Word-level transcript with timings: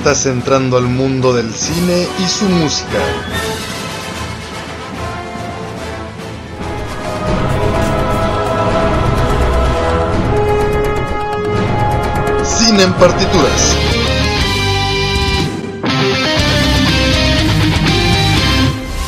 Estás 0.00 0.24
entrando 0.24 0.78
al 0.78 0.84
mundo 0.84 1.34
del 1.34 1.52
cine 1.52 2.06
y 2.18 2.26
su 2.26 2.46
música. 2.46 2.98
Cine 12.42 12.84
en 12.84 12.92
partituras. 12.94 13.76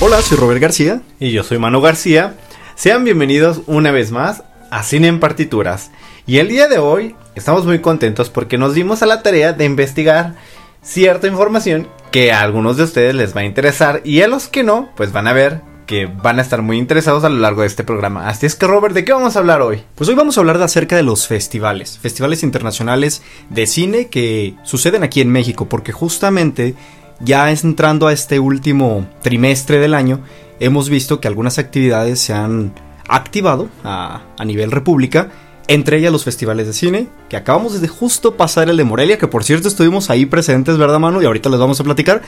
Hola, 0.01 0.21
soy 0.21 0.37
Robert 0.37 0.61
García. 0.61 1.01
Y 1.19 1.31
yo 1.31 1.43
soy 1.43 1.57
Manu 1.57 1.81
García. 1.81 2.35
Sean 2.75 3.05
bienvenidos 3.05 3.63
una 3.67 3.93
vez 3.93 4.11
más 4.11 4.43
a 4.71 4.83
Cine 4.83 5.09
en 5.09 5.21
Partituras. 5.21 5.91
Y 6.27 6.37
el 6.37 6.49
día 6.49 6.69
de 6.69 6.77
hoy 6.77 7.17
estamos 7.35 7.65
muy 7.65 7.79
contentos 7.79 8.29
porque 8.29 8.59
nos 8.59 8.75
dimos 8.75 9.03
a 9.03 9.07
la 9.07 9.23
tarea 9.23 9.55
de 9.55 9.65
investigar 9.65 10.35
cierta 10.83 11.27
información 11.27 11.89
que 12.11 12.33
a 12.33 12.43
algunos 12.43 12.77
de 12.77 12.85
ustedes 12.85 13.15
les 13.15 13.35
va 13.35 13.41
a 13.41 13.45
interesar 13.45 14.03
y 14.05 14.21
a 14.23 14.29
los 14.29 14.49
que 14.49 14.65
no, 14.65 14.91
pues 14.97 15.13
van 15.13 15.29
a 15.29 15.33
ver 15.33 15.63
que 15.87 16.07
van 16.07 16.39
a 16.39 16.43
estar 16.43 16.63
muy 16.63 16.79
interesados 16.79 17.25
a 17.25 17.29
lo 17.29 17.39
largo 17.39 17.63
de 17.63 17.67
este 17.67 17.85
programa. 17.85 18.29
Así 18.29 18.47
es 18.47 18.55
que 18.55 18.67
Robert, 18.67 18.95
¿de 18.95 19.05
qué 19.05 19.13
vamos 19.13 19.37
a 19.37 19.41
hablar 19.41 19.63
hoy? 19.63 19.83
Pues 19.95 20.09
hoy 20.09 20.15
vamos 20.15 20.37
a 20.37 20.41
hablar 20.41 20.59
de 20.59 20.65
acerca 20.65 20.97
de 20.97 21.03
los 21.03 21.27
festivales, 21.27 21.99
festivales 21.99 22.43
internacionales 22.43 23.23
de 23.51 23.67
cine 23.67 24.09
que 24.09 24.55
suceden 24.63 25.03
aquí 25.03 25.21
en 25.21 25.31
México, 25.31 25.69
porque 25.69 25.93
justamente 25.93 26.75
ya 27.21 27.51
entrando 27.51 28.07
a 28.07 28.13
este 28.13 28.39
último 28.39 29.07
trimestre 29.23 29.79
del 29.79 29.95
año, 29.95 30.21
hemos 30.61 30.89
visto 30.89 31.21
que 31.21 31.29
algunas 31.29 31.59
actividades 31.59 32.21
se 32.21 32.33
han 32.33 32.73
activado 33.09 33.69
a, 33.85 34.23
a 34.39 34.45
nivel 34.45 34.71
república, 34.71 35.31
entre 35.69 35.99
ellas 35.99 36.13
los 36.13 36.25
festivales 36.25 36.67
de 36.67 36.73
cine, 36.73 37.09
que 37.29 37.37
acabamos 37.37 37.81
de 37.81 37.89
justo 37.89 38.37
pasar 38.37 38.69
el 38.69 38.77
de 38.77 38.85
Morelia, 38.85 39.19
que 39.19 39.29
por 39.29 39.45
cierto 39.45 39.69
estuvimos 39.69 40.11
ahí 40.11 40.27
presentes, 40.27 40.77
¿verdad, 40.79 40.99
Manu? 40.99 41.23
Y 41.23 41.27
ahorita 41.27 41.49
les 41.49 41.61
vamos 41.61 41.81
a 41.81 41.85
platicar. 41.85 42.23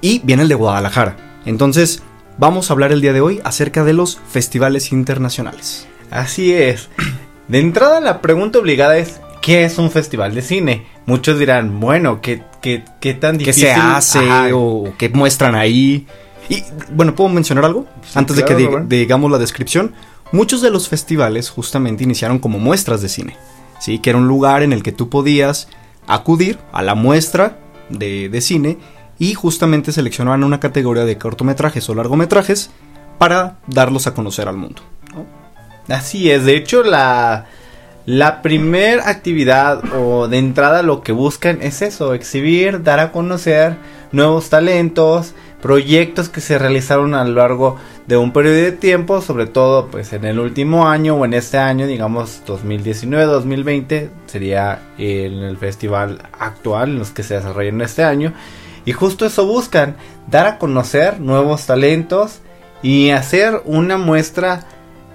Y 0.00 0.20
viene 0.24 0.42
el 0.42 0.48
de 0.48 0.54
Guadalajara. 0.54 1.16
Entonces, 1.46 2.02
vamos 2.38 2.70
a 2.70 2.72
hablar 2.74 2.92
el 2.92 3.00
día 3.00 3.12
de 3.12 3.20
hoy 3.20 3.40
acerca 3.44 3.84
de 3.84 3.92
los 3.92 4.20
festivales 4.28 4.92
internacionales. 4.92 5.86
Así 6.10 6.52
es. 6.52 6.88
De 7.48 7.58
entrada 7.58 8.00
la 8.00 8.20
pregunta 8.20 8.58
obligada 8.58 8.98
es, 8.98 9.20
¿qué 9.40 9.64
es 9.64 9.78
un 9.78 9.90
festival 9.90 10.34
de 10.34 10.42
cine? 10.42 10.86
Muchos 11.06 11.38
dirán, 11.38 11.80
bueno, 11.80 12.20
¿qué, 12.20 12.42
qué, 12.60 12.84
qué 13.00 13.14
tan 13.14 13.38
¿Qué 13.38 13.46
difícil 13.46 13.68
se 13.68 13.72
hace 13.72 14.18
Ajá. 14.18 14.48
o 14.54 14.92
qué 14.98 15.08
muestran 15.08 15.54
ahí? 15.54 16.06
Y 16.48 16.62
bueno, 16.92 17.14
¿puedo 17.14 17.30
mencionar 17.30 17.64
algo? 17.64 17.86
Antes 18.14 18.36
de 18.36 18.44
que 18.44 18.54
digamos 18.88 19.30
la 19.30 19.38
descripción. 19.38 19.94
Muchos 20.32 20.62
de 20.62 20.70
los 20.70 20.88
festivales 20.88 21.50
justamente 21.50 22.04
iniciaron 22.04 22.38
como 22.38 22.58
muestras 22.58 23.02
de 23.02 23.08
cine. 23.08 23.36
Sí, 23.78 23.98
que 23.98 24.10
era 24.10 24.18
un 24.18 24.28
lugar 24.28 24.62
en 24.62 24.72
el 24.72 24.82
que 24.82 24.92
tú 24.92 25.08
podías 25.08 25.68
acudir 26.06 26.58
a 26.72 26.82
la 26.82 26.94
muestra 26.94 27.58
de, 27.88 28.28
de 28.28 28.40
cine 28.40 28.78
y 29.18 29.34
justamente 29.34 29.92
seleccionaban 29.92 30.44
una 30.44 30.60
categoría 30.60 31.04
de 31.04 31.18
cortometrajes 31.18 31.88
o 31.88 31.94
largometrajes 31.94 32.70
para 33.18 33.58
darlos 33.66 34.06
a 34.06 34.14
conocer 34.14 34.48
al 34.48 34.56
mundo. 34.56 34.82
Así 35.88 36.30
es, 36.30 36.44
de 36.44 36.56
hecho 36.56 36.82
la, 36.82 37.46
la 38.06 38.42
primer 38.42 39.00
actividad 39.00 39.82
o 39.94 40.26
de 40.28 40.38
entrada 40.38 40.82
lo 40.82 41.02
que 41.02 41.12
buscan 41.12 41.60
es 41.62 41.82
eso, 41.82 42.14
exhibir, 42.14 42.82
dar 42.82 42.98
a 42.98 43.12
conocer 43.12 43.76
nuevos 44.10 44.48
talentos, 44.48 45.34
proyectos 45.62 46.28
que 46.28 46.40
se 46.40 46.58
realizaron 46.58 47.14
a 47.14 47.24
lo 47.24 47.34
largo 47.36 47.76
de 48.06 48.16
un 48.16 48.32
periodo 48.32 48.56
de 48.56 48.72
tiempo, 48.72 49.22
sobre 49.22 49.46
todo 49.46 49.86
pues 49.86 50.12
en 50.12 50.24
el 50.24 50.40
último 50.40 50.88
año 50.88 51.14
o 51.14 51.24
en 51.24 51.34
este 51.34 51.56
año, 51.56 51.86
digamos 51.86 52.42
2019-2020, 52.46 54.10
sería 54.26 54.82
en 54.98 55.34
el 55.34 55.56
festival 55.56 56.28
actual 56.38 56.90
en 56.90 56.98
los 56.98 57.10
que 57.10 57.22
se 57.22 57.34
desarrolla 57.34 57.68
en 57.68 57.80
este 57.80 58.02
año. 58.02 58.34
Y 58.84 58.92
justo 58.92 59.24
eso 59.24 59.46
buscan, 59.46 59.96
dar 60.28 60.46
a 60.46 60.58
conocer 60.58 61.20
nuevos 61.20 61.64
talentos 61.64 62.40
y 62.82 63.10
hacer 63.10 63.62
una 63.64 63.96
muestra 63.96 64.66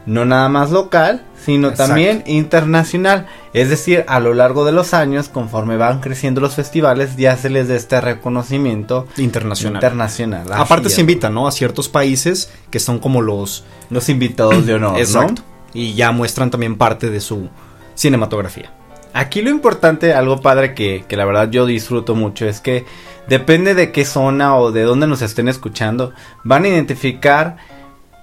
no 0.06 0.24
nada 0.24 0.47
más 0.47 0.72
local, 0.72 1.24
sino 1.47 1.69
Exacto. 1.69 1.94
también 1.94 2.24
internacional. 2.28 3.25
Es 3.53 3.69
decir, 3.69 4.03
a 4.09 4.19
lo 4.19 4.34
largo 4.34 4.66
de 4.66 4.74
los 4.74 4.94
años, 4.94 5.30
conforme 5.30 5.78
van 5.78 6.02
creciendo 6.02 6.41
los 6.41 6.56
festivales, 6.56 7.16
ya 7.16 7.38
se 7.38 7.50
les 7.50 7.69
da 7.69 7.75
este 7.75 8.02
reconocimiento 8.02 9.08
Internacional. 9.16 9.75
internacional. 9.78 10.52
Aparte 10.52 10.90
es. 10.90 10.96
se 10.96 11.00
invitan, 11.00 11.34
¿no? 11.34 11.47
A 11.47 11.53
ciertos 11.53 11.88
países 11.88 12.52
que 12.69 12.81
son 12.81 13.00
como 13.00 13.22
los... 13.22 13.63
los 13.90 14.09
invitados 14.09 14.66
de 14.66 14.74
honor, 14.74 15.00
¿no? 15.09 15.35
Y 15.74 15.94
ya 15.94 16.12
muestran 16.12 16.52
también 16.52 16.75
parte 16.75 17.09
de 17.09 17.22
su 17.22 17.47
cinematografía. 17.96 18.74
Aquí 19.14 19.41
lo 19.41 19.50
importante, 19.50 20.14
algo 20.14 20.41
padre 20.41 20.74
que, 20.74 21.06
que 21.08 21.16
la 21.16 21.24
verdad 21.24 21.50
yo 21.50 21.66
disfruto 21.66 22.14
mucho, 22.14 22.46
es 22.46 22.59
que 22.59 22.84
depende 23.29 23.74
de 23.74 23.94
qué 23.94 24.03
zona 24.03 24.58
o 24.58 24.74
de 24.74 24.81
dónde 24.81 25.08
nos 25.08 25.22
estén 25.22 25.47
escuchando, 25.47 26.12
van 26.44 26.66
a 26.66 26.68
identificar 26.68 27.56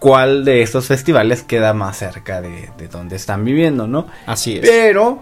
cuál 0.05 0.45
de 0.45 0.61
estos 0.61 0.87
festivales 0.87 1.43
queda 1.43 1.73
más 1.73 1.97
cerca 1.97 2.43
de, 2.43 2.69
de 2.77 2.89
donde 2.89 3.17
están 3.17 3.43
viviendo, 3.43 3.87
¿no? 3.87 4.07
Así 4.27 4.57
es. 4.57 4.61
Pero 4.61 5.19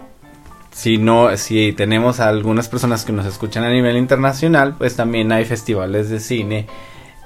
si 0.73 0.97
no, 0.97 1.37
si 1.37 1.71
tenemos 1.71 2.19
a 2.19 2.27
algunas 2.27 2.67
personas 2.67 3.05
que 3.05 3.13
nos 3.13 3.25
escuchan 3.25 3.63
a 3.63 3.69
nivel 3.69 3.95
internacional, 3.95 4.75
pues 4.77 4.97
también 4.97 5.31
hay 5.31 5.45
festivales 5.45 6.09
de 6.09 6.19
cine 6.19 6.67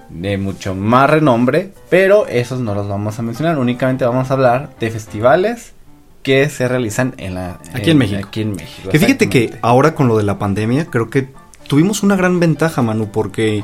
de 0.10 0.38
mucho 0.38 0.76
más 0.76 1.10
renombre, 1.10 1.72
pero 1.90 2.28
esos 2.28 2.60
no 2.60 2.76
los 2.76 2.88
vamos 2.88 3.18
a 3.18 3.24
mencionar, 3.24 3.58
únicamente 3.58 4.06
vamos 4.06 4.30
a 4.30 4.36
hablar 4.36 4.70
de 4.80 4.92
festivales 4.92 5.74
que 6.22 6.50
se 6.50 6.68
realizan 6.68 7.16
en 7.18 7.34
la 7.34 7.58
Aquí 7.74 7.90
en 7.90 7.98
México. 7.98 8.22
Aquí 8.28 8.42
en 8.42 8.52
México. 8.52 8.90
Que 8.92 9.00
fíjate 9.00 9.30
que 9.30 9.58
ahora 9.64 9.96
con 9.96 10.08
lo 10.08 10.16
de 10.16 10.26
la 10.26 10.38
pandemia, 10.38 10.86
creo 10.92 11.10
que 11.10 11.30
tuvimos 11.68 12.04
una 12.04 12.16
gran 12.16 12.40
ventaja, 12.40 12.84
Manu, 12.84 13.10
porque 13.12 13.64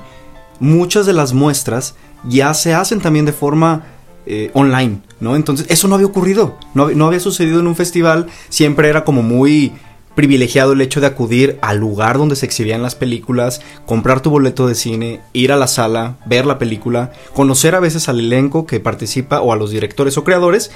muchas 0.60 1.06
de 1.06 1.14
las 1.14 1.34
muestras 1.34 1.94
ya 2.28 2.54
se 2.54 2.74
hacen 2.74 3.02
también 3.02 3.26
de 3.26 3.34
forma 3.34 3.84
eh, 4.26 4.52
online, 4.54 5.02
¿no? 5.20 5.36
Entonces, 5.36 5.66
eso 5.70 5.88
no 5.88 5.96
había 5.96 6.08
ocurrido, 6.08 6.58
no, 6.74 6.90
no 6.90 7.08
había 7.08 7.20
sucedido 7.20 7.60
en 7.60 7.68
un 7.68 7.76
festival, 7.76 8.28
siempre 8.50 8.90
era 8.90 9.04
como 9.04 9.22
muy 9.22 9.74
privilegiado 10.16 10.74
el 10.74 10.82
hecho 10.82 11.02
de 11.02 11.08
acudir 11.08 11.58
al 11.62 11.78
lugar 11.78 12.18
donde 12.18 12.36
se 12.36 12.46
exhibían 12.46 12.82
las 12.82 12.96
películas, 12.96 13.62
comprar 13.86 14.22
tu 14.22 14.30
boleto 14.30 14.68
de 14.68 14.76
cine, 14.76 15.22
ir 15.34 15.52
a 15.52 15.58
la 15.58 15.68
sala, 15.68 16.18
ver 16.26 16.46
la 16.46 16.60
película, 16.60 17.12
conocer 17.34 17.76
a 17.76 17.80
veces 17.80 18.10
al 18.10 18.20
elenco 18.20 18.66
que 18.66 18.80
participa 18.80 19.42
o 19.42 19.52
a 19.52 19.56
los 19.56 19.72
directores 19.72 20.18
o 20.18 20.24
creadores 20.24 20.72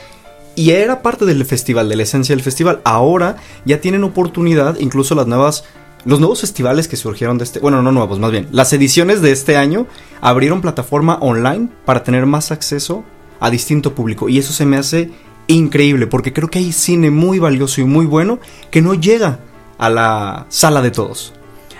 y 0.56 0.72
era 0.72 1.04
parte 1.04 1.26
del 1.26 1.46
festival, 1.46 1.88
de 1.88 1.96
la 1.96 2.04
esencia 2.04 2.36
del 2.36 2.44
festival. 2.44 2.82
Ahora 2.84 3.38
ya 3.64 3.80
tienen 3.80 4.04
oportunidad, 4.04 4.80
incluso 4.80 5.14
las 5.14 5.28
nuevas, 5.28 5.66
los 6.08 6.22
nuevos 6.22 6.40
festivales 6.40 6.88
que 6.88 6.96
surgieron 6.96 7.38
de 7.38 7.44
este, 7.44 7.60
bueno, 7.60 7.82
no 7.82 7.92
nuevos, 7.92 8.18
más 8.18 8.32
bien, 8.32 8.48
las 8.52 8.72
ediciones 8.72 9.22
de 9.22 9.34
este 9.34 9.58
año 9.58 9.88
abrieron 10.22 10.62
plataforma 10.62 11.18
online 11.20 11.68
para 11.84 12.04
tener 12.04 12.26
más 12.26 12.50
acceso 12.50 13.04
a 13.42 13.50
distinto 13.50 13.94
público 13.94 14.30
y 14.30 14.40
eso 14.40 14.54
se 14.54 14.66
me 14.66 14.78
hace 14.78 15.12
increíble 15.48 16.08
porque 16.08 16.32
creo 16.32 16.48
que 16.48 16.60
hay 16.60 16.72
cine 16.72 17.12
muy 17.12 17.40
valioso 17.40 17.82
y 17.82 17.84
muy 17.84 18.06
bueno 18.06 18.40
que 18.72 18.82
no 18.82 18.94
llega 18.94 19.40
a 19.78 19.90
la 19.90 20.46
sala 20.48 20.82
de 20.82 20.92
todos. 20.92 21.34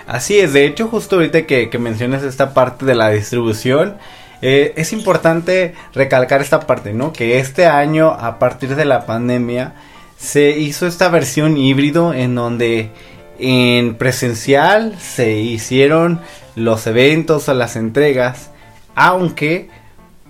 Así 0.06 0.38
es, 0.38 0.52
de 0.52 0.66
hecho 0.66 0.88
justo 0.88 1.16
ahorita 1.16 1.46
que, 1.46 1.78
mencionas 1.78 2.22
esta 2.22 2.52
parte 2.52 2.84
de 2.84 2.94
la 2.94 3.08
distribución, 3.08 3.96
eh, 4.42 4.74
es 4.76 4.92
importante 4.92 5.72
recalcar 5.94 6.42
esta 6.42 6.66
parte, 6.66 6.92
¿no? 6.92 7.14
Que 7.14 7.38
este 7.38 7.64
año, 7.64 8.08
a 8.10 8.38
partir 8.38 8.76
de 8.76 8.84
la 8.84 9.06
pandemia, 9.06 9.72
se 10.18 10.50
hizo 10.50 10.86
esta 10.86 11.08
versión 11.08 11.56
híbrido 11.56 12.12
en 12.12 12.34
donde 12.34 12.90
en 13.38 13.94
presencial 13.96 14.98
se 14.98 15.32
hicieron 15.32 16.20
los 16.56 16.86
eventos 16.86 17.48
o 17.48 17.54
las 17.54 17.76
entregas, 17.76 18.50
aunque 18.94 19.70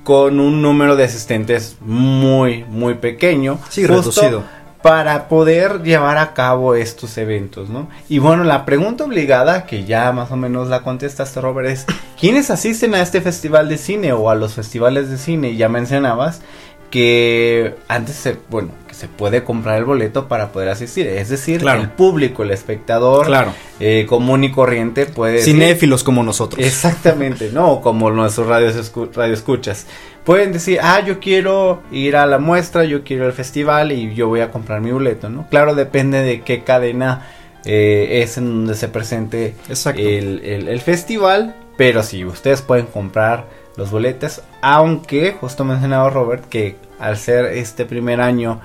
con 0.04 0.40
un 0.40 0.62
número 0.62 0.96
de 0.96 1.04
asistentes 1.04 1.76
muy, 1.80 2.64
muy 2.64 2.94
pequeño. 2.94 3.58
Sí, 3.68 3.86
reducido. 3.86 4.42
Para 4.82 5.28
poder 5.28 5.82
llevar 5.82 6.18
a 6.18 6.34
cabo 6.34 6.76
estos 6.76 7.18
eventos, 7.18 7.68
¿no? 7.68 7.88
Y 8.08 8.20
bueno, 8.20 8.44
la 8.44 8.64
pregunta 8.64 9.04
obligada, 9.04 9.66
que 9.66 9.84
ya 9.84 10.12
más 10.12 10.30
o 10.30 10.36
menos 10.36 10.68
la 10.68 10.82
contestaste, 10.82 11.40
Robert, 11.40 11.68
es: 11.68 11.84
¿quiénes 12.18 12.48
asisten 12.50 12.94
a 12.94 13.02
este 13.02 13.20
festival 13.20 13.68
de 13.68 13.76
cine 13.76 14.12
o 14.12 14.30
a 14.30 14.36
los 14.36 14.54
festivales 14.54 15.10
de 15.10 15.18
cine? 15.18 15.56
Ya 15.56 15.68
mencionabas 15.68 16.42
que 16.90 17.74
antes 17.88 18.34
bueno, 18.48 18.70
se 18.98 19.06
puede 19.06 19.44
comprar 19.44 19.78
el 19.78 19.84
boleto 19.84 20.26
para 20.26 20.50
poder 20.50 20.70
asistir. 20.70 21.06
Es 21.06 21.28
decir, 21.28 21.60
Claro. 21.60 21.82
el 21.82 21.88
público, 21.90 22.42
el 22.42 22.50
espectador 22.50 23.26
Claro. 23.26 23.52
eh, 23.78 24.06
común 24.08 24.42
y 24.42 24.50
corriente 24.50 25.06
puede 25.06 25.34
decir- 25.34 25.54
Cinéfilos 25.54 26.02
como 26.02 26.24
nosotros. 26.24 26.66
Exactamente, 26.66 27.50
no 27.52 27.80
como 27.80 28.10
nuestros 28.10 28.48
radios 28.48 28.74
escu- 28.74 29.12
radio 29.14 29.34
escuchas. 29.34 29.86
Pueden 30.24 30.52
decir, 30.52 30.80
ah, 30.82 31.00
yo 31.06 31.20
quiero 31.20 31.80
ir 31.92 32.16
a 32.16 32.26
la 32.26 32.38
muestra, 32.38 32.82
yo 32.84 33.04
quiero 33.04 33.22
ir 33.22 33.26
al 33.28 33.32
festival 33.36 33.92
y 33.92 34.14
yo 34.16 34.26
voy 34.26 34.40
a 34.40 34.50
comprar 34.50 34.80
mi 34.80 34.90
boleto, 34.90 35.28
¿no? 35.28 35.46
Claro, 35.48 35.76
depende 35.76 36.20
de 36.22 36.40
qué 36.42 36.64
cadena 36.64 37.26
eh, 37.64 38.22
es 38.22 38.36
en 38.38 38.46
donde 38.46 38.74
se 38.74 38.88
presente 38.88 39.54
el, 39.96 40.40
el- 40.44 40.68
el 40.68 40.80
festival, 40.80 41.54
pero 41.76 42.02
sí, 42.02 42.24
ustedes 42.24 42.62
pueden 42.62 42.86
comprar 42.86 43.44
los 43.76 43.90
boletos, 43.92 44.42
aunque 44.60 45.32
justo 45.40 45.64
mencionaba 45.64 46.10
Robert 46.10 46.44
que 46.48 46.76
al 46.98 47.16
ser 47.16 47.44
este 47.46 47.84
primer 47.84 48.20
año 48.20 48.60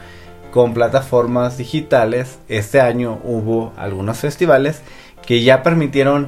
con 0.54 0.76
plataformas 0.76 1.58
digitales, 1.58 2.38
este 2.48 2.80
año 2.80 3.20
hubo 3.24 3.74
algunos 3.76 4.20
festivales 4.20 4.82
que 5.26 5.42
ya 5.42 5.64
permitieron 5.64 6.28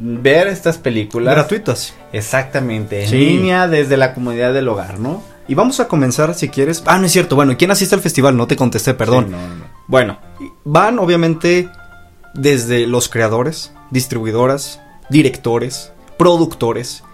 ver 0.00 0.48
estas 0.48 0.78
películas 0.78 1.32
Gratuitas. 1.36 1.94
exactamente 2.12 3.04
en 3.04 3.08
Sí. 3.08 3.16
línea 3.18 3.68
desde 3.68 3.96
la 3.96 4.14
comunidad 4.14 4.52
del 4.52 4.66
hogar, 4.68 4.98
¿no? 4.98 5.22
Y 5.46 5.54
vamos 5.54 5.78
a 5.78 5.86
comenzar, 5.86 6.34
si 6.34 6.48
quieres. 6.48 6.82
Ah, 6.86 6.98
no 6.98 7.06
es 7.06 7.12
cierto. 7.12 7.36
Bueno, 7.36 7.52
¿y 7.52 7.56
¿quién 7.56 7.70
asiste 7.70 7.94
al 7.94 8.00
festival? 8.00 8.36
No 8.36 8.48
te 8.48 8.56
contesté, 8.56 8.94
perdón. 8.94 9.26
Sí, 9.26 9.30
no, 9.30 9.38
no. 9.54 9.64
Bueno, 9.86 10.18
van 10.64 10.98
obviamente 10.98 11.68
desde 12.34 12.88
los 12.88 13.08
creadores, 13.08 13.72
distribuidoras, 13.92 14.80
directores, 15.08 15.92
productores, 16.18 17.04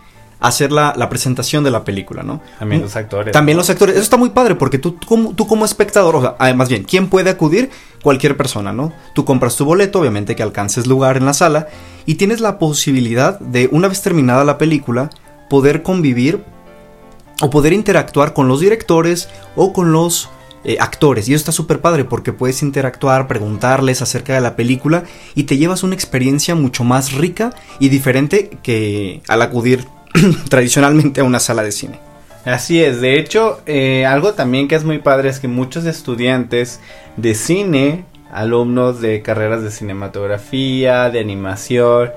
hacer 0.42 0.72
la, 0.72 0.94
la 0.96 1.08
presentación 1.08 1.64
de 1.64 1.70
la 1.70 1.84
película, 1.84 2.22
¿no? 2.22 2.40
También 2.58 2.82
los 2.82 2.96
actores. 2.96 3.32
También 3.32 3.56
los 3.58 3.70
actores. 3.70 3.94
Eso 3.94 4.02
está 4.02 4.16
muy 4.16 4.30
padre 4.30 4.54
porque 4.54 4.78
tú, 4.78 4.92
tú 4.92 5.06
como, 5.06 5.34
tú 5.34 5.46
como 5.46 5.64
espectador, 5.64 6.16
o 6.16 6.20
sea, 6.20 6.36
ah, 6.38 6.52
más 6.54 6.68
bien, 6.68 6.84
¿quién 6.84 7.08
puede 7.08 7.30
acudir? 7.30 7.70
Cualquier 8.02 8.36
persona, 8.36 8.72
¿no? 8.72 8.92
Tú 9.14 9.24
compras 9.24 9.56
tu 9.56 9.64
boleto, 9.64 10.00
obviamente 10.00 10.36
que 10.36 10.42
alcances 10.42 10.86
lugar 10.86 11.16
en 11.16 11.24
la 11.24 11.34
sala 11.34 11.68
y 12.06 12.16
tienes 12.16 12.40
la 12.40 12.58
posibilidad 12.58 13.38
de, 13.38 13.68
una 13.70 13.88
vez 13.88 14.02
terminada 14.02 14.44
la 14.44 14.58
película, 14.58 15.10
poder 15.48 15.82
convivir 15.82 16.42
o 17.40 17.50
poder 17.50 17.72
interactuar 17.72 18.34
con 18.34 18.48
los 18.48 18.60
directores 18.60 19.28
o 19.56 19.72
con 19.72 19.92
los 19.92 20.28
eh, 20.64 20.76
actores. 20.78 21.28
Y 21.28 21.34
eso 21.34 21.40
está 21.40 21.52
súper 21.52 21.80
padre 21.80 22.04
porque 22.04 22.32
puedes 22.32 22.62
interactuar, 22.62 23.26
preguntarles 23.26 24.00
acerca 24.00 24.34
de 24.34 24.40
la 24.40 24.54
película 24.54 25.02
y 25.34 25.44
te 25.44 25.58
llevas 25.58 25.82
una 25.82 25.94
experiencia 25.94 26.54
mucho 26.54 26.84
más 26.84 27.12
rica 27.12 27.52
y 27.80 27.88
diferente 27.88 28.58
que 28.62 29.22
al 29.26 29.42
acudir 29.42 29.88
tradicionalmente 30.48 31.20
a 31.20 31.24
una 31.24 31.40
sala 31.40 31.62
de 31.62 31.72
cine. 31.72 31.98
Así 32.44 32.82
es, 32.82 33.00
de 33.00 33.18
hecho, 33.18 33.60
eh, 33.66 34.04
algo 34.04 34.32
también 34.34 34.66
que 34.66 34.74
es 34.74 34.82
muy 34.84 34.98
padre 34.98 35.28
es 35.28 35.38
que 35.38 35.46
muchos 35.48 35.84
estudiantes 35.84 36.80
de 37.16 37.34
cine, 37.36 38.04
alumnos 38.32 39.00
de 39.00 39.22
carreras 39.22 39.62
de 39.62 39.70
cinematografía, 39.70 41.08
de 41.10 41.20
animación, 41.20 42.10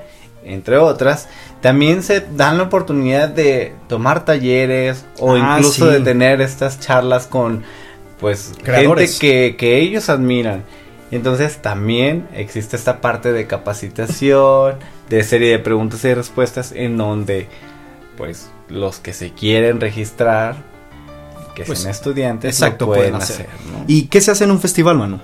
entre 0.43 0.77
otras, 0.77 1.27
también 1.61 2.01
se 2.03 2.21
dan 2.21 2.57
la 2.57 2.63
oportunidad 2.63 3.29
de 3.29 3.73
tomar 3.87 4.25
talleres 4.25 5.05
o 5.19 5.35
Ah, 5.35 5.57
incluso 5.57 5.87
sí. 5.87 5.93
de 5.93 5.99
tener 6.01 6.41
estas 6.41 6.79
charlas 6.79 7.27
con 7.27 7.63
pues 8.19 8.53
Creadores. 8.63 9.19
gente 9.19 9.51
que, 9.51 9.55
que 9.57 9.79
ellos 9.79 10.09
admiran. 10.09 10.63
Entonces 11.11 11.57
también 11.61 12.27
existe 12.33 12.75
esta 12.75 12.99
parte 13.01 13.31
de 13.31 13.45
capacitación, 13.45 14.75
de 15.09 15.23
serie 15.23 15.51
de 15.51 15.59
preguntas 15.59 16.03
y 16.05 16.13
respuestas 16.13 16.71
en 16.71 16.97
donde 16.97 17.47
pues 18.17 18.49
los 18.69 18.97
que 18.99 19.13
se 19.13 19.31
quieren 19.31 19.79
registrar, 19.81 20.55
que 21.55 21.63
Pues, 21.63 21.79
sean 21.79 21.91
estudiantes, 21.91 22.53
exacto, 22.55 22.85
lo 22.85 22.93
pueden, 22.93 23.11
pueden 23.11 23.21
hacer. 23.21 23.47
hacer. 23.47 23.71
¿no? 23.71 23.83
¿Y 23.87 24.07
qué 24.07 24.19
se 24.21 24.31
hace 24.31 24.43
en 24.43 24.51
un 24.51 24.59
festival, 24.59 24.97
Manu? 24.97 25.19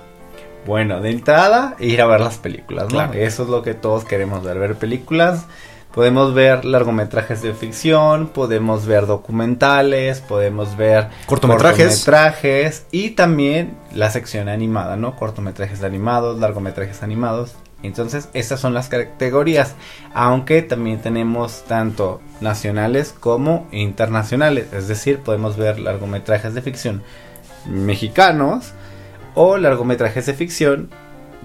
Bueno, 0.65 1.01
de 1.01 1.09
entrada, 1.09 1.75
ir 1.79 2.01
a 2.01 2.05
ver 2.05 2.21
las 2.21 2.37
películas, 2.37 2.83
¿no? 2.85 2.89
Claro. 2.89 3.13
Eso 3.13 3.43
es 3.43 3.49
lo 3.49 3.63
que 3.63 3.73
todos 3.73 4.05
queremos 4.05 4.43
ver, 4.43 4.59
ver 4.59 4.75
películas. 4.75 5.45
Podemos 5.93 6.33
ver 6.33 6.63
largometrajes 6.63 7.41
de 7.41 7.53
ficción, 7.53 8.27
podemos 8.27 8.85
ver 8.85 9.07
documentales, 9.07 10.21
podemos 10.21 10.77
ver 10.77 11.09
Cortometrajes. 11.25 11.87
cortometrajes 12.05 12.85
y 12.91 13.09
también 13.09 13.75
la 13.93 14.09
sección 14.09 14.47
animada, 14.47 14.95
¿no? 14.95 15.17
Cortometrajes 15.17 15.83
animados, 15.83 16.39
largometrajes 16.39 17.03
animados. 17.03 17.55
Entonces, 17.83 18.29
estas 18.33 18.59
son 18.59 18.73
las 18.73 18.89
categorías, 18.89 19.75
aunque 20.13 20.61
también 20.61 21.01
tenemos 21.01 21.63
tanto 21.67 22.21
nacionales 22.39 23.13
como 23.19 23.67
internacionales, 23.71 24.67
es 24.73 24.87
decir, 24.87 25.19
podemos 25.19 25.57
ver 25.57 25.79
largometrajes 25.79 26.53
de 26.53 26.61
ficción 26.61 27.01
mexicanos 27.67 28.73
o 29.35 29.57
largometrajes 29.57 30.25
de 30.25 30.33
ficción 30.33 30.89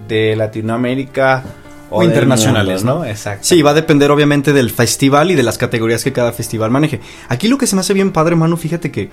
de 0.09 0.37
Latinoamérica 0.37 1.45
O 1.91 2.03
internacionales, 2.03 2.85
mundo, 2.85 3.01
¿no? 3.01 3.05
Exacto. 3.05 3.45
Sí, 3.45 3.63
va 3.63 3.71
a 3.71 3.75
depender 3.75 4.11
obviamente 4.11 4.53
del 4.53 4.71
festival 4.71 5.31
y 5.31 5.35
de 5.35 5.43
las 5.43 5.59
categorías 5.59 6.05
que 6.05 6.13
cada 6.13 6.33
festival 6.33 6.71
maneje. 6.71 7.01
Aquí 7.29 7.49
lo 7.49 7.59
que 7.59 7.67
se 7.67 7.77
me 7.77 7.81
hace 7.81 7.95
bien 7.95 8.13
padre, 8.13 8.37
Manu, 8.37 8.57
fíjate 8.57 8.91
que 8.91 9.11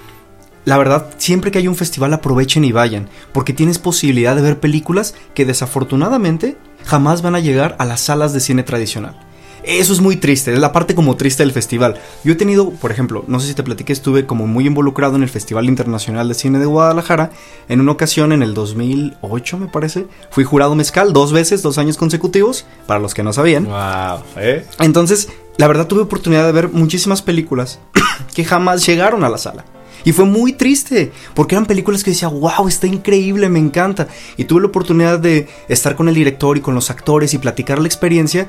la 0.66 0.78
verdad, 0.78 1.08
siempre 1.18 1.52
que 1.52 1.58
hay 1.58 1.68
un 1.68 1.76
festival 1.76 2.14
aprovechen 2.14 2.64
y 2.64 2.72
vayan, 2.72 3.10
porque 3.34 3.52
tienes 3.52 3.80
posibilidad 3.80 4.36
de 4.36 4.42
ver 4.42 4.60
películas 4.60 5.14
que 5.34 5.46
desafortunadamente 5.46 6.56
jamás 6.86 7.22
van 7.22 7.36
a 7.36 7.40
llegar 7.40 7.76
a 7.80 7.86
las 7.86 8.02
salas 8.02 8.34
de 8.34 8.40
cine 8.40 8.64
tradicional. 8.64 9.16
Eso 9.64 9.94
es 9.94 10.02
muy 10.02 10.18
triste, 10.18 10.52
es 10.52 10.60
la 10.60 10.74
parte 10.74 10.94
como 10.94 11.16
triste 11.16 11.42
del 11.42 11.54
festival. 11.54 11.96
Yo 12.24 12.34
he 12.34 12.36
tenido, 12.36 12.72
por 12.72 12.92
ejemplo, 12.92 13.24
no 13.28 13.40
sé 13.40 13.48
si 13.48 13.54
te 13.54 13.64
platiqué, 13.64 13.94
estuve 13.94 14.26
como 14.26 14.46
muy 14.46 14.68
involucrado 14.68 15.16
en 15.16 15.24
el 15.24 15.30
Festival 15.30 15.66
Internacional 15.66 16.28
de 16.28 16.34
Cine 16.34 16.60
de 16.60 16.66
Guadalajara. 16.66 17.32
En 17.70 17.80
una 17.80 17.94
ocasión, 17.94 18.34
en 18.34 18.44
el 18.44 18.54
2008 18.54 19.58
me 19.58 19.68
parece, 19.68 20.06
fui 20.32 20.44
jurado 20.44 20.76
mezcal 20.76 21.14
dos 21.14 21.32
veces, 21.32 21.62
dos 21.62 21.78
años 21.78 21.96
consecutivos, 21.96 22.66
para 22.88 23.00
los 23.00 23.14
que 23.14 23.24
no 23.24 23.32
sabían. 23.32 23.66
Wow, 23.66 24.24
¿eh? 24.36 24.66
Entonces, 24.80 25.30
la 25.58 25.68
verdad 25.68 25.88
tuve 25.88 26.02
oportunidad 26.02 26.46
de 26.46 26.52
ver 26.52 26.70
muchísimas 26.70 27.22
películas 27.22 27.80
que 28.36 28.44
jamás 28.44 28.86
llegaron 28.86 29.24
a 29.24 29.30
la 29.30 29.38
sala. 29.38 29.64
Y 30.06 30.12
fue 30.12 30.26
muy 30.26 30.54
triste, 30.54 31.12
porque 31.34 31.56
eran 31.56 31.66
películas 31.66 32.04
que 32.04 32.12
decía, 32.12 32.28
wow, 32.28 32.68
está 32.68 32.88
increíble, 32.88 33.50
me 33.50 33.60
encanta. 33.60 34.08
Y 34.38 34.46
tuve 34.46 34.62
la 34.62 34.68
oportunidad 34.68 35.20
de 35.20 35.48
estar 35.70 35.96
con 35.96 36.10
el 36.10 36.16
director 36.16 36.58
y 36.58 36.62
con 36.62 36.76
los 36.76 36.90
actores 36.90 37.34
y 37.34 37.38
platicar 37.38 37.80
la 37.80 37.88
experiencia, 37.88 38.48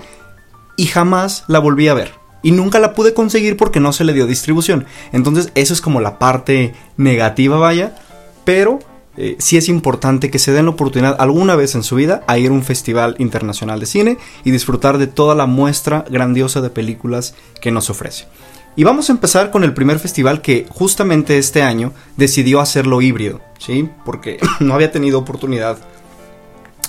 y 0.76 0.86
jamás 0.86 1.44
la 1.46 1.58
volví 1.58 1.88
a 1.88 1.94
ver. 1.94 2.12
Y 2.42 2.50
nunca 2.50 2.78
la 2.78 2.92
pude 2.94 3.14
conseguir 3.14 3.56
porque 3.56 3.80
no 3.80 3.92
se 3.92 4.04
le 4.04 4.12
dio 4.12 4.26
distribución. 4.26 4.84
Entonces, 5.12 5.50
eso 5.54 5.72
es 5.72 5.80
como 5.80 6.00
la 6.00 6.18
parte 6.18 6.74
negativa, 6.96 7.56
vaya. 7.56 7.96
Pero 8.44 8.80
eh, 9.16 9.36
sí 9.38 9.56
es 9.56 9.68
importante 9.68 10.30
que 10.30 10.38
se 10.38 10.52
den 10.52 10.66
la 10.66 10.72
oportunidad 10.72 11.16
alguna 11.18 11.56
vez 11.56 11.74
en 11.74 11.82
su 11.82 11.96
vida 11.96 12.22
a 12.26 12.36
ir 12.36 12.50
a 12.50 12.54
un 12.54 12.64
festival 12.64 13.14
internacional 13.18 13.78
de 13.78 13.86
cine 13.86 14.18
y 14.42 14.50
disfrutar 14.50 14.98
de 14.98 15.06
toda 15.06 15.34
la 15.34 15.46
muestra 15.46 16.04
grandiosa 16.10 16.60
de 16.60 16.70
películas 16.70 17.34
que 17.60 17.70
nos 17.70 17.90
ofrece. 17.90 18.26
Y 18.76 18.84
vamos 18.84 19.08
a 19.08 19.12
empezar 19.12 19.50
con 19.50 19.62
el 19.62 19.72
primer 19.72 19.98
festival 19.98 20.42
que 20.42 20.66
justamente 20.68 21.38
este 21.38 21.62
año 21.62 21.92
decidió 22.16 22.60
hacerlo 22.60 23.00
híbrido, 23.02 23.40
¿sí? 23.58 23.88
Porque 24.04 24.38
no 24.60 24.74
había 24.74 24.90
tenido 24.90 25.18
oportunidad 25.18 25.78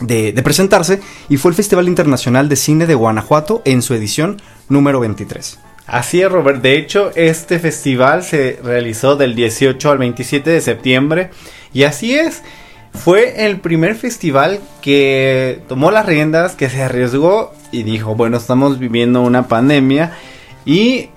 de, 0.01 0.33
presentarse 0.43 0.99
y 1.29 1.37
fue 1.37 1.51
el 1.51 1.55
Festival 1.55 1.87
Internacional 1.87 2.49
de 2.49 2.55
Cine 2.55 2.85
de 2.85 2.95
Guanajuato 2.95 3.61
en 3.65 3.81
su 3.81 3.93
edición 3.93 4.41
número 4.67 4.99
23. 4.99 5.59
Así 5.87 6.21
es, 6.21 6.31
Robert. 6.31 6.61
De 6.61 6.77
hecho, 6.77 7.11
este 7.15 7.59
festival 7.59 8.23
se 8.23 8.59
realizó 8.63 9.15
del 9.15 9.35
18 9.35 9.91
al 9.91 9.99
27 9.99 10.49
de 10.49 10.61
septiembre. 10.61 11.29
Y 11.73 11.83
así 11.83 12.15
es. 12.15 12.41
Fue 12.93 13.45
el 13.45 13.59
primer 13.59 13.95
festival 13.95 14.59
que 14.81 15.61
tomó 15.67 15.91
las 15.91 16.05
riendas, 16.05 16.55
que 16.55 16.69
se 16.69 16.81
arriesgó 16.81 17.53
y 17.71 17.83
dijo, 17.83 18.15
bueno, 18.15 18.37
estamos 18.37 18.79
viviendo 18.79 19.21
una 19.21 19.47
pandemia 19.47 20.13
y, 20.65 21.09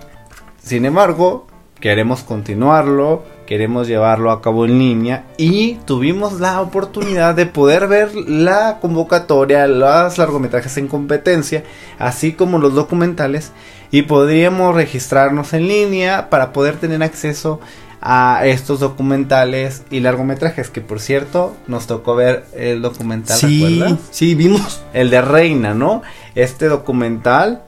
sin 0.69 0.85
embargo, 0.85 1.47
queremos 1.81 2.21
continuarlo, 2.23 3.25
queremos 3.47 3.87
llevarlo 3.89 4.31
a 4.31 4.43
cabo 4.43 4.65
en 4.67 4.79
línea 4.79 5.25
y 5.37 5.75
tuvimos 5.87 6.41
la 6.41 6.61
oportunidad 6.61 7.35
de 7.35 7.47
poder 7.47 7.87
ver 7.89 8.15
la 8.15 8.79
convocatoria, 8.81 9.67
los 9.67 10.19
largometrajes 10.19 10.77
en 10.77 10.89
competencia, 10.89 11.65
así 11.99 12.33
como 12.33 12.59
los 12.59 12.75
documentales 12.75 13.53
y 13.91 14.03
podríamos 14.03 14.75
registrarnos 14.75 15.53
en 15.55 15.67
línea 15.69 16.29
para 16.31 16.53
poder 16.53 16.77
tener 16.77 17.03
acceso 17.03 17.59
a 18.01 18.43
estos 18.45 18.79
documentales 18.81 19.83
y 19.91 20.01
largometrajes 20.01 20.71
que 20.71 20.81
por 20.81 21.01
cierto 21.01 21.57
nos 21.67 21.87
tocó 21.89 22.15
ver 22.15 22.45
el 22.55 22.81
documental 22.83 23.37
Sí, 23.39 23.65
¿recuerdas? 23.81 23.99
sí, 24.11 24.35
vimos. 24.37 24.83
el 24.93 25.11
de 25.11 25.21
Reina 25.23 25.75
no 25.75 26.03
este 26.37 26.67
documental 26.67 27.63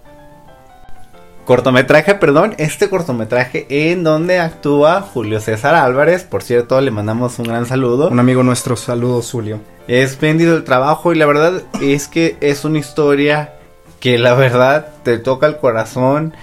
cortometraje 1.51 2.15
perdón 2.15 2.55
este 2.59 2.89
cortometraje 2.89 3.67
en 3.69 4.05
donde 4.05 4.39
actúa 4.39 5.01
Julio 5.03 5.41
César 5.41 5.75
Álvarez 5.75 6.23
por 6.23 6.45
cierto 6.45 6.81
le 6.81 6.93
mandamos 6.93 7.41
un 7.41 7.47
gran 7.47 7.67
saludo 7.67 8.09
Un 8.09 8.21
amigo 8.21 8.45
nuestro, 8.45 8.77
saludos, 8.77 9.33
Julio. 9.33 9.59
Espléndido 9.89 10.57
el 10.57 10.63
trabajo 10.63 11.13
y 11.13 11.17
la 11.17 11.27
verdad 11.27 11.65
es 11.83 12.07
que 12.07 12.37
es 12.41 12.65
una 12.65 12.79
historia 12.79 13.55
que 13.99 14.17
la 14.17 14.35
verdad 14.35 14.91
te 15.03 15.19
toca 15.19 15.49
el 15.49 15.57
corazón. 15.57 16.35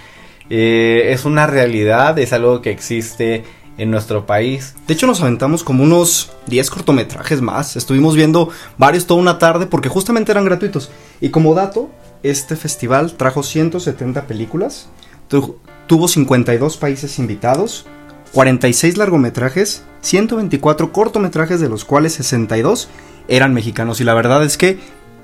eh, 0.50 1.12
es 1.14 1.24
una 1.24 1.48
realidad, 1.48 2.20
es 2.20 2.34
algo 2.34 2.62
que 2.62 2.72
existe 2.72 3.46
en 3.78 3.90
nuestro 3.92 4.26
país. 4.26 4.76
De 4.88 4.94
hecho, 4.94 5.08
nos 5.08 5.22
aventamos 5.22 5.64
como 5.64 5.84
unos 5.84 6.32
10 6.48 6.70
cortometrajes 6.70 7.40
más. 7.40 7.78
Estuvimos 7.78 8.18
viendo 8.18 8.50
varios 8.78 9.06
toda 9.08 9.22
una 9.22 9.40
tarde 9.40 9.68
porque 9.68 9.88
justamente 9.88 10.34
eran 10.34 10.44
gratuitos. 10.44 10.92
Y 11.22 11.30
como 11.30 11.54
dato, 11.54 11.90
este 12.24 12.56
festival 12.56 13.14
trajo 13.14 13.44
170 13.44 14.24
películas, 14.28 14.90
tu- 15.28 15.58
tuvo 15.88 16.08
52 16.08 16.78
países 16.78 17.20
invitados, 17.20 17.86
46 18.34 18.98
largometrajes, 18.98 19.84
124 20.02 20.92
cortometrajes, 20.92 21.60
de 21.60 21.70
los 21.70 21.86
cuales 21.86 22.14
62 22.14 22.90
eran 23.28 23.54
mexicanos. 23.54 24.02
Y 24.02 24.04
la 24.04 24.14
verdad 24.14 24.44
es 24.44 24.58
que 24.58 24.80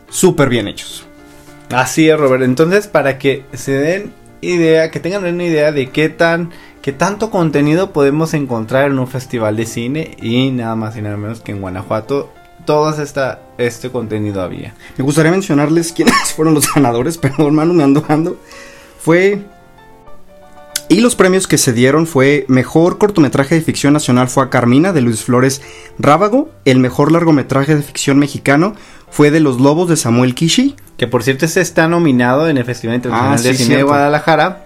súper 0.09 0.49
bien 0.49 0.67
hechos. 0.67 1.05
Así 1.71 2.09
es, 2.09 2.17
Robert. 2.19 2.43
Entonces, 2.43 2.87
para 2.87 3.17
que 3.17 3.45
se 3.53 3.71
den 3.73 4.13
idea, 4.41 4.91
que 4.91 4.99
tengan 4.99 5.23
una 5.25 5.43
idea 5.43 5.71
de 5.71 5.89
qué 5.89 6.09
tan, 6.09 6.51
qué 6.81 6.91
tanto 6.91 7.31
contenido 7.31 7.91
podemos 7.93 8.33
encontrar 8.33 8.91
en 8.91 8.99
un 8.99 9.07
festival 9.07 9.55
de 9.55 9.65
cine 9.65 10.17
y 10.21 10.51
nada 10.51 10.75
más 10.75 10.97
y 10.97 11.01
nada 11.01 11.17
menos 11.17 11.39
que 11.41 11.51
en 11.53 11.61
Guanajuato, 11.61 12.31
todo 12.65 13.01
esta, 13.01 13.41
este 13.57 13.89
contenido 13.89 14.41
había. 14.41 14.73
Me 14.97 15.03
gustaría 15.03 15.31
mencionarles 15.31 15.91
quiénes 15.91 16.15
fueron 16.35 16.53
los 16.53 16.71
ganadores, 16.73 17.17
pero 17.21 17.45
hermano, 17.45 17.73
me 17.73 17.83
ando 17.83 18.01
dando. 18.01 18.37
Fue. 18.99 19.41
Y 20.89 20.99
los 20.99 21.15
premios 21.15 21.47
que 21.47 21.57
se 21.57 21.71
dieron 21.73 22.05
fue 22.05 22.45
Mejor 22.49 22.97
cortometraje 22.97 23.55
de 23.55 23.61
ficción 23.61 23.93
nacional 23.93 24.27
fue 24.27 24.43
a 24.43 24.49
Carmina 24.49 24.91
de 24.91 25.01
Luis 25.01 25.23
Flores 25.23 25.61
Rábago. 25.97 26.49
El 26.65 26.79
mejor 26.79 27.11
largometraje 27.11 27.75
de 27.75 27.81
ficción 27.81 28.19
mexicano 28.19 28.75
fue 29.09 29.31
de 29.31 29.39
Los 29.39 29.59
Lobos 29.61 29.89
de 29.89 29.95
Samuel 29.95 30.35
Kishi. 30.35 30.75
Que 30.97 31.07
por 31.07 31.23
cierto, 31.23 31.45
este 31.45 31.61
está 31.61 31.87
nominado 31.87 32.47
en 32.49 32.57
el 32.57 32.65
Festival 32.65 32.97
Internacional 32.97 33.39
Ah, 33.39 33.41
de 33.41 33.53
Cine 33.55 33.77
de. 33.77 33.83
Guadalajara. 33.83 34.65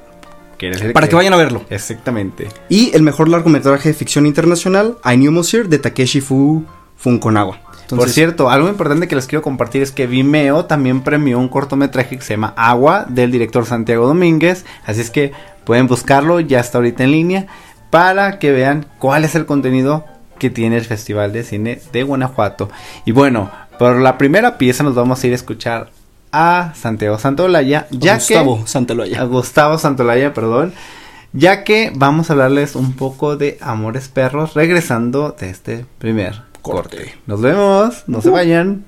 Para 0.93 1.07
que 1.07 1.15
vayan 1.15 1.33
a 1.33 1.37
verlo. 1.37 1.63
Exactamente. 1.69 2.47
Y 2.67 2.95
el 2.95 3.03
mejor 3.03 3.29
largometraje 3.29 3.89
de 3.89 3.93
ficción 3.93 4.25
internacional, 4.25 4.97
I 5.05 5.15
Knew 5.15 5.31
Monsieur 5.31 5.69
de 5.69 5.77
Takeshi 5.77 6.19
Fu 6.19 6.65
Funkonawa. 6.97 7.59
Por 7.89 8.09
cierto, 8.09 8.49
algo 8.49 8.67
importante 8.67 9.07
que 9.07 9.15
les 9.15 9.27
quiero 9.27 9.41
compartir 9.41 9.81
es 9.81 9.91
que 9.91 10.07
Vimeo 10.07 10.65
también 10.65 11.01
premió 11.01 11.39
un 11.39 11.47
cortometraje 11.47 12.17
que 12.17 12.23
se 12.23 12.33
llama 12.33 12.53
Agua 12.57 13.05
del 13.07 13.31
director 13.31 13.65
Santiago 13.65 14.07
Domínguez. 14.07 14.65
Así 14.85 15.01
es 15.01 15.09
que 15.09 15.31
pueden 15.63 15.87
buscarlo, 15.87 16.39
ya 16.39 16.59
está 16.59 16.79
ahorita 16.79 17.03
en 17.03 17.11
línea, 17.11 17.47
para 17.89 18.39
que 18.39 18.51
vean 18.51 18.85
cuál 18.99 19.23
es 19.23 19.35
el 19.35 19.45
contenido 19.45 20.05
que 20.37 20.49
tiene 20.49 20.77
el 20.77 20.85
Festival 20.85 21.33
de 21.33 21.43
Cine 21.43 21.81
de 21.91 22.03
Guanajuato. 22.03 22.69
Y 23.05 23.11
bueno, 23.11 23.51
por 23.79 23.99
la 23.99 24.17
primera 24.17 24.57
pieza 24.57 24.83
nos 24.83 24.95
vamos 24.95 25.23
a 25.23 25.27
ir 25.27 25.33
a 25.33 25.35
escuchar 25.35 25.89
a 26.31 26.73
Santiago 26.75 27.17
Santolaya, 27.17 27.87
ya 27.89 28.15
Gustavo 28.15 28.61
que... 28.61 28.67
Santolaya. 28.67 29.21
A 29.21 29.23
Gustavo 29.25 29.77
Santolaya, 29.77 30.33
perdón. 30.33 30.73
Ya 31.33 31.63
que 31.63 31.91
vamos 31.93 32.29
a 32.29 32.33
hablarles 32.33 32.75
un 32.75 32.93
poco 32.93 33.37
de 33.37 33.57
Amores 33.61 34.07
Perros 34.07 34.53
regresando 34.53 35.35
de 35.39 35.49
este 35.49 35.85
primer 35.99 36.46
corte. 36.61 37.15
Nos 37.25 37.41
vemos, 37.41 38.03
no 38.07 38.21
se 38.21 38.29
vayan. 38.29 38.85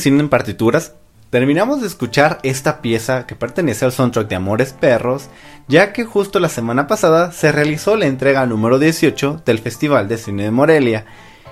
Cine 0.00 0.20
en 0.20 0.28
Partituras. 0.28 0.94
Terminamos 1.30 1.80
de 1.80 1.86
escuchar 1.86 2.38
esta 2.42 2.80
pieza 2.80 3.26
que 3.26 3.34
pertenece 3.34 3.84
al 3.84 3.92
soundtrack 3.92 4.28
de 4.28 4.36
Amores 4.36 4.72
Perros, 4.72 5.28
ya 5.68 5.92
que 5.92 6.04
justo 6.04 6.40
la 6.40 6.48
semana 6.48 6.86
pasada 6.86 7.32
se 7.32 7.52
realizó 7.52 7.96
la 7.96 8.06
entrega 8.06 8.46
número 8.46 8.78
18 8.78 9.42
del 9.44 9.58
Festival 9.58 10.08
de 10.08 10.16
Cine 10.16 10.44
de 10.44 10.50
Morelia. 10.50 11.04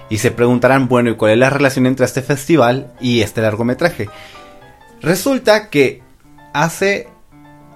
Y 0.08 0.18
se 0.18 0.30
preguntarán, 0.30 0.88
bueno, 0.88 1.10
¿y 1.10 1.16
cuál 1.16 1.32
es 1.32 1.38
la 1.38 1.50
relación 1.50 1.86
entre 1.86 2.06
este 2.06 2.22
festival 2.22 2.94
y 3.00 3.20
este 3.20 3.42
largometraje? 3.42 4.08
Resulta 5.02 5.68
que 5.68 6.02
hace 6.54 7.08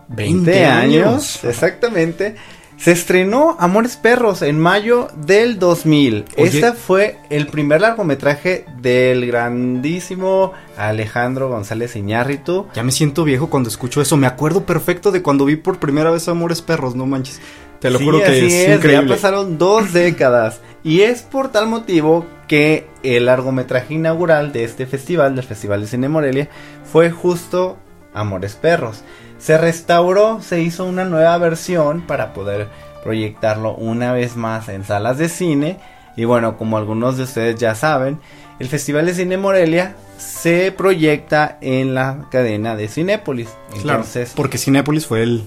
20, 0.09 0.51
20 0.51 0.67
años, 0.67 1.07
años. 1.07 1.45
exactamente, 1.45 2.37
se 2.81 2.93
estrenó 2.93 3.57
Amores 3.59 3.99
Perros 3.99 4.41
en 4.41 4.59
mayo 4.59 5.09
del 5.15 5.59
2000. 5.59 6.25
Oye. 6.39 6.47
Este 6.49 6.73
fue 6.73 7.19
el 7.29 7.47
primer 7.47 7.83
largometraje 7.83 8.65
del 8.81 9.27
grandísimo 9.27 10.53
Alejandro 10.79 11.51
González 11.51 11.95
Iñárritu. 11.95 12.69
Ya 12.75 12.83
me 12.83 12.91
siento 12.91 13.25
viejo 13.25 13.51
cuando 13.51 13.69
escucho 13.69 14.01
eso. 14.01 14.17
Me 14.17 14.27
acuerdo 14.27 14.65
perfecto 14.65 15.13
de 15.13 15.21
cuando 15.21 15.45
vi 15.45 15.57
por 15.57 15.79
primera 15.79 16.11
vez 16.11 16.27
Amores 16.29 16.63
Perros, 16.63 16.97
no 16.97 17.05
manches. 17.05 17.43
Te 17.81 17.91
lo 17.91 17.99
Sí, 17.99 18.05
juro 18.05 18.19
que 18.21 18.25
así 18.25 18.47
es, 18.47 18.53
es, 18.55 18.77
increíble. 18.79 19.09
Ya 19.09 19.15
pasaron 19.15 19.59
dos 19.59 19.93
décadas. 19.93 20.63
Y 20.83 21.03
es 21.03 21.21
por 21.21 21.53
tal 21.53 21.67
motivo 21.67 22.25
que 22.49 22.87
el 23.03 23.27
largometraje 23.27 23.93
inaugural 23.93 24.53
de 24.53 24.65
este 24.65 24.87
festival, 24.87 25.37
del 25.37 25.45
Festival 25.45 25.83
de 25.83 25.87
Cine 25.87 26.09
Morelia, 26.09 26.49
fue 26.91 27.11
justo 27.11 27.77
Amores 28.15 28.55
Perros. 28.55 29.05
Se 29.41 29.59
restauró, 29.59 30.41
se 30.43 30.61
hizo 30.61 30.85
una 30.85 31.05
nueva 31.05 31.37
versión 31.39 32.03
para 32.03 32.33
poder 32.33 32.69
proyectarlo 33.03 33.75
una 33.75 34.13
vez 34.13 34.37
más 34.37 34.69
en 34.69 34.85
salas 34.85 35.19
de 35.19 35.29
cine. 35.29 35.79
Y 36.17 36.25
bueno, 36.25 36.57
como 36.59 36.77
algunos 36.77 37.17
de 37.17 37.25
ustedes 37.25 37.59
ya 37.59 37.75
saben, 37.75 38.21
el 38.59 38.69
Festival 38.69 39.07
de 39.07 39.15
Cine 39.15 39.39
Morelia 39.39 39.97
se 40.19 40.71
proyecta 40.73 41.57
en 41.63 41.95
la 41.95 42.27
cadena 42.31 42.77
de 42.77 42.89
Cinépolis. 42.89 43.49
Claro, 43.83 44.01
Entonces, 44.01 44.33
porque 44.37 44.59
Cinépolis 44.59 45.07
fue 45.07 45.23
el 45.23 45.45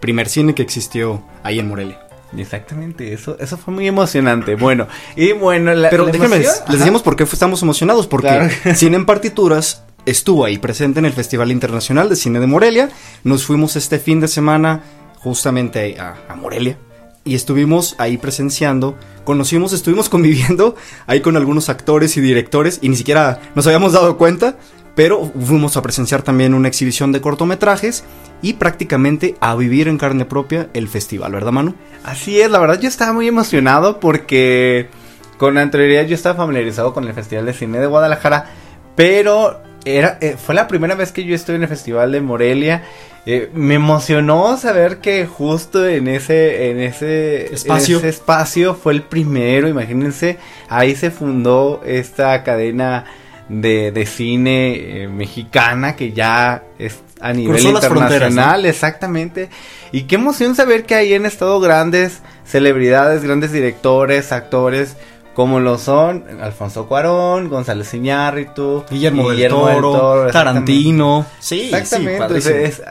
primer 0.00 0.28
cine 0.28 0.54
que 0.54 0.62
existió 0.62 1.22
ahí 1.42 1.58
en 1.58 1.68
Morelia. 1.68 2.00
Exactamente, 2.36 3.12
eso, 3.12 3.36
eso 3.38 3.56
fue 3.56 3.72
muy 3.72 3.86
emocionante. 3.86 4.56
Bueno, 4.56 4.88
y 5.14 5.32
bueno, 5.32 5.74
la, 5.74 5.90
Pero 5.90 6.06
la 6.06 6.12
déjenme, 6.12 6.38
les 6.38 6.66
decimos 6.66 7.02
por 7.02 7.16
qué 7.16 7.24
estamos 7.24 7.62
emocionados. 7.62 8.06
Porque 8.06 8.28
Claro. 8.28 8.48
Cine 8.74 8.96
en 8.96 9.06
Partituras 9.06 9.84
estuvo 10.06 10.44
ahí 10.44 10.58
presente 10.58 11.00
en 11.00 11.04
el 11.04 11.12
Festival 11.12 11.50
Internacional 11.50 12.08
de 12.08 12.16
Cine 12.16 12.40
de 12.40 12.46
Morelia. 12.46 12.88
Nos 13.24 13.44
fuimos 13.44 13.76
este 13.76 13.98
fin 13.98 14.20
de 14.20 14.28
semana 14.28 14.82
justamente 15.18 15.98
a, 16.00 16.16
a 16.28 16.36
Morelia. 16.36 16.78
Y 17.24 17.34
estuvimos 17.34 17.96
ahí 17.98 18.16
presenciando, 18.16 18.96
conocimos, 19.24 19.72
estuvimos 19.72 20.08
conviviendo 20.10 20.76
ahí 21.06 21.20
con 21.20 21.36
algunos 21.36 21.68
actores 21.68 22.16
y 22.16 22.20
directores 22.20 22.78
y 22.80 22.88
ni 22.88 22.96
siquiera 22.96 23.40
nos 23.54 23.66
habíamos 23.66 23.92
dado 23.92 24.16
cuenta, 24.16 24.56
pero 24.94 25.30
fuimos 25.44 25.76
a 25.76 25.82
presenciar 25.82 26.22
también 26.22 26.54
una 26.54 26.68
exhibición 26.68 27.12
de 27.12 27.20
cortometrajes 27.20 28.04
y 28.42 28.54
prácticamente 28.54 29.34
a 29.40 29.54
vivir 29.56 29.88
en 29.88 29.98
carne 29.98 30.24
propia 30.24 30.70
el 30.72 30.88
festival, 30.88 31.32
¿verdad 31.32 31.52
Manu? 31.52 31.74
Así 32.04 32.40
es, 32.40 32.50
la 32.50 32.60
verdad 32.60 32.80
yo 32.80 32.88
estaba 32.88 33.12
muy 33.12 33.26
emocionado 33.26 33.98
porque 34.00 34.88
con 35.36 35.58
anterioridad 35.58 36.06
yo 36.06 36.14
estaba 36.14 36.36
familiarizado 36.36 36.94
con 36.94 37.04
el 37.04 37.12
Festival 37.12 37.44
de 37.44 37.52
Cine 37.52 37.78
de 37.78 37.86
Guadalajara, 37.86 38.46
pero 38.94 39.65
era, 39.86 40.18
eh, 40.20 40.36
fue 40.36 40.54
la 40.54 40.68
primera 40.68 40.94
vez 40.94 41.12
que 41.12 41.24
yo 41.24 41.34
estuve 41.34 41.56
en 41.56 41.62
el 41.62 41.68
Festival 41.68 42.12
de 42.12 42.20
Morelia. 42.20 42.82
Eh, 43.24 43.50
me 43.54 43.74
emocionó 43.74 44.56
saber 44.56 44.98
que 44.98 45.26
justo 45.26 45.86
en 45.86 46.08
ese, 46.08 46.70
en 46.70 46.80
ese 46.80 47.54
Espacio. 47.54 47.98
ese 47.98 48.08
espacio 48.10 48.74
fue 48.74 48.92
el 48.92 49.02
primero, 49.02 49.68
imagínense, 49.68 50.38
ahí 50.68 50.94
se 50.94 51.10
fundó 51.10 51.82
esta 51.84 52.44
cadena 52.44 53.04
de, 53.48 53.90
de 53.90 54.06
cine 54.06 55.02
eh, 55.02 55.08
mexicana 55.08 55.96
que 55.96 56.12
ya 56.12 56.62
es 56.78 57.00
a 57.20 57.32
nivel 57.32 57.60
Cruzó 57.60 57.70
internacional, 57.70 58.66
exactamente. 58.66 59.48
Y 59.92 60.02
qué 60.02 60.16
emoción 60.16 60.54
saber 60.54 60.84
que 60.84 60.94
ahí 60.94 61.14
han 61.14 61.26
estado 61.26 61.58
grandes 61.60 62.20
celebridades, 62.44 63.22
grandes 63.22 63.52
directores, 63.52 64.32
actores, 64.32 64.96
como 65.36 65.60
lo 65.60 65.76
son 65.76 66.24
Alfonso 66.40 66.86
Cuarón, 66.88 67.50
González 67.50 67.92
Iñárritu, 67.92 68.84
Guillermo, 68.90 69.28
del 69.30 69.50
Toro, 69.50 70.26
exactamente. 70.26 70.32
Tarantino. 70.32 71.26
Sí, 71.38 71.70
Exactamente. 71.72 72.40
sí, 72.40 72.50
es- 72.54 72.82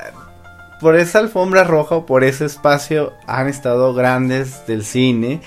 por 0.80 0.96
esa 0.96 1.20
alfombra 1.20 1.64
roja, 1.64 1.96
o 1.96 2.06
por 2.06 2.24
ese 2.24 2.46
espacio, 2.46 3.14
han 3.26 3.48
estado 3.48 3.94
grandes 3.96 4.68
del 4.68 4.86
cine. 4.86 5.42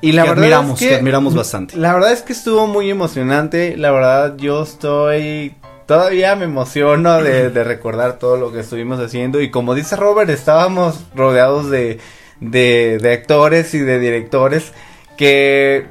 Y 0.00 0.10
la 0.12 0.22
que 0.24 0.28
verdad 0.30 0.44
admiramos, 0.44 0.82
es 0.82 0.88
que 0.88 0.94
admiramos 0.96 1.34
bastante. 1.36 1.76
La 1.76 1.94
verdad 1.94 2.12
es 2.12 2.22
que 2.22 2.32
estuvo 2.32 2.66
muy 2.66 2.90
emocionante. 2.90 3.76
La 3.76 3.92
verdad, 3.92 4.34
yo 4.36 4.64
estoy. 4.64 5.54
Todavía 5.86 6.34
me 6.34 6.46
emociono 6.46 7.22
de, 7.22 7.50
de 7.50 7.62
recordar 7.62 8.18
todo 8.18 8.36
lo 8.38 8.50
que 8.52 8.60
estuvimos 8.60 8.98
haciendo. 8.98 9.40
Y 9.40 9.50
como 9.52 9.74
dice 9.74 9.94
Robert, 9.96 10.30
estábamos 10.30 11.04
rodeados 11.14 11.70
de, 11.70 12.00
de, 12.40 12.98
de 13.00 13.12
actores 13.12 13.72
y 13.74 13.78
de 13.78 13.98
directores 14.00 14.72
que 15.16 15.86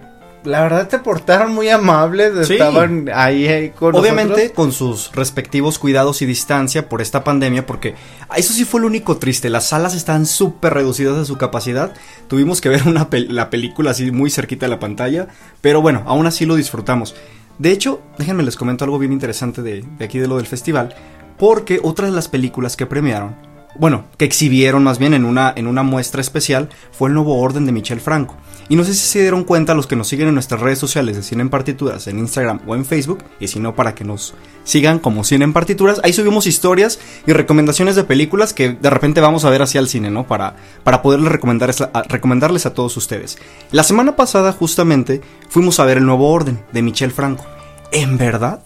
la 0.46 0.62
verdad 0.62 0.88
te 0.90 1.00
portaron 1.00 1.54
muy 1.54 1.70
amables. 1.70 2.48
Sí. 2.48 2.54
Estaban 2.54 3.10
ahí, 3.14 3.48
ahí 3.48 3.70
con 3.70 3.96
Obviamente 3.96 4.30
nosotros. 4.34 4.52
con 4.56 4.72
sus 4.72 5.12
respectivos 5.14 5.80
cuidados 5.80 6.22
y 6.22 6.26
distancia 6.26 6.90
por 6.90 7.02
esta 7.02 7.24
pandemia, 7.24 7.66
porque 7.66 7.96
eso 8.36 8.54
sí 8.54 8.66
fue 8.66 8.82
lo 8.82 8.88
único 8.88 9.18
triste. 9.18 9.50
Las 9.50 9.70
salas 9.70 9.96
están 9.96 10.26
súper 10.26 10.74
reducidas 10.74 11.18
de 11.18 11.26
su 11.26 11.38
capacidad. 11.38 11.94
Tuvimos 12.28 12.62
que 12.62 12.70
ver 12.70 12.88
una 12.88 13.10
pel- 13.10 13.30
la 13.30 13.50
película 13.50 13.92
así 13.92 14.12
muy 14.12 14.30
cerquita 14.30 14.66
de 14.66 14.72
la 14.72 14.80
pantalla, 14.80 15.28
pero 15.62 15.82
bueno, 15.82 16.04
aún 16.06 16.28
así 16.28 16.46
lo 16.46 16.56
disfrutamos. 16.56 17.16
De 17.60 17.72
hecho, 17.72 18.02
déjenme 18.18 18.44
les 18.44 18.56
comento 18.56 18.84
algo 18.84 18.98
bien 19.00 19.14
interesante 19.14 19.62
de, 19.62 19.86
de 19.98 20.06
aquí 20.06 20.20
de 20.20 20.28
lo 20.28 20.38
del 20.38 20.48
festival, 20.48 20.96
porque 21.38 21.80
otra 21.84 22.08
de 22.08 22.12
las 22.14 22.28
películas 22.28 22.76
que 22.76 22.86
premiaron, 22.86 23.36
bueno, 23.76 24.06
que 24.18 24.26
exhibieron 24.26 24.84
más 24.84 25.00
bien 25.00 25.14
en 25.14 25.26
una, 25.26 25.54
en 25.56 25.68
una 25.68 25.84
muestra 25.84 26.22
especial, 26.22 26.70
fue 26.92 27.10
el 27.10 27.16
nuevo 27.16 27.40
orden 27.40 27.66
de 27.66 27.72
Michel 27.72 28.02
Franco. 28.02 28.36
Y 28.70 28.76
no 28.76 28.84
sé 28.84 28.94
si 28.94 29.06
se 29.06 29.22
dieron 29.22 29.44
cuenta 29.44 29.74
los 29.74 29.88
que 29.88 29.96
nos 29.96 30.08
siguen 30.08 30.30
en 30.30 30.36
nuestras 30.36 30.62
redes 30.62 30.80
sociales 30.80 31.18
de 31.18 31.24
Cine 31.24 31.42
en 31.42 31.50
Partituras, 31.50 32.08
en 32.08 32.18
Instagram 32.20 32.62
o 32.66 32.76
en 32.76 32.86
Facebook, 32.86 33.24
y 33.40 33.48
si 33.48 33.60
no, 33.60 33.76
para 33.76 33.94
que 33.94 34.06
nos 34.06 34.36
sigan 34.64 35.00
como 35.00 35.24
Cine 35.24 35.44
en 35.44 35.54
Partituras, 35.54 36.00
ahí 36.04 36.14
subimos 36.14 36.48
historias 36.48 37.00
y 37.28 37.34
recomendaciones 37.34 37.96
de 37.96 38.06
películas 38.06 38.54
que 38.54 38.70
de 38.70 38.90
repente 38.90 39.20
vamos 39.22 39.44
a 39.44 39.50
ver 39.50 39.62
hacia 39.62 39.80
el 39.80 39.90
cine, 39.90 40.12
¿no? 40.12 40.26
Para, 40.26 40.56
para 40.84 41.02
poderles 41.02 41.32
recomendar 41.32 41.74
recomendarles 42.08 42.66
a 42.66 42.74
todos 42.74 42.96
ustedes. 42.96 43.38
La 43.72 43.84
semana 43.84 44.16
pasada, 44.16 44.54
justamente, 44.54 45.22
fuimos 45.50 45.80
a 45.80 45.86
ver 45.86 45.98
el 45.98 46.06
nuevo 46.06 46.32
orden 46.32 46.64
de 46.72 46.82
Michel 46.82 47.12
Franco. 47.12 47.46
En 47.92 48.18
verdad, 48.18 48.64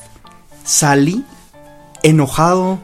salí 0.63 1.25
enojado, 2.03 2.79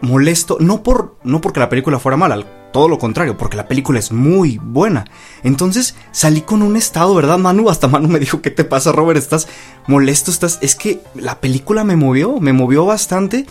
molesto, 0.00 0.56
no 0.60 0.82
por 0.82 1.16
no 1.24 1.40
porque 1.40 1.60
la 1.60 1.68
película 1.68 1.98
fuera 1.98 2.16
mala, 2.16 2.44
todo 2.72 2.88
lo 2.88 2.98
contrario, 2.98 3.36
porque 3.36 3.56
la 3.56 3.68
película 3.68 3.98
es 3.98 4.12
muy 4.12 4.58
buena. 4.62 5.04
Entonces 5.42 5.94
salí 6.12 6.42
con 6.42 6.62
un 6.62 6.76
estado, 6.76 7.14
¿verdad, 7.14 7.38
Manu? 7.38 7.68
Hasta 7.68 7.88
Manu 7.88 8.08
me 8.08 8.18
dijo, 8.18 8.40
¿qué 8.42 8.50
te 8.50 8.64
pasa, 8.64 8.92
Robert? 8.92 9.18
¿Estás 9.18 9.48
molesto? 9.86 10.30
¿Estás? 10.30 10.58
Es 10.62 10.74
que 10.74 11.00
la 11.14 11.40
película 11.40 11.84
me 11.84 11.96
movió, 11.96 12.40
me 12.40 12.52
movió 12.52 12.86
bastante. 12.86 13.46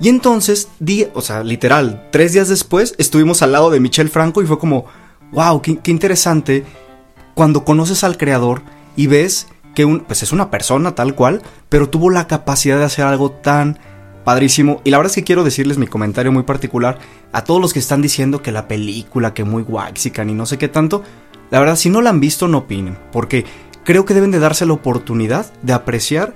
Y 0.00 0.08
entonces, 0.08 0.68
di, 0.80 1.06
o 1.14 1.20
sea, 1.20 1.44
literal, 1.44 2.08
tres 2.10 2.32
días 2.32 2.48
después 2.48 2.94
estuvimos 2.98 3.42
al 3.42 3.52
lado 3.52 3.70
de 3.70 3.80
Michel 3.80 4.08
Franco 4.08 4.42
y 4.42 4.46
fue 4.46 4.58
como, 4.58 4.86
wow, 5.32 5.60
qué, 5.62 5.78
qué 5.78 5.90
interesante 5.90 6.64
cuando 7.34 7.64
conoces 7.64 8.04
al 8.04 8.16
creador 8.16 8.62
y 8.96 9.06
ves 9.06 9.46
que 9.74 9.84
un, 9.84 10.00
pues 10.00 10.22
es 10.22 10.32
una 10.32 10.50
persona 10.50 10.94
tal 10.94 11.14
cual, 11.14 11.42
pero 11.68 11.88
tuvo 11.88 12.10
la 12.10 12.26
capacidad 12.26 12.78
de 12.78 12.84
hacer 12.84 13.04
algo 13.04 13.30
tan 13.30 13.78
padrísimo. 14.24 14.80
Y 14.84 14.90
la 14.90 14.98
verdad 14.98 15.10
es 15.10 15.16
que 15.16 15.24
quiero 15.24 15.44
decirles 15.44 15.78
mi 15.78 15.86
comentario 15.86 16.32
muy 16.32 16.42
particular 16.42 16.98
a 17.32 17.44
todos 17.44 17.60
los 17.60 17.72
que 17.72 17.78
están 17.78 18.02
diciendo 18.02 18.42
que 18.42 18.52
la 18.52 18.68
película, 18.68 19.34
que 19.34 19.44
muy 19.44 19.62
waxican 19.62 20.30
y 20.30 20.34
no 20.34 20.46
sé 20.46 20.58
qué 20.58 20.68
tanto. 20.68 21.02
La 21.50 21.60
verdad, 21.60 21.76
si 21.76 21.90
no 21.90 22.00
la 22.00 22.10
han 22.10 22.20
visto, 22.20 22.48
no 22.48 22.58
opinen, 22.58 22.96
porque 23.12 23.44
creo 23.84 24.04
que 24.04 24.14
deben 24.14 24.30
de 24.30 24.38
darse 24.38 24.66
la 24.66 24.72
oportunidad 24.72 25.52
de 25.62 25.72
apreciar 25.72 26.34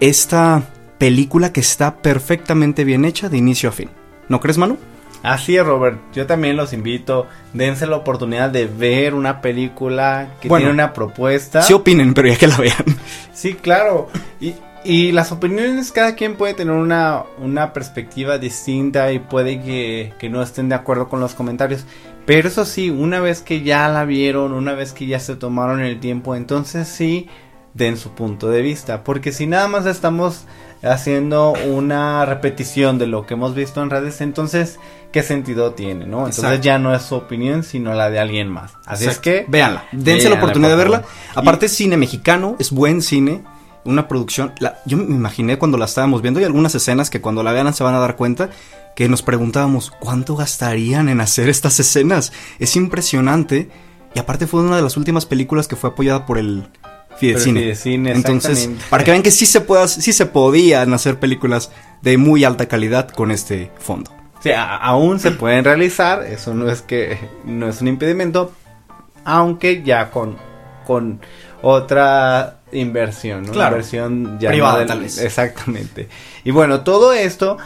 esta 0.00 0.62
película 0.98 1.52
que 1.52 1.60
está 1.60 1.96
perfectamente 1.96 2.84
bien 2.84 3.04
hecha 3.04 3.28
de 3.28 3.36
inicio 3.36 3.68
a 3.68 3.72
fin. 3.72 3.90
¿No 4.28 4.40
crees, 4.40 4.58
Manu? 4.58 4.78
Así 5.24 5.56
es, 5.56 5.64
Robert. 5.64 5.98
Yo 6.12 6.26
también 6.26 6.56
los 6.56 6.74
invito. 6.74 7.26
Dense 7.54 7.86
la 7.86 7.96
oportunidad 7.96 8.50
de 8.50 8.66
ver 8.66 9.14
una 9.14 9.40
película 9.40 10.28
que 10.38 10.48
Bueno, 10.48 10.64
tiene 10.64 10.74
una 10.74 10.92
propuesta. 10.92 11.62
Sí 11.62 11.72
opinen, 11.72 12.12
pero 12.12 12.28
ya 12.28 12.36
que 12.36 12.46
la 12.46 12.58
vean. 12.58 12.84
Sí, 13.32 13.54
claro. 13.54 14.08
Y, 14.38 14.54
y 14.84 15.12
las 15.12 15.32
opiniones, 15.32 15.92
cada 15.92 16.14
quien 16.14 16.36
puede 16.36 16.54
tener 16.54 16.74
una, 16.74 17.24
una 17.38 17.72
perspectiva 17.72 18.38
distinta 18.38 19.12
y 19.12 19.18
puede 19.18 19.60
que, 19.62 20.12
que 20.18 20.28
no 20.28 20.42
estén 20.42 20.68
de 20.68 20.74
acuerdo 20.74 21.08
con 21.08 21.20
los 21.20 21.34
comentarios. 21.34 21.84
Pero 22.26 22.48
eso 22.48 22.64
sí, 22.64 22.90
una 22.90 23.20
vez 23.20 23.42
que 23.42 23.62
ya 23.62 23.88
la 23.88 24.04
vieron, 24.04 24.52
una 24.52 24.74
vez 24.74 24.92
que 24.92 25.06
ya 25.06 25.20
se 25.20 25.36
tomaron 25.36 25.80
el 25.80 26.00
tiempo, 26.00 26.34
entonces 26.34 26.88
sí 26.88 27.28
den 27.74 27.96
su 27.96 28.10
punto 28.10 28.48
de 28.48 28.62
vista. 28.62 29.04
Porque 29.04 29.32
si 29.32 29.46
nada 29.46 29.68
más 29.68 29.86
estamos 29.86 30.44
haciendo 30.82 31.52
una 31.66 32.24
repetición 32.24 32.98
de 32.98 33.06
lo 33.06 33.26
que 33.26 33.34
hemos 33.34 33.54
visto 33.54 33.82
en 33.82 33.90
redes, 33.90 34.20
entonces, 34.20 34.78
¿qué 35.12 35.22
sentido 35.22 35.72
tiene? 35.72 36.06
¿no? 36.06 36.18
Entonces 36.18 36.44
Exacto. 36.44 36.64
ya 36.64 36.78
no 36.78 36.94
es 36.94 37.02
su 37.02 37.14
opinión, 37.14 37.62
sino 37.62 37.94
la 37.94 38.10
de 38.10 38.20
alguien 38.20 38.48
más. 38.48 38.72
Así 38.86 39.04
es 39.04 39.16
Exacto. 39.16 39.22
que... 39.22 39.46
véanla, 39.48 39.84
dense 39.92 40.04
véanla, 40.04 40.30
la 40.30 40.36
oportunidad 40.36 40.70
de 40.70 40.76
verla. 40.76 41.02
Aparte 41.34 41.66
es 41.66 41.72
cine 41.72 41.96
mexicano, 41.96 42.56
es 42.58 42.70
buen 42.70 43.02
cine, 43.02 43.42
una 43.84 44.08
producción. 44.08 44.52
la- 44.60 44.78
yo 44.86 44.96
me 44.96 45.14
imaginé 45.14 45.58
cuando 45.58 45.76
la 45.78 45.84
estábamos 45.84 46.22
viendo 46.22 46.40
y 46.40 46.44
algunas 46.44 46.74
escenas 46.74 47.10
que 47.10 47.20
cuando 47.20 47.42
la 47.42 47.52
vean 47.52 47.72
se 47.74 47.84
van 47.84 47.94
a 47.94 47.98
dar 47.98 48.16
cuenta 48.16 48.50
que 48.96 49.08
nos 49.08 49.22
preguntábamos 49.22 49.90
cuánto 49.90 50.36
gastarían 50.36 51.08
en 51.08 51.20
hacer 51.20 51.48
estas 51.48 51.78
escenas. 51.80 52.32
Es 52.58 52.76
impresionante 52.76 53.68
y 54.14 54.18
aparte 54.18 54.46
fue 54.46 54.60
una 54.62 54.76
de 54.76 54.82
las 54.82 54.96
últimas 54.96 55.26
películas 55.26 55.66
que 55.68 55.76
fue 55.76 55.90
apoyada 55.90 56.26
por 56.26 56.38
el 56.38 56.68
Fidecine. 57.16 57.60
Fidecine, 57.60 58.12
Entonces, 58.12 58.68
para 58.90 59.04
que 59.04 59.10
vean 59.12 59.22
que 59.22 59.30
sí 59.30 59.46
se 59.46 59.60
pueda, 59.60 59.86
sí 59.86 60.12
se 60.12 60.26
podían 60.26 60.92
hacer 60.94 61.20
películas 61.20 61.70
de 62.02 62.18
muy 62.18 62.42
alta 62.44 62.66
calidad 62.66 63.08
con 63.10 63.30
este 63.30 63.70
fondo. 63.78 64.10
Sí, 64.40 64.50
aún 64.56 65.20
se 65.20 65.30
pueden 65.30 65.64
realizar, 65.64 66.24
eso 66.24 66.54
no 66.54 66.68
es 66.70 66.82
que 66.82 67.18
no 67.44 67.68
es 67.68 67.80
un 67.80 67.88
impedimento, 67.88 68.52
aunque 69.24 69.82
ya 69.84 70.10
con 70.10 70.36
con 70.86 71.20
otra 71.62 72.58
inversión, 72.74 73.44
¿no? 73.44 73.52
Claro. 73.52 73.76
Inversión 73.76 74.38
ya 74.40 74.50
Privada, 74.50 74.78
del- 74.80 74.88
tal 74.88 75.00
vez. 75.00 75.18
Exactamente. 75.18 76.08
Y 76.44 76.50
bueno, 76.50 76.82
todo 76.82 77.12
esto 77.12 77.56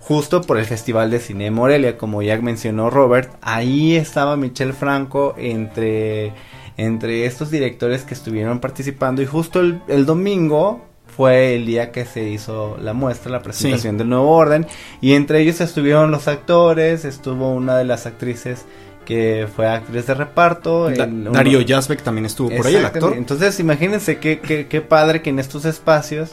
justo 0.00 0.40
por 0.42 0.58
el 0.58 0.64
Festival 0.64 1.10
de 1.10 1.18
Cine 1.20 1.44
de 1.44 1.50
Morelia, 1.50 1.98
como 1.98 2.22
ya 2.22 2.36
mencionó 2.40 2.90
Robert, 2.90 3.30
ahí 3.42 3.96
estaba 3.96 4.36
Michel 4.36 4.72
Franco 4.72 5.34
entre 5.36 6.32
entre 6.78 7.24
estos 7.24 7.50
directores 7.50 8.02
que 8.02 8.12
estuvieron 8.12 8.60
participando 8.60 9.22
y 9.22 9.26
justo 9.26 9.60
el, 9.60 9.80
el 9.88 10.04
domingo 10.04 10.84
fue 11.06 11.54
el 11.56 11.64
día 11.64 11.90
que 11.90 12.04
se 12.04 12.28
hizo 12.28 12.76
la 12.82 12.92
muestra, 12.92 13.32
la 13.32 13.40
presentación 13.42 13.96
del 13.96 14.10
nuevo 14.10 14.30
orden 14.30 14.66
y 15.00 15.14
entre 15.14 15.40
ellos 15.40 15.62
estuvieron 15.62 16.10
los 16.10 16.28
actores, 16.28 17.06
estuvo 17.06 17.50
una 17.54 17.78
de 17.78 17.86
las 17.86 18.04
actrices 18.04 18.66
que 19.06 19.48
fue 19.56 19.66
actriz 19.66 20.06
de 20.06 20.12
reparto, 20.14 20.90
Da- 20.90 21.04
uno- 21.06 21.30
Darío 21.30 21.62
Yazbek 21.62 22.02
también 22.02 22.26
estuvo 22.26 22.50
por 22.54 22.66
ahí, 22.66 22.74
el 22.74 22.84
actor. 22.84 23.14
Entonces, 23.16 23.58
imagínense 23.60 24.18
qué, 24.18 24.40
qué, 24.40 24.66
qué 24.66 24.80
padre 24.82 25.22
que 25.22 25.30
en 25.30 25.38
estos 25.38 25.64
espacios 25.64 26.32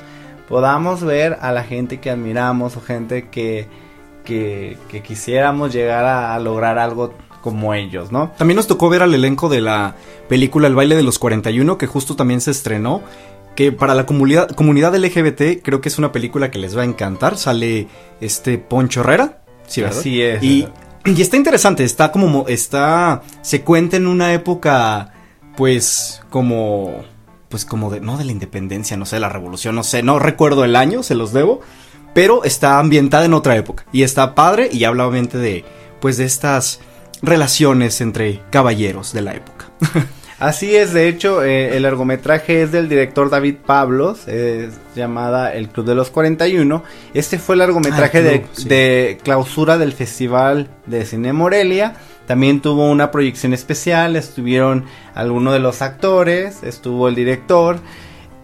podamos 0.50 1.02
ver 1.04 1.38
a 1.42 1.52
la 1.54 1.64
gente 1.64 2.00
que 2.02 2.10
admiramos 2.10 2.76
o 2.76 2.82
gente 2.82 3.30
que, 3.30 3.68
que, 4.26 4.78
que 4.90 5.02
quisiéramos 5.02 5.72
llegar 5.74 6.04
a, 6.06 6.36
a 6.36 6.40
lograr 6.40 6.78
algo 6.80 7.14
como 7.42 7.74
ellos, 7.74 8.12
¿no? 8.12 8.32
También 8.38 8.56
nos 8.56 8.68
tocó 8.68 8.90
ver 8.90 9.04
al 9.04 9.14
elenco 9.14 9.50
de 9.50 9.62
la 9.62 9.96
película 10.30 10.68
El 10.68 10.76
baile 10.76 10.96
de 10.96 11.04
los 11.04 11.20
41, 11.20 11.78
que 11.78 11.88
justo 11.88 12.16
también 12.16 12.42
se 12.42 12.52
estrenó. 12.52 13.02
Que 13.56 13.72
para 13.72 13.94
la 13.94 14.08
comunidad, 14.08 14.50
comunidad 14.50 14.96
LGBT 14.96 15.62
creo 15.62 15.80
que 15.80 15.88
es 15.90 16.00
una 16.00 16.12
película 16.12 16.50
que 16.50 16.58
les 16.58 16.76
va 16.76 16.82
a 16.82 16.86
encantar. 16.86 17.38
Sale 17.38 17.88
este 18.20 18.58
Poncho 18.58 19.02
Herrera. 19.02 19.40
Sí, 19.68 19.82
¿verdad? 19.82 20.00
Así 20.00 20.22
es. 20.24 20.42
Y, 20.44 20.68
y 21.06 21.22
está 21.22 21.38
interesante, 21.38 21.84
está 21.84 22.12
como, 22.12 22.28
mo- 22.28 22.46
está, 22.48 23.22
se 23.42 23.62
cuenta 23.62 23.98
en 23.98 24.08
una 24.08 24.34
época, 24.34 25.14
pues, 25.58 26.22
como, 26.30 27.04
pues 27.50 27.66
como 27.66 27.90
de, 27.90 28.00
no 28.00 28.18
de 28.18 28.26
la 28.26 28.32
independencia, 28.32 28.96
no 28.98 29.06
sé, 29.06 29.18
de 29.18 29.20
la 29.22 29.30
revolución, 29.30 29.76
no 29.76 29.84
sé, 29.84 30.02
no 30.04 30.20
recuerdo 30.20 30.64
el 30.66 30.76
año, 30.76 31.04
se 31.04 31.16
los 31.16 31.34
debo, 31.34 31.62
pero 32.14 32.44
está 32.44 32.80
ambientada 32.80 33.26
en 33.26 33.34
otra 33.34 33.56
época. 33.58 33.86
Y 33.92 34.04
está 34.04 34.36
padre 34.36 34.70
y 34.72 34.84
habla 34.86 35.08
obviamente 35.08 35.38
de, 35.38 35.66
pues, 36.00 36.18
de 36.18 36.26
estas 36.26 36.80
relaciones 37.22 38.02
entre 38.02 38.42
caballeros 38.52 39.14
de 39.14 39.22
la 39.22 39.34
época. 39.34 39.66
Así 40.44 40.76
es, 40.76 40.92
de 40.92 41.08
hecho, 41.08 41.42
eh, 41.42 41.78
el 41.78 41.84
largometraje 41.84 42.64
es 42.64 42.74
del 42.74 42.90
director 42.90 43.30
David 43.30 43.56
Pablos, 43.66 44.28
es 44.28 44.74
llamada 44.94 45.54
El 45.54 45.70
Club 45.70 45.86
de 45.86 45.96
los 45.96 46.10
41. 46.10 46.84
Este 47.14 47.40
fue 47.40 47.56
el 47.56 47.60
largometraje 47.60 48.18
Ah, 48.18 48.20
el 48.20 48.26
de, 48.26 48.46
sí. 48.52 48.68
de 48.68 49.20
clausura 49.24 49.78
del 49.78 49.94
Festival 49.94 50.68
de 50.86 51.06
Cine 51.06 51.32
Morelia. 51.32 51.96
También 52.28 52.60
tuvo 52.60 52.92
una 52.92 53.10
proyección 53.10 53.54
especial, 53.54 54.18
estuvieron 54.18 54.84
algunos 55.16 55.54
de 55.54 55.60
los 55.60 55.82
actores, 55.82 56.62
estuvo 56.64 57.08
el 57.08 57.16
director, 57.16 57.80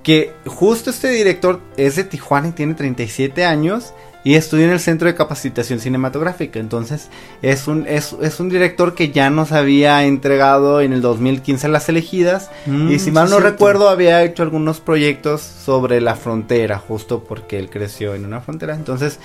que 0.02 0.32
justo 0.46 0.92
este 0.92 1.10
director 1.10 1.60
es 1.76 1.98
de 1.98 2.06
Tijuana 2.06 2.48
y 2.48 2.52
tiene 2.54 2.76
37 2.76 3.44
años 3.44 3.94
y 4.23 4.36
estudió 4.36 4.65
en 4.65 4.71
el 4.71 4.79
Centro 4.79 5.08
de 5.08 5.15
Capacitación 5.15 5.79
Cinematográfica. 5.79 6.60
Entonces 6.60 7.10
es 7.41 7.67
un, 7.67 7.88
es, 7.88 8.15
es 8.21 8.39
un 8.39 8.49
director 8.49 8.95
que 8.95 9.12
ya 9.12 9.29
nos 9.29 9.51
había 9.51 10.03
entregado 10.03 10.82
en 10.82 10.93
el 10.93 11.01
2015 11.01 11.67
Las 11.69 11.89
Elegidas. 11.89 12.51
Mm, 12.65 12.91
y 12.91 12.99
si 12.99 13.12
mal 13.12 13.25
no 13.25 13.38
cierto. 13.38 13.49
recuerdo 13.49 13.89
había 13.89 14.23
hecho 14.23 14.43
algunos 14.43 14.79
proyectos 14.79 15.41
sobre 15.41 16.01
la 16.01 16.15
frontera, 16.15 16.77
justo 16.79 17.23
porque 17.23 17.58
él 17.58 17.69
creció 17.69 18.13
en 18.15 18.25
una 18.25 18.41
frontera. 18.41 18.75
Entonces 18.75 19.19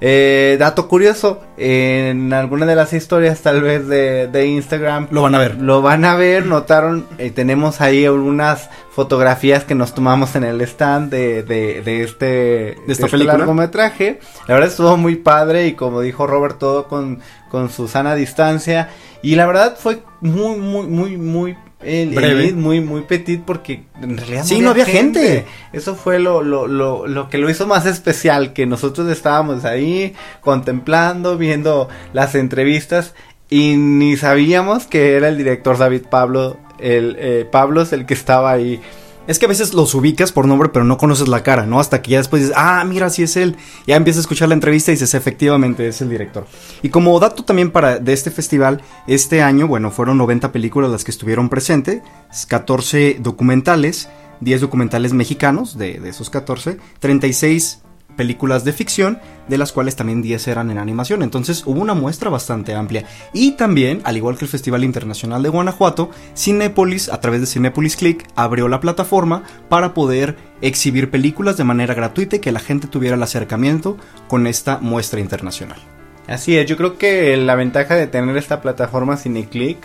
Eh, 0.00 0.56
dato 0.60 0.86
curioso, 0.86 1.40
en 1.56 2.32
alguna 2.32 2.66
de 2.66 2.76
las 2.76 2.92
historias 2.92 3.40
tal 3.40 3.62
vez 3.62 3.88
de, 3.88 4.28
de 4.28 4.46
Instagram 4.46 5.08
Lo 5.10 5.22
van 5.22 5.34
a 5.34 5.38
ver. 5.38 5.56
lo 5.56 5.82
van 5.82 6.04
a 6.04 6.14
ver, 6.14 6.46
notaron, 6.46 7.06
eh, 7.18 7.30
tenemos 7.30 7.80
ahí 7.80 8.04
algunas 8.04 8.70
fotografías 8.90 9.64
que 9.64 9.74
nos 9.74 9.94
tomamos 9.94 10.36
en 10.36 10.44
el 10.44 10.60
stand 10.60 11.10
de, 11.10 11.42
de, 11.42 11.82
de 11.82 12.02
este, 12.02 12.26
de 12.26 12.92
esta 12.92 13.06
este 13.06 13.18
largometraje. 13.18 14.20
La 14.46 14.54
verdad 14.54 14.70
estuvo 14.70 14.96
muy 14.96 15.16
padre 15.16 15.66
y 15.66 15.72
como 15.72 16.00
dijo 16.00 16.26
Robert, 16.26 16.58
todo 16.58 16.86
con, 16.86 17.20
con 17.50 17.70
su 17.70 17.88
sana 17.88 18.14
distancia. 18.14 18.90
Y 19.22 19.34
la 19.34 19.46
verdad 19.46 19.76
fue 19.78 20.02
muy, 20.20 20.56
muy, 20.58 20.86
muy, 20.86 21.16
muy... 21.16 21.56
el- 21.82 22.10
Breve. 22.10 22.48
el- 22.48 22.56
muy, 22.56 22.80
muy 22.80 23.02
petit 23.02 23.42
porque 23.44 23.84
en 24.02 24.16
realidad 24.16 24.44
Sí, 24.44 24.60
no 24.60 24.70
había 24.70 24.84
gente. 24.84 25.44
Eso 25.72 25.94
fue 25.94 26.18
lo, 26.18 26.42
lo, 26.42 26.66
lo, 26.66 27.06
lo 27.06 27.28
que 27.30 27.38
lo 27.38 27.48
hizo 27.50 27.66
más 27.66 27.86
especial, 27.86 28.52
que 28.52 28.66
nosotros 28.66 29.08
estábamos 29.08 29.64
ahí 29.64 30.14
contemplando, 30.40 31.36
viendo 31.38 31.88
las 32.12 32.34
entrevistas 32.34 33.14
y 33.50 33.76
ni 33.76 34.16
sabíamos 34.16 34.86
que 34.86 35.14
era 35.14 35.28
el 35.28 35.38
director 35.38 35.78
David 35.78 36.02
Pablo, 36.10 36.56
el 36.80 37.16
eh, 37.18 37.46
Pablos 37.50 37.92
el 37.92 38.06
que 38.06 38.14
estaba 38.14 38.50
ahí. 38.52 38.80
Es 39.28 39.38
que 39.38 39.44
a 39.44 39.48
veces 39.48 39.74
los 39.74 39.94
ubicas 39.94 40.32
por 40.32 40.46
nombre, 40.46 40.70
pero 40.70 40.86
no 40.86 40.96
conoces 40.96 41.28
la 41.28 41.42
cara, 41.42 41.66
¿no? 41.66 41.80
Hasta 41.80 42.00
que 42.00 42.12
ya 42.12 42.18
después 42.18 42.40
dices, 42.40 42.56
ah, 42.58 42.82
mira, 42.84 43.10
sí 43.10 43.22
es 43.22 43.36
él. 43.36 43.56
Ya 43.86 43.94
empiezas 43.94 44.20
a 44.20 44.22
escuchar 44.22 44.48
la 44.48 44.54
entrevista 44.54 44.90
y 44.90 44.94
dices, 44.94 45.12
efectivamente, 45.12 45.86
es 45.86 46.00
el 46.00 46.08
director. 46.08 46.46
Y 46.82 46.88
como 46.88 47.20
dato 47.20 47.44
también 47.44 47.70
para 47.70 47.98
de 47.98 48.14
este 48.14 48.30
festival, 48.30 48.80
este 49.06 49.42
año, 49.42 49.68
bueno, 49.68 49.90
fueron 49.90 50.16
90 50.16 50.50
películas 50.50 50.90
las 50.90 51.04
que 51.04 51.10
estuvieron 51.10 51.50
presentes, 51.50 52.00
14 52.48 53.18
documentales, 53.20 54.08
10 54.40 54.62
documentales 54.62 55.12
mexicanos 55.12 55.76
de, 55.76 56.00
de 56.00 56.08
esos 56.08 56.30
14, 56.30 56.78
36 56.98 57.82
películas 58.18 58.64
de 58.64 58.74
ficción, 58.74 59.20
de 59.48 59.56
las 59.56 59.72
cuales 59.72 59.96
también 59.96 60.20
10 60.20 60.48
eran 60.48 60.70
en 60.70 60.76
animación. 60.76 61.22
Entonces 61.22 61.62
hubo 61.64 61.80
una 61.80 61.94
muestra 61.94 62.28
bastante 62.28 62.74
amplia. 62.74 63.04
Y 63.32 63.52
también, 63.52 64.02
al 64.04 64.18
igual 64.18 64.36
que 64.36 64.44
el 64.44 64.50
Festival 64.50 64.84
Internacional 64.84 65.42
de 65.42 65.48
Guanajuato, 65.48 66.10
Cinépolis, 66.36 67.08
a 67.08 67.20
través 67.20 67.40
de 67.40 67.46
Cinépolis 67.46 67.96
Click, 67.96 68.26
abrió 68.34 68.68
la 68.68 68.80
plataforma 68.80 69.44
para 69.70 69.94
poder 69.94 70.36
exhibir 70.60 71.10
películas 71.10 71.56
de 71.56 71.64
manera 71.64 71.94
gratuita 71.94 72.36
y 72.36 72.40
que 72.40 72.52
la 72.52 72.60
gente 72.60 72.88
tuviera 72.88 73.16
el 73.16 73.22
acercamiento 73.22 73.96
con 74.26 74.46
esta 74.46 74.78
muestra 74.78 75.20
internacional. 75.20 75.78
Así 76.26 76.58
es, 76.58 76.66
yo 76.66 76.76
creo 76.76 76.98
que 76.98 77.36
la 77.36 77.54
ventaja 77.54 77.94
de 77.94 78.06
tener 78.06 78.36
esta 78.36 78.60
plataforma 78.60 79.16
CineClick 79.16 79.78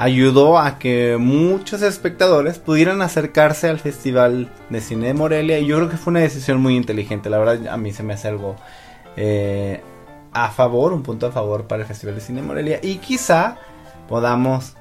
ayudó 0.00 0.58
a 0.58 0.78
que 0.78 1.18
muchos 1.20 1.82
espectadores 1.82 2.58
pudieran 2.58 3.02
acercarse 3.02 3.68
al 3.68 3.78
Festival 3.78 4.50
de 4.70 4.80
Cine 4.80 5.08
de 5.08 5.14
Morelia 5.14 5.58
y 5.58 5.66
yo 5.66 5.76
creo 5.76 5.90
que 5.90 5.98
fue 5.98 6.12
una 6.12 6.20
decisión 6.20 6.58
muy 6.58 6.74
inteligente. 6.74 7.28
La 7.28 7.36
verdad 7.36 7.68
a 7.68 7.76
mí 7.76 7.92
se 7.92 8.02
me 8.02 8.14
hace 8.14 8.28
algo 8.28 8.56
eh, 9.18 9.82
a 10.32 10.48
favor, 10.52 10.94
un 10.94 11.02
punto 11.02 11.26
a 11.26 11.32
favor 11.32 11.64
para 11.64 11.82
el 11.82 11.86
Festival 11.86 12.14
de 12.14 12.22
Cine 12.22 12.40
de 12.40 12.46
Morelia 12.46 12.80
y 12.82 12.96
quizá 12.96 13.58
podamos 14.08 14.74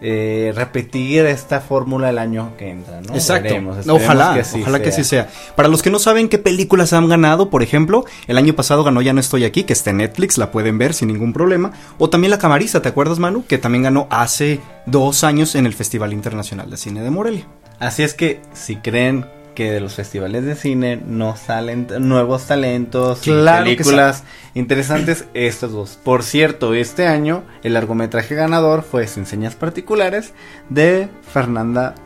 eh, 0.00 0.52
repetir 0.54 1.26
esta 1.26 1.60
fórmula 1.60 2.10
el 2.10 2.18
año 2.18 2.52
que 2.56 2.70
entra, 2.70 3.00
¿no? 3.00 3.14
Veremos, 3.14 3.78
esperemos 3.78 3.88
ojalá, 3.88 4.34
que 4.34 4.40
así 4.40 4.62
ojalá 4.62 4.78
que 4.78 4.92
sea. 4.92 5.04
sí 5.04 5.10
sea. 5.10 5.28
Para 5.56 5.68
los 5.68 5.82
que 5.82 5.90
no 5.90 5.98
saben 5.98 6.28
qué 6.28 6.38
películas 6.38 6.92
han 6.92 7.08
ganado, 7.08 7.50
por 7.50 7.62
ejemplo, 7.62 8.04
el 8.28 8.38
año 8.38 8.54
pasado 8.54 8.84
ganó 8.84 9.02
Ya 9.02 9.12
no 9.12 9.20
estoy 9.20 9.44
aquí, 9.44 9.64
que 9.64 9.72
está 9.72 9.90
en 9.90 9.98
Netflix, 9.98 10.38
la 10.38 10.52
pueden 10.52 10.78
ver 10.78 10.94
sin 10.94 11.08
ningún 11.08 11.32
problema. 11.32 11.72
O 11.98 12.10
también 12.10 12.30
La 12.30 12.38
Camariza, 12.38 12.80
¿te 12.80 12.88
acuerdas, 12.88 13.18
Manu? 13.18 13.44
Que 13.46 13.58
también 13.58 13.82
ganó 13.82 14.06
hace 14.10 14.60
dos 14.86 15.24
años 15.24 15.54
en 15.54 15.66
el 15.66 15.74
Festival 15.74 16.12
Internacional 16.12 16.70
de 16.70 16.76
Cine 16.76 17.02
de 17.02 17.10
Morelia. 17.10 17.46
Así 17.80 18.02
es 18.02 18.14
que 18.14 18.40
si 18.52 18.76
creen 18.76 19.26
que 19.58 19.72
de 19.72 19.80
los 19.80 19.94
festivales 19.94 20.44
de 20.44 20.54
cine 20.54 21.02
no 21.04 21.36
salen 21.36 21.88
nuevos 21.98 22.46
talentos 22.46 23.18
Claro 23.22 23.64
películas 23.64 24.22
interesantes, 24.54 25.24
estos 25.34 25.72
dos. 25.72 25.98
Por 26.00 26.22
cierto, 26.22 26.74
este 26.74 27.08
año 27.08 27.42
el 27.64 27.74
largometraje 27.74 28.36
ganador 28.36 28.84
fue 28.84 29.08
Sin 29.08 29.26
Señas 29.26 29.56
Particulares 29.56 30.32
de 30.68 31.08
Fernanda 31.32 31.96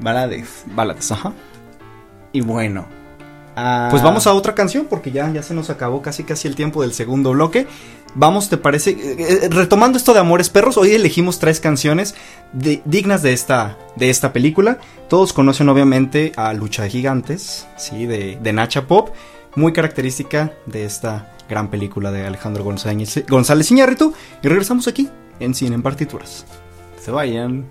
Valadez. 0.00 0.64
Balas, 0.74 1.12
ajá. 1.12 1.34
Y 2.32 2.40
bueno, 2.40 2.86
ah, 3.54 3.88
Pues 3.90 4.02
vamos 4.02 4.26
a 4.26 4.32
otra 4.32 4.54
canción 4.54 4.86
porque 4.88 5.12
ya, 5.12 5.30
ya 5.30 5.42
se 5.42 5.52
nos 5.52 5.68
acabó 5.68 6.00
casi 6.00 6.24
casi 6.24 6.48
el 6.48 6.56
tiempo 6.56 6.80
del 6.80 6.94
segundo 6.94 7.32
bloque. 7.32 7.66
Vamos, 8.14 8.48
¿te 8.48 8.56
parece? 8.56 8.90
Eh, 8.90 9.16
eh, 9.18 9.48
retomando 9.50 9.98
esto 9.98 10.14
de 10.14 10.20
Amores 10.20 10.48
Perros, 10.48 10.76
hoy 10.76 10.92
elegimos 10.92 11.38
tres 11.38 11.58
canciones 11.60 12.14
dignas 12.52 13.22
de 13.22 13.32
esta, 13.32 13.76
de 13.96 14.10
esta 14.10 14.32
película. 14.32 14.78
Todos 15.08 15.32
conocen 15.32 15.68
obviamente 15.68 16.32
a 16.36 16.52
Lucha 16.54 16.84
de 16.84 16.90
Gigantes, 16.90 17.66
¿sí? 17.76 18.06
De, 18.06 18.38
de 18.40 18.52
Nacha 18.52 18.86
Pop, 18.86 19.10
muy 19.56 19.72
característica 19.72 20.52
de 20.66 20.84
esta 20.84 21.32
gran 21.48 21.70
película 21.70 22.12
de 22.12 22.24
Alejandro 22.26 22.62
González, 22.64 23.24
González 23.28 23.70
Iñárritu. 23.70 24.14
Y 24.42 24.48
regresamos 24.48 24.86
aquí 24.86 25.08
en 25.40 25.54
Cine 25.54 25.74
en 25.74 25.82
Partituras. 25.82 26.46
se 27.00 27.10
vayan. 27.10 27.66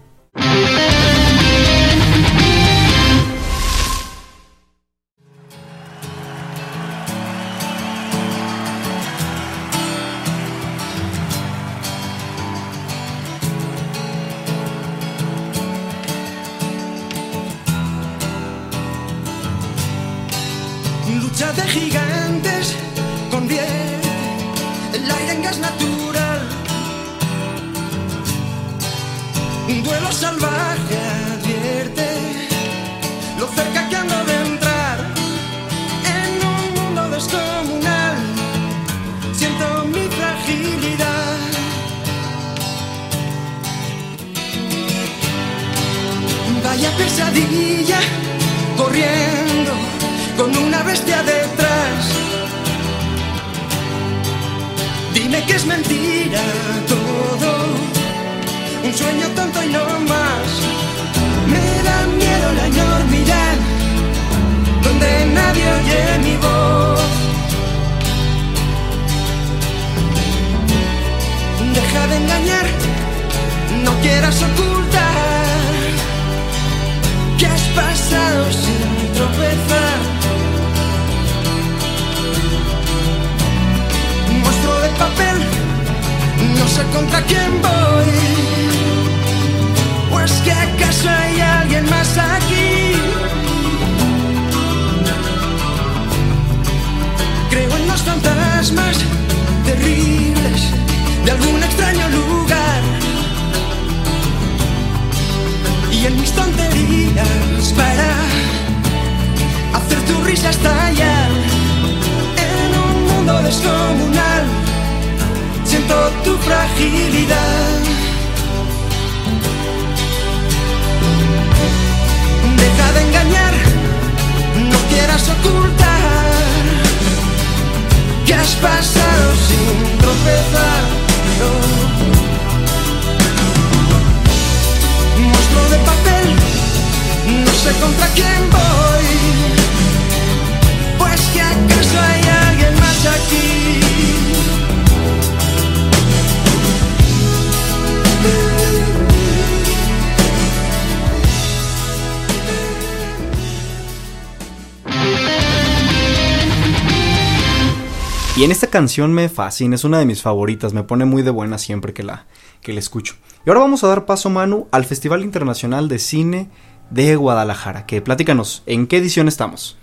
Y 158.36 158.43
en 158.43 158.52
esta 158.52 158.65
canción 158.65 159.13
me 159.13 159.30
fascina, 159.30 159.76
es 159.76 159.84
una 159.84 160.00
de 160.00 160.08
mis 160.08 160.24
favoritas, 160.24 160.74
me 160.74 160.82
pone 160.82 161.06
muy 161.06 161.22
de 161.22 161.30
buena 161.30 161.60
siempre 161.60 161.93
que 161.93 162.02
la, 162.02 162.26
que 162.62 162.74
la 162.74 162.80
escucho. 162.80 163.13
Y 163.46 163.50
ahora 163.50 163.62
vamos 163.62 163.84
a 163.84 163.88
dar 163.88 164.08
paso, 164.08 164.32
Manu, 164.32 164.67
al 164.72 164.86
Festival 164.86 165.22
Internacional 165.22 165.88
de 165.88 166.00
Cine 166.00 166.50
de 166.89 167.15
Guadalajara. 167.15 167.86
Que 167.86 168.02
platícanos, 168.02 168.63
¿en 168.65 168.88
qué 168.88 168.98
edición 168.98 169.28
estamos? 169.28 169.78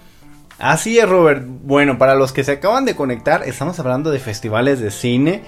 Así 0.58 0.98
es, 0.98 1.08
Robert. 1.08 1.46
Bueno, 1.46 1.96
para 1.96 2.16
los 2.16 2.32
que 2.32 2.42
se 2.42 2.50
acaban 2.50 2.84
de 2.84 2.96
conectar, 2.96 3.44
estamos 3.44 3.78
hablando 3.78 4.10
de 4.10 4.18
festivales 4.18 4.80
de 4.80 4.90
cine. 4.90 5.44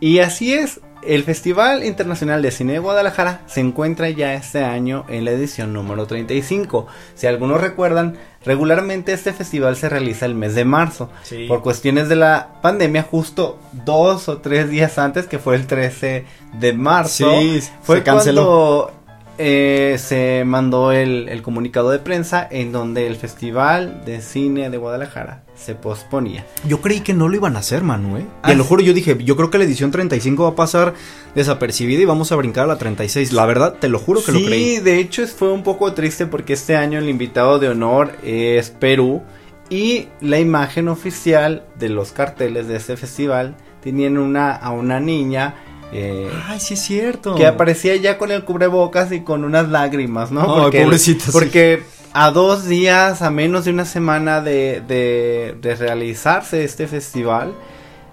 Y 0.00 0.18
así 0.20 0.54
es, 0.54 0.80
el 1.02 1.24
Festival 1.24 1.84
Internacional 1.84 2.42
de 2.42 2.50
Cine 2.50 2.74
de 2.74 2.78
Guadalajara 2.78 3.42
se 3.46 3.60
encuentra 3.60 4.10
ya 4.10 4.34
este 4.34 4.64
año 4.64 5.04
en 5.08 5.24
la 5.24 5.30
edición 5.30 5.72
número 5.72 6.06
35. 6.06 6.86
Si 7.14 7.26
algunos 7.26 7.60
recuerdan, 7.60 8.16
regularmente 8.44 9.12
este 9.12 9.32
festival 9.32 9.76
se 9.76 9.88
realiza 9.88 10.26
el 10.26 10.34
mes 10.34 10.54
de 10.54 10.64
marzo. 10.64 11.10
Sí. 11.22 11.46
Por 11.48 11.62
cuestiones 11.62 12.08
de 12.08 12.16
la 12.16 12.60
pandemia, 12.62 13.02
justo 13.02 13.58
dos 13.72 14.28
o 14.28 14.38
tres 14.38 14.68
días 14.70 14.98
antes, 14.98 15.26
que 15.26 15.38
fue 15.38 15.56
el 15.56 15.66
13 15.66 16.24
de 16.54 16.72
marzo, 16.72 17.30
Sí, 17.40 17.60
fue 17.82 17.98
se 17.98 18.02
canceló. 18.02 18.42
cuando 18.44 18.99
eh, 19.38 19.96
se 19.98 20.42
mandó 20.44 20.92
el, 20.92 21.28
el 21.28 21.42
comunicado 21.42 21.90
de 21.90 21.98
prensa 21.98 22.46
en 22.50 22.72
donde 22.72 23.06
el 23.06 23.16
Festival 23.16 24.02
de 24.04 24.20
Cine 24.20 24.68
de 24.70 24.76
Guadalajara 24.76 25.42
se 25.54 25.74
posponía. 25.74 26.44
Yo 26.66 26.80
creí 26.80 27.00
que 27.00 27.14
no 27.14 27.28
lo 27.28 27.36
iban 27.36 27.56
a 27.56 27.60
hacer, 27.60 27.82
Manu, 27.82 28.16
¿eh? 28.18 28.26
Ah, 28.42 28.48
Te 28.48 28.54
lo 28.54 28.64
sí. 28.64 28.68
juro, 28.68 28.82
yo 28.82 28.92
dije, 28.92 29.16
yo 29.22 29.36
creo 29.36 29.50
que 29.50 29.58
la 29.58 29.64
edición 29.64 29.90
35 29.90 30.42
va 30.42 30.50
a 30.50 30.54
pasar 30.54 30.94
desapercibida 31.34 32.02
y 32.02 32.04
vamos 32.06 32.32
a 32.32 32.36
brincar 32.36 32.64
a 32.64 32.68
la 32.68 32.76
36. 32.78 33.32
La 33.32 33.46
verdad, 33.46 33.74
te 33.80 33.88
lo 33.88 33.98
juro 33.98 34.20
que 34.24 34.32
sí, 34.32 34.40
lo 34.40 34.46
creí. 34.46 34.78
de 34.78 34.98
hecho 34.98 35.26
fue 35.26 35.52
un 35.52 35.62
poco 35.62 35.92
triste 35.94 36.26
porque 36.26 36.52
este 36.54 36.76
año 36.76 36.98
el 36.98 37.08
invitado 37.08 37.58
de 37.58 37.68
honor 37.68 38.12
es 38.22 38.70
Perú 38.70 39.22
y 39.68 40.08
la 40.20 40.38
imagen 40.40 40.88
oficial 40.88 41.64
de 41.78 41.88
los 41.90 42.12
carteles 42.12 42.66
de 42.68 42.76
este 42.76 42.96
festival 42.96 43.54
tenían 43.82 44.18
una 44.18 44.52
a 44.52 44.70
una 44.72 44.98
niña 45.00 45.54
eh, 45.92 46.30
Ay, 46.46 46.60
sí 46.60 46.74
es 46.74 46.80
cierto. 46.80 47.34
que 47.34 47.46
aparecía 47.46 47.96
ya 47.96 48.16
con 48.18 48.30
el 48.30 48.44
cubrebocas 48.44 49.10
y 49.12 49.20
con 49.20 49.44
unas 49.44 49.68
lágrimas, 49.68 50.30
¿no? 50.30 50.42
Ay, 50.66 50.98
sí. 50.98 51.30
Porque 51.32 51.82
a 52.12 52.30
dos 52.30 52.66
días, 52.66 53.22
a 53.22 53.30
menos 53.30 53.64
de 53.64 53.70
una 53.72 53.84
semana 53.84 54.40
de, 54.40 54.82
de, 54.86 55.56
de 55.60 55.74
realizarse 55.76 56.64
este 56.64 56.86
festival, 56.86 57.54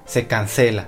se 0.05 0.27
cancela. 0.27 0.87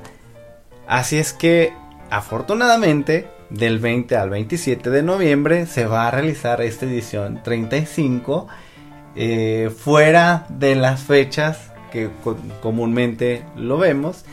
Así 0.87 1.17
es 1.17 1.33
que, 1.33 1.73
afortunadamente, 2.09 3.27
del 3.49 3.79
20 3.79 4.15
al 4.15 4.29
27 4.29 4.89
de 4.89 5.03
noviembre 5.03 5.65
se 5.65 5.85
va 5.85 6.07
a 6.07 6.11
realizar 6.11 6.61
esta 6.61 6.85
edición 6.85 7.41
35 7.43 8.47
eh, 9.15 9.71
fuera 9.75 10.45
de 10.49 10.75
las 10.75 11.01
fechas 11.01 11.57
que 11.91 12.09
co- 12.23 12.37
comúnmente 12.61 13.43
lo 13.55 13.77
vemos. 13.77 14.23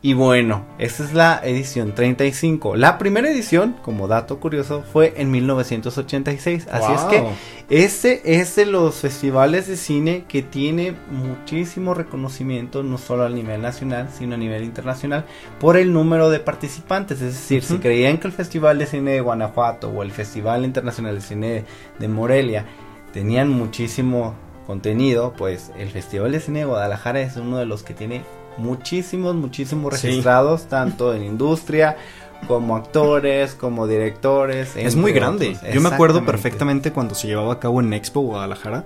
Y 0.00 0.14
bueno, 0.14 0.64
esta 0.78 1.02
es 1.02 1.12
la 1.12 1.40
edición 1.42 1.92
35. 1.92 2.76
La 2.76 2.98
primera 2.98 3.28
edición, 3.28 3.74
como 3.82 4.06
dato 4.06 4.38
curioso, 4.38 4.84
fue 4.92 5.14
en 5.16 5.32
1986. 5.32 6.68
Así 6.70 6.92
es 6.92 7.00
que 7.02 7.24
este 7.68 8.40
es 8.40 8.54
de 8.54 8.66
los 8.66 8.94
festivales 8.94 9.66
de 9.66 9.76
cine 9.76 10.24
que 10.28 10.42
tiene 10.42 10.94
muchísimo 11.10 11.94
reconocimiento, 11.94 12.84
no 12.84 12.96
solo 12.96 13.24
a 13.24 13.28
nivel 13.28 13.60
nacional, 13.60 14.08
sino 14.16 14.36
a 14.36 14.38
nivel 14.38 14.62
internacional, 14.62 15.24
por 15.58 15.76
el 15.76 15.92
número 15.92 16.30
de 16.30 16.38
participantes. 16.38 17.20
Es 17.20 17.34
decir, 17.34 17.64
si 17.64 17.78
creían 17.78 18.18
que 18.18 18.28
el 18.28 18.32
Festival 18.32 18.78
de 18.78 18.86
Cine 18.86 19.10
de 19.10 19.20
Guanajuato 19.20 19.88
o 19.88 20.04
el 20.04 20.12
Festival 20.12 20.64
Internacional 20.64 21.16
de 21.16 21.20
Cine 21.22 21.64
de 21.98 22.08
Morelia 22.08 22.66
tenían 23.12 23.48
muchísimo 23.48 24.36
contenido, 24.64 25.32
pues 25.36 25.72
el 25.76 25.88
Festival 25.88 26.30
de 26.30 26.38
Cine 26.38 26.60
de 26.60 26.66
Guadalajara 26.66 27.20
es 27.20 27.36
uno 27.36 27.58
de 27.58 27.66
los 27.66 27.82
que 27.82 27.94
tiene 27.94 28.22
muchísimos, 28.58 29.34
muchísimos 29.34 29.96
Sí. 29.98 30.08
registrados, 30.08 30.66
tanto 30.68 31.14
en 31.14 31.24
industria 31.24 31.96
como 32.46 32.76
actores, 32.76 33.54
como 33.54 33.86
directores. 33.86 34.76
Es 34.76 34.94
muy 34.96 35.12
grande. 35.12 35.56
otros. 35.56 35.74
Yo 35.74 35.80
me 35.80 35.88
acuerdo 35.88 36.24
perfectamente 36.24 36.92
cuando 36.92 37.14
se 37.14 37.26
llevaba 37.26 37.54
a 37.54 37.58
cabo 37.60 37.80
en 37.80 37.92
Expo 37.92 38.20
Guadalajara. 38.20 38.84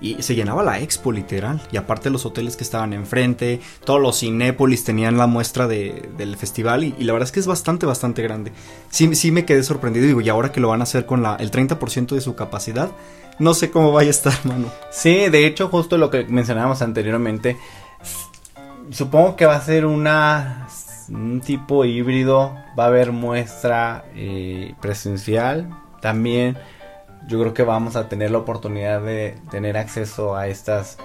Y 0.00 0.20
se 0.22 0.34
llenaba 0.34 0.62
la 0.62 0.80
expo 0.80 1.12
literal. 1.12 1.62
Y 1.72 1.78
aparte 1.78 2.10
los 2.10 2.26
hoteles 2.26 2.56
que 2.56 2.64
estaban 2.64 2.92
enfrente, 2.92 3.60
todos 3.84 4.02
los 4.02 4.18
Cinépolis 4.20 4.84
tenían 4.84 5.16
la 5.16 5.26
muestra 5.26 5.66
de- 5.66 6.10
del 6.18 6.36
festival. 6.36 6.84
Y, 6.84 6.94
y 6.98 7.04
la 7.04 7.14
verdad 7.14 7.26
es 7.28 7.32
que 7.32 7.40
es 7.40 7.46
bastante, 7.46 7.86
bastante 7.86 8.20
grande. 8.22 8.52
Sí, 8.90 9.14
sí 9.14 9.30
me 9.30 9.46
quedé 9.46 9.62
sorprendido. 9.62 10.04
Digo, 10.06 10.20
y 10.20 10.28
ahora 10.28 10.52
que 10.52 10.60
lo 10.60 10.68
van 10.68 10.80
a 10.80 10.82
hacer 10.82 11.06
con 11.06 11.22
la, 11.22 11.36
el 11.36 11.50
30% 11.50 12.14
de 12.16 12.20
su 12.20 12.34
capacidad, 12.34 12.90
no 13.38 13.54
sé 13.54 13.70
cómo 13.70 13.92
vaya 13.92 14.08
a 14.08 14.10
estar, 14.10 14.34
mano. 14.44 14.66
Sí, 14.90 15.28
de 15.30 15.46
hecho, 15.46 15.68
justo 15.68 15.96
lo 15.96 16.10
que 16.10 16.24
mencionábamos 16.24 16.82
anteriormente, 16.82 17.56
supongo 18.90 19.36
que 19.36 19.46
va 19.46 19.56
a 19.56 19.60
ser 19.60 19.86
una 19.86 20.66
un 21.10 21.40
tipo 21.40 21.84
híbrido, 21.84 22.56
va 22.78 22.84
a 22.84 22.86
haber 22.86 23.12
muestra 23.12 24.04
eh, 24.14 24.74
presencial, 24.80 25.68
también 26.00 26.56
yo 27.28 27.38
creo 27.40 27.52
que 27.54 27.62
vamos 27.62 27.94
a 27.96 28.08
tener 28.08 28.30
la 28.30 28.38
oportunidad 28.38 29.02
de 29.02 29.36
tener 29.50 29.76
acceso 29.76 30.34
a 30.36 30.48
estas 30.48 30.96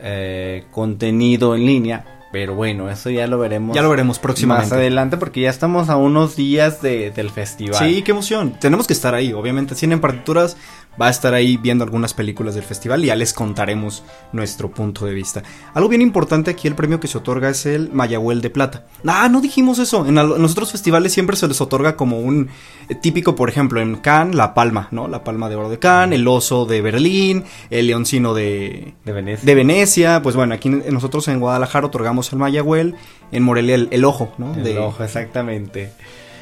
eh, 0.00 0.64
contenido 0.70 1.54
en 1.54 1.66
línea, 1.66 2.04
pero 2.32 2.54
bueno, 2.54 2.88
eso 2.90 3.10
ya 3.10 3.26
lo 3.26 3.38
veremos. 3.38 3.74
Ya 3.74 3.82
lo 3.82 3.90
veremos 3.90 4.18
próximamente. 4.18 4.70
Más 4.70 4.78
adelante 4.78 5.16
porque 5.16 5.40
ya 5.40 5.50
estamos 5.50 5.88
a 5.88 5.96
unos 5.96 6.36
días 6.36 6.80
de- 6.82 7.10
del 7.10 7.30
festival. 7.30 7.78
Sí, 7.78 8.02
qué 8.02 8.12
emoción. 8.12 8.52
Tenemos 8.60 8.86
que 8.86 8.92
estar 8.92 9.14
ahí, 9.14 9.32
obviamente. 9.32 9.74
Cine 9.74 9.94
en 9.94 10.00
partituras 10.00 10.56
va 11.00 11.06
a 11.06 11.10
estar 11.10 11.32
ahí 11.34 11.56
viendo 11.56 11.84
algunas 11.84 12.12
películas 12.14 12.54
del 12.54 12.64
festival 12.64 13.02
y 13.04 13.08
ya 13.08 13.16
les 13.16 13.32
contaremos 13.32 14.02
nuestro 14.32 14.70
punto 14.70 15.06
de 15.06 15.14
vista. 15.14 15.42
Algo 15.74 15.88
bien 15.88 16.02
importante 16.02 16.50
aquí, 16.50 16.66
el 16.68 16.74
premio 16.74 16.98
que 17.00 17.06
se 17.08 17.18
otorga 17.18 17.48
es 17.50 17.66
el 17.66 17.90
Mayagüel 17.92 18.40
de 18.40 18.50
Plata. 18.50 18.86
Ah, 19.06 19.28
no 19.28 19.40
dijimos 19.40 19.78
eso. 19.78 20.06
En, 20.06 20.14
los 20.16 20.52
otros 20.52 20.72
festivales 20.72 21.12
siempre 21.12 21.36
se 21.36 21.46
les 21.48 21.60
otorga 21.60 21.96
como 21.96 22.18
un 22.18 22.48
eh, 22.88 22.94
típico, 22.94 23.34
por 23.36 23.48
ejemplo, 23.48 23.80
en 23.80 23.96
Cannes, 23.96 24.34
la 24.34 24.54
palma, 24.54 24.88
¿no? 24.90 25.06
La 25.08 25.22
palma 25.24 25.48
de 25.48 25.56
oro 25.56 25.68
de 25.70 25.78
Cannes, 25.78 26.18
el 26.18 26.26
oso 26.26 26.64
de 26.66 26.80
Berlín, 26.80 27.44
el 27.70 27.86
leoncino 27.86 28.34
de, 28.34 28.94
De 29.04 29.12
Venecia. 29.12 29.46
de 29.46 29.54
Venecia. 29.54 30.22
Pues 30.22 30.34
bueno, 30.36 30.54
aquí 30.54 30.68
nosotros 30.68 31.28
en 31.28 31.40
Guadalajara 31.40 31.86
otorgamos 31.86 32.32
el 32.32 32.38
Mayagüel, 32.38 32.94
en 33.30 33.42
Morelia 33.42 33.74
el, 33.76 33.88
el 33.92 34.04
ojo, 34.04 34.32
¿no? 34.38 34.54
El 34.54 34.64
De- 34.64 34.78
ojo, 34.78 35.04
exactamente. 35.04 35.92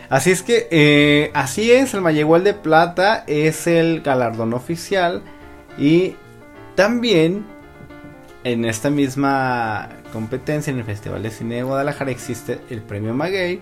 Así 0.08 0.30
es 0.30 0.42
que, 0.42 0.68
eh, 0.70 1.30
así 1.34 1.72
es, 1.72 1.94
el 1.94 2.00
Mayagüel 2.00 2.44
de 2.44 2.54
Plata 2.54 3.24
es 3.26 3.66
el 3.66 4.02
galardón 4.02 4.54
oficial 4.54 5.22
y 5.78 6.14
también 6.74 7.44
en 8.44 8.64
esta 8.64 8.90
misma 8.90 9.88
competencia 10.12 10.70
en 10.70 10.78
el 10.78 10.84
Festival 10.84 11.22
de 11.22 11.30
Cine 11.30 11.56
de 11.56 11.62
Guadalajara 11.64 12.12
existe 12.12 12.60
el 12.70 12.80
premio 12.82 13.12
Maguey 13.12 13.60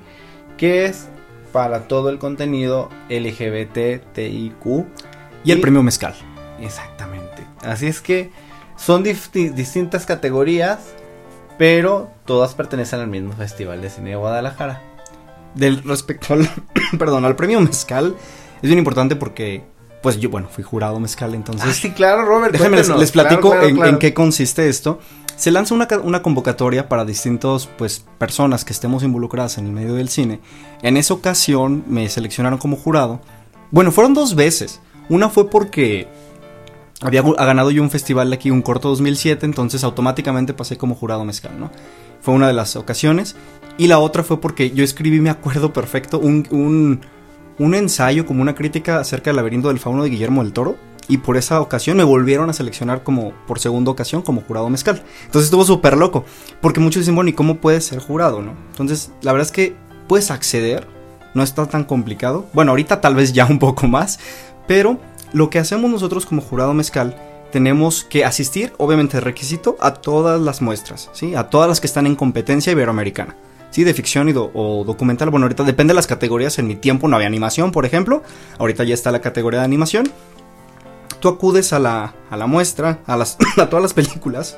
que 0.58 0.84
es 0.84 1.08
para 1.52 1.88
todo 1.88 2.10
el 2.10 2.18
contenido 2.18 2.90
LGBTIQ 3.08 4.66
y 5.44 5.52
el 5.52 5.60
premio 5.60 5.82
Mezcal. 5.82 6.14
Exactamente. 6.60 7.46
Así 7.62 7.86
es 7.86 8.00
que 8.00 8.30
son 8.76 9.02
distintas 9.04 10.04
categorías, 10.04 10.80
pero 11.56 12.10
todas 12.24 12.54
pertenecen 12.54 13.00
al 13.00 13.06
mismo 13.06 13.32
Festival 13.32 13.80
de 13.80 13.90
Cine 13.90 14.10
de 14.10 14.16
Guadalajara. 14.16 14.82
Del 15.54 15.82
respecto 15.82 16.34
al, 16.34 16.48
perdón, 16.98 17.24
al 17.24 17.36
premio 17.36 17.60
Mezcal, 17.60 18.16
es 18.56 18.62
bien 18.62 18.78
importante 18.78 19.16
porque, 19.16 19.64
pues 20.02 20.18
yo, 20.18 20.30
bueno, 20.30 20.48
fui 20.48 20.64
jurado 20.64 20.98
Mezcal, 21.00 21.34
entonces... 21.34 21.68
Ah, 21.68 21.72
sí, 21.72 21.90
claro, 21.90 22.24
Robert. 22.24 22.52
Déjenme 22.52 22.76
les, 22.76 22.88
les 22.88 23.12
platico 23.12 23.50
Claro, 23.50 23.60
claro, 23.60 23.68
en, 23.68 23.76
claro. 23.76 23.90
en 23.90 23.98
qué 23.98 24.14
consiste 24.14 24.68
esto. 24.68 24.98
Se 25.36 25.50
lanza 25.50 25.74
una, 25.74 25.88
una 26.02 26.22
convocatoria 26.22 26.88
para 26.88 27.04
distintos, 27.04 27.68
pues, 27.78 28.04
personas 28.18 28.64
que 28.64 28.72
estemos 28.72 29.02
involucradas 29.02 29.58
en 29.58 29.66
el 29.66 29.72
medio 29.72 29.94
del 29.94 30.08
cine. 30.08 30.40
En 30.82 30.96
esa 30.96 31.14
ocasión 31.14 31.84
me 31.88 32.08
seleccionaron 32.08 32.58
como 32.58 32.76
jurado. 32.76 33.20
Bueno, 33.70 33.90
fueron 33.90 34.14
dos 34.14 34.34
veces. 34.34 34.80
Una 35.08 35.28
fue 35.28 35.50
porque 35.50 36.08
había 37.00 37.22
ganado 37.22 37.70
yo 37.70 37.82
un 37.82 37.90
festival 37.90 38.30
de 38.30 38.36
aquí, 38.36 38.50
un 38.50 38.62
corto 38.62 38.88
2007, 38.88 39.44
entonces 39.44 39.84
automáticamente 39.84 40.54
pasé 40.54 40.78
como 40.78 40.94
jurado 40.94 41.24
mezcal, 41.24 41.58
¿no? 41.58 41.70
Fue 42.20 42.32
una 42.32 42.46
de 42.46 42.54
las 42.54 42.76
ocasiones. 42.76 43.36
Y 43.76 43.88
la 43.88 43.98
otra 43.98 44.22
fue 44.22 44.40
porque 44.40 44.70
yo 44.70 44.84
escribí, 44.84 45.20
me 45.20 45.30
acuerdo 45.30 45.72
perfecto, 45.72 46.18
un, 46.18 46.46
un, 46.50 47.00
un 47.58 47.74
ensayo 47.74 48.24
como 48.24 48.42
una 48.42 48.54
crítica 48.54 49.00
acerca 49.00 49.30
del 49.30 49.36
laberinto 49.36 49.68
del 49.68 49.80
fauno 49.80 50.04
de 50.04 50.10
Guillermo 50.10 50.42
del 50.42 50.52
Toro. 50.52 50.76
Y 51.06 51.18
por 51.18 51.36
esa 51.36 51.60
ocasión 51.60 51.98
me 51.98 52.04
volvieron 52.04 52.48
a 52.48 52.54
seleccionar 52.54 53.02
como 53.02 53.32
por 53.46 53.58
segunda 53.58 53.90
ocasión 53.90 54.22
como 54.22 54.40
jurado 54.40 54.70
mezcal. 54.70 55.02
Entonces 55.26 55.46
estuvo 55.46 55.64
súper 55.64 55.98
loco. 55.98 56.24
Porque 56.62 56.80
muchos 56.80 57.00
dicen, 57.00 57.14
bueno, 57.14 57.28
¿y 57.28 57.34
cómo 57.34 57.56
puedes 57.56 57.84
ser 57.84 57.98
jurado, 57.98 58.40
no? 58.40 58.54
Entonces, 58.70 59.10
la 59.20 59.32
verdad 59.32 59.46
es 59.46 59.52
que 59.52 59.74
puedes 60.08 60.30
acceder. 60.30 60.86
No 61.34 61.42
está 61.42 61.66
tan 61.66 61.84
complicado. 61.84 62.46
Bueno, 62.54 62.70
ahorita 62.70 63.00
tal 63.00 63.16
vez 63.16 63.32
ya 63.32 63.44
un 63.44 63.58
poco 63.58 63.86
más. 63.86 64.18
Pero 64.66 64.98
lo 65.34 65.50
que 65.50 65.58
hacemos 65.58 65.90
nosotros 65.90 66.24
como 66.24 66.40
jurado 66.40 66.72
mezcal, 66.72 67.16
tenemos 67.52 68.04
que 68.04 68.24
asistir, 68.24 68.72
obviamente 68.78 69.20
requisito, 69.20 69.76
a 69.80 69.94
todas 69.94 70.40
las 70.40 70.62
muestras, 70.62 71.10
¿sí? 71.12 71.34
A 71.34 71.50
todas 71.50 71.68
las 71.68 71.80
que 71.80 71.86
están 71.86 72.06
en 72.06 72.16
competencia 72.16 72.72
iberoamericana. 72.72 73.36
Sí, 73.74 73.82
de 73.82 73.92
ficción 73.92 74.28
y 74.28 74.32
o 74.36 74.84
documental. 74.86 75.30
Bueno, 75.30 75.46
ahorita 75.46 75.64
depende 75.64 75.90
de 75.90 75.96
las 75.96 76.06
categorías. 76.06 76.60
En 76.60 76.68
mi 76.68 76.76
tiempo 76.76 77.08
no 77.08 77.16
había 77.16 77.26
animación, 77.26 77.72
por 77.72 77.84
ejemplo. 77.84 78.22
Ahorita 78.60 78.84
ya 78.84 78.94
está 78.94 79.10
la 79.10 79.20
categoría 79.20 79.58
de 79.58 79.64
animación. 79.64 80.08
Tú 81.18 81.26
acudes 81.26 81.72
a 81.72 81.80
la, 81.80 82.14
a 82.30 82.36
la 82.36 82.46
muestra, 82.46 83.00
a, 83.04 83.16
las, 83.16 83.36
a 83.56 83.68
todas 83.68 83.82
las 83.82 83.92
películas. 83.92 84.56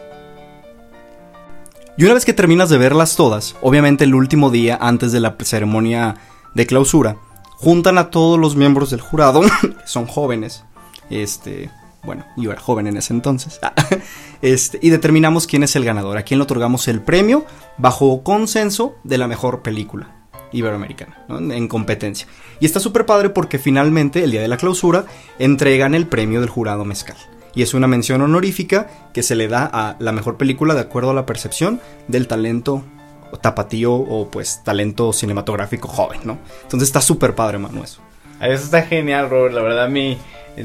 Y 1.97 2.05
una 2.05 2.13
vez 2.13 2.27
que 2.27 2.35
terminas 2.35 2.69
de 2.69 2.77
verlas 2.77 3.17
todas, 3.17 3.57
obviamente 3.63 4.05
el 4.05 4.15
último 4.15 4.51
día 4.51 4.77
antes 4.79 5.13
de 5.13 5.21
la 5.21 5.35
ceremonia 5.43 6.17
de 6.53 6.67
clausura, 6.67 7.17
juntan 7.53 7.97
a 7.97 8.11
todos 8.11 8.39
los 8.39 8.55
miembros 8.55 8.91
del 8.91 9.01
jurado, 9.01 9.41
son 9.87 10.05
jóvenes, 10.05 10.65
este, 11.09 11.71
bueno, 12.07 12.25
yo 12.37 12.55
joven 12.57 12.87
en 12.87 12.97
ese 12.97 13.13
entonces, 13.13 13.61
este, 14.43 14.79
y 14.81 14.91
determinamos 14.91 15.47
quién 15.47 15.63
es 15.63 15.77
el 15.77 15.85
ganador, 15.85 16.17
a 16.17 16.23
quién 16.23 16.39
le 16.39 16.45
otorgamos 16.45 16.89
el 16.89 17.01
premio 17.01 17.45
bajo 17.77 18.23
consenso 18.23 18.97
de 19.05 19.19
la 19.19 19.29
mejor 19.29 19.63
película 19.63 20.13
iberoamericana, 20.53 21.25
¿no? 21.29 21.39
en 21.39 21.69
competencia. 21.69 22.27
Y 22.61 22.67
está 22.67 22.81
súper 22.81 23.05
padre 23.05 23.31
porque 23.31 23.59
finalmente, 23.59 24.25
el 24.25 24.31
día 24.31 24.41
de 24.41 24.49
la 24.49 24.57
clausura, 24.57 25.05
entregan 25.39 25.95
el 25.95 26.07
premio 26.07 26.41
del 26.41 26.49
jurado 26.49 26.85
mezcal. 26.85 27.17
Y 27.55 27.63
es 27.63 27.75
una 27.75 27.87
mención 27.87 28.23
honorífica 28.23 28.89
que 29.13 29.23
se 29.23 29.35
le 29.35 29.49
da 29.49 29.69
a 29.71 29.97
la 29.99 30.13
mejor 30.13 30.37
película 30.37 30.75
de 30.75 30.83
acuerdo 30.83 31.11
a 31.11 31.15
la 31.15 31.27
percepción 31.27 31.81
del 32.07 32.29
talento 32.29 32.85
tapatío 33.41 33.93
o 33.93 34.31
pues 34.31 34.63
talento 34.63 35.13
cinematográfico 35.13 35.89
joven, 35.89 36.21
¿no? 36.25 36.39
Entonces 36.63 36.89
está 36.89 37.01
súper 37.01 37.35
padre, 37.35 37.59
mano, 37.59 37.83
eso. 37.83 38.01
Eso 38.41 38.65
está 38.65 38.83
genial, 38.83 39.31
Robert. 39.31 39.55
La 39.55 39.63
verdad, 39.63 39.89
mí 39.89 40.19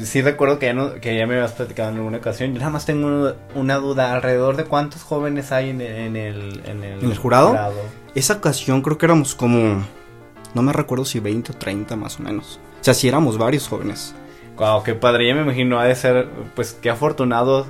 sí 0.04 0.22
recuerdo 0.22 0.58
que 0.58 0.66
ya, 0.66 0.72
no- 0.74 0.94
que 0.94 1.16
ya 1.16 1.26
me 1.26 1.34
habías 1.34 1.52
platicado 1.52 1.90
en 1.90 1.96
alguna 1.96 2.18
ocasión. 2.18 2.52
Yo 2.52 2.58
nada 2.60 2.70
más 2.70 2.86
tengo 2.86 3.34
una, 3.54 3.76
duda. 3.76 4.12
¿Alrededor 4.14 4.56
de 4.56 4.64
cuántos 4.64 5.02
jóvenes 5.02 5.52
hay 5.52 5.70
en, 5.70 5.80
el- 5.80 5.96
en 5.96 6.16
el, 6.16 6.62
en 6.66 6.84
el, 6.84 7.04
¿En 7.04 7.10
el 7.10 7.16
jurado? 7.18 7.56
Esa 8.14 8.34
ocasión 8.34 8.82
creo 8.82 8.98
que 8.98 9.06
éramos 9.06 9.34
como, 9.34 9.84
no 10.54 10.62
me 10.62 10.72
recuerdo 10.72 11.04
si 11.04 11.20
20 11.20 11.52
o 11.52 11.54
30 11.56 11.96
más 11.96 12.18
o 12.20 12.22
menos. 12.22 12.58
O 12.80 12.84
sea, 12.84 12.94
sí 12.94 13.08
éramos 13.08 13.38
varios 13.38 13.68
jóvenes. 13.68 14.14
Wow, 14.56 14.82
qué 14.82 14.94
padre. 14.94 15.26
Ya 15.28 15.34
me 15.34 15.42
imagino, 15.42 15.78
ha 15.80 15.84
de 15.84 15.94
ser, 15.94 16.28
pues, 16.54 16.72
qué 16.80 16.90
afortunado 16.90 17.66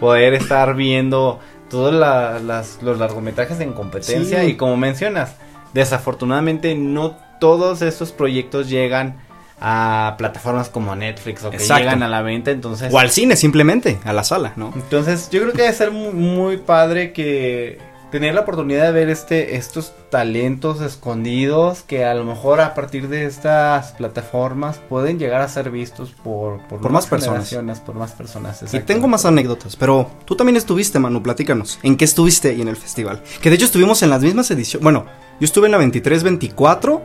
poder 0.00 0.34
estar 0.34 0.74
viendo 0.74 1.40
todos 1.70 1.92
la- 1.92 2.38
las- 2.38 2.82
los 2.82 2.98
largometrajes 2.98 3.60
en 3.60 3.72
competencia. 3.72 4.40
Sí. 4.42 4.50
Y 4.50 4.56
como 4.56 4.76
mencionas, 4.76 5.36
desafortunadamente 5.74 6.74
no 6.74 7.16
todos 7.40 7.82
estos 7.82 8.12
proyectos 8.12 8.68
llegan 8.68 9.16
a 9.60 10.14
plataformas 10.18 10.68
como 10.68 10.94
Netflix 10.94 11.44
o 11.44 11.50
que 11.50 11.56
Exacto. 11.56 11.82
llegan 11.84 12.02
a 12.02 12.08
la 12.08 12.22
venta. 12.22 12.50
Entonces, 12.50 12.92
O 12.92 12.98
al 12.98 13.10
cine, 13.10 13.36
simplemente, 13.36 13.98
a 14.04 14.12
la 14.12 14.24
sala, 14.24 14.52
¿no? 14.56 14.72
entonces 14.74 15.28
yo 15.30 15.40
creo 15.40 15.52
que 15.52 15.62
debe 15.62 15.74
ser 15.74 15.90
muy, 15.90 16.12
muy 16.12 16.56
padre 16.58 17.12
que 17.12 17.78
tener 18.10 18.34
la 18.34 18.40
oportunidad 18.40 18.84
de 18.86 18.92
ver 18.92 19.10
este 19.10 19.56
estos 19.56 19.92
talentos 20.10 20.80
escondidos 20.80 21.82
que 21.82 22.06
a 22.06 22.14
lo 22.14 22.24
mejor 22.24 22.60
a 22.62 22.72
partir 22.74 23.08
de 23.08 23.26
estas 23.26 23.92
plataformas 23.92 24.80
pueden 24.88 25.18
llegar 25.18 25.42
a 25.42 25.48
ser 25.48 25.70
vistos 25.70 26.12
por, 26.12 26.58
por, 26.68 26.80
Por 26.80 26.90
más 26.90 27.06
personas. 27.06 27.52
por 27.80 27.94
más 27.96 28.12
personas. 28.12 28.62
Y 28.72 28.80
tengo 28.80 29.08
más 29.08 29.26
anécdotas, 29.26 29.76
pero 29.76 30.10
tú 30.24 30.36
también 30.36 30.56
estuviste, 30.56 30.98
Manu, 30.98 31.22
platícanos. 31.22 31.78
¿En 31.82 31.96
qué 31.98 32.06
estuviste 32.06 32.48
ahí 32.48 32.62
en 32.62 32.68
el 32.68 32.76
festival? 32.76 33.22
Que 33.42 33.50
de 33.50 33.56
hecho 33.56 33.66
estuvimos 33.66 34.02
en 34.02 34.08
las 34.08 34.22
mismas 34.22 34.50
ediciones. 34.50 34.82
Bueno, 34.82 35.04
yo 35.38 35.44
estuve 35.44 35.66
en 35.66 35.72
la 35.72 35.78
23-24, 35.78 37.00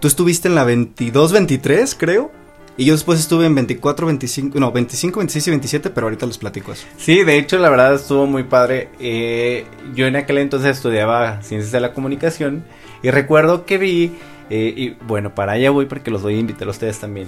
tú 0.00 0.08
estuviste 0.08 0.48
en 0.48 0.54
la 0.54 0.66
22-23, 0.66 1.96
creo. 1.98 2.30
Y 2.76 2.84
yo 2.84 2.92
después 2.92 3.18
estuve 3.18 3.44
en 3.46 3.56
24, 3.56 4.06
25, 4.06 4.60
no, 4.60 4.70
25, 4.70 5.18
26 5.18 5.48
y 5.48 5.50
27, 5.50 5.90
pero 5.90 6.06
ahorita 6.06 6.26
les 6.26 6.38
platico 6.38 6.72
eso. 6.72 6.86
Sí, 6.96 7.24
de 7.24 7.36
hecho 7.36 7.58
la 7.58 7.70
verdad 7.70 7.94
estuvo 7.94 8.24
muy 8.26 8.44
padre. 8.44 8.88
Eh, 9.00 9.66
yo 9.96 10.06
en 10.06 10.14
aquel 10.14 10.38
entonces 10.38 10.76
estudiaba 10.76 11.42
ciencias 11.42 11.72
de 11.72 11.80
la 11.80 11.92
comunicación 11.92 12.64
y 13.02 13.10
recuerdo 13.10 13.66
que 13.66 13.78
vi, 13.78 14.12
eh, 14.48 14.72
y 14.76 14.90
bueno, 15.08 15.34
para 15.34 15.52
allá 15.52 15.72
voy 15.72 15.86
porque 15.86 16.12
los 16.12 16.22
voy 16.22 16.36
a 16.36 16.38
invitar 16.38 16.68
a 16.68 16.70
ustedes 16.70 17.00
también. 17.00 17.26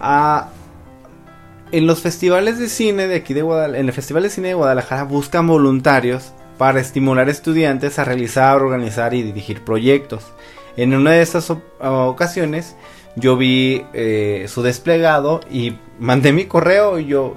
A, 0.00 0.50
en 1.72 1.86
los 1.86 2.00
festivales 2.00 2.58
de 2.58 2.68
cine 2.68 3.06
de 3.06 3.16
aquí 3.16 3.32
de 3.32 3.40
Guadalajara, 3.40 3.80
en 3.80 3.86
el 3.86 3.94
Festival 3.94 4.24
de 4.24 4.28
Cine 4.28 4.48
de 4.48 4.54
Guadalajara 4.54 5.04
buscan 5.04 5.46
voluntarios 5.46 6.34
para 6.58 6.78
estimular 6.78 7.30
estudiantes 7.30 7.98
a 7.98 8.04
realizar, 8.04 8.60
organizar 8.60 9.14
y 9.14 9.22
dirigir 9.22 9.62
proyectos. 9.62 10.24
En 10.82 10.94
una 10.94 11.12
de 11.12 11.22
estas 11.22 11.50
o- 11.50 11.60
ocasiones 11.80 12.76
yo 13.16 13.36
vi 13.36 13.84
eh, 13.92 14.46
su 14.48 14.62
desplegado 14.62 15.40
y 15.50 15.74
mandé 15.98 16.32
mi 16.32 16.44
correo 16.44 16.98
y 16.98 17.06
yo 17.06 17.34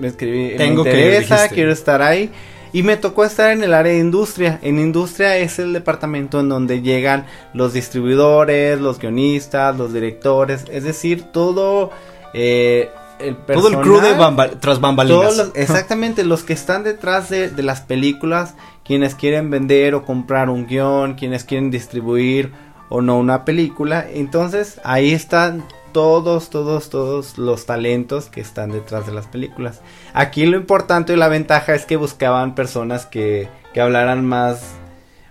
me 0.00 0.08
escribí, 0.08 0.56
Tengo 0.56 0.84
me 0.84 0.90
que 0.90 0.96
ir", 0.98 1.12
interesa, 1.22 1.48
quiero 1.48 1.72
estar 1.72 2.02
ahí. 2.02 2.30
Y 2.74 2.82
me 2.82 2.96
tocó 2.96 3.24
estar 3.26 3.50
en 3.52 3.62
el 3.62 3.74
área 3.74 3.92
de 3.92 3.98
industria. 3.98 4.58
En 4.62 4.78
industria 4.78 5.36
es 5.36 5.58
el 5.58 5.74
departamento 5.74 6.40
en 6.40 6.48
donde 6.48 6.80
llegan 6.80 7.26
los 7.52 7.74
distribuidores, 7.74 8.80
los 8.80 8.98
guionistas, 8.98 9.76
los 9.76 9.92
directores, 9.92 10.64
es 10.72 10.82
decir, 10.84 11.24
todo 11.24 11.90
eh, 12.32 12.88
el 13.18 13.36
Todo 13.36 13.68
el 13.68 13.74
crew 13.76 13.96
de 13.96 14.00
personal, 14.14 14.18
bamba- 14.18 14.50
tras 14.58 14.80
bambalinas. 14.80 15.36
los- 15.36 15.50
exactamente, 15.54 16.24
los 16.24 16.44
que 16.44 16.54
están 16.54 16.82
detrás 16.82 17.28
de, 17.28 17.50
de 17.50 17.62
las 17.62 17.82
películas, 17.82 18.54
quienes 18.84 19.14
quieren 19.14 19.50
vender 19.50 19.94
o 19.94 20.04
comprar 20.06 20.48
un 20.48 20.66
guion, 20.66 21.12
quienes 21.14 21.44
quieren 21.44 21.70
distribuir 21.70 22.50
o 22.92 23.00
no 23.00 23.18
una 23.18 23.46
película. 23.46 24.06
Entonces 24.12 24.78
ahí 24.84 25.12
están 25.12 25.64
todos, 25.92 26.50
todos, 26.50 26.90
todos 26.90 27.38
los 27.38 27.64
talentos 27.64 28.26
que 28.26 28.42
están 28.42 28.70
detrás 28.70 29.06
de 29.06 29.12
las 29.12 29.26
películas. 29.26 29.80
Aquí 30.12 30.44
lo 30.44 30.58
importante 30.58 31.14
y 31.14 31.16
la 31.16 31.28
ventaja 31.28 31.74
es 31.74 31.86
que 31.86 31.96
buscaban 31.96 32.54
personas 32.54 33.06
que, 33.06 33.48
que 33.72 33.80
hablaran 33.80 34.26
más, 34.26 34.74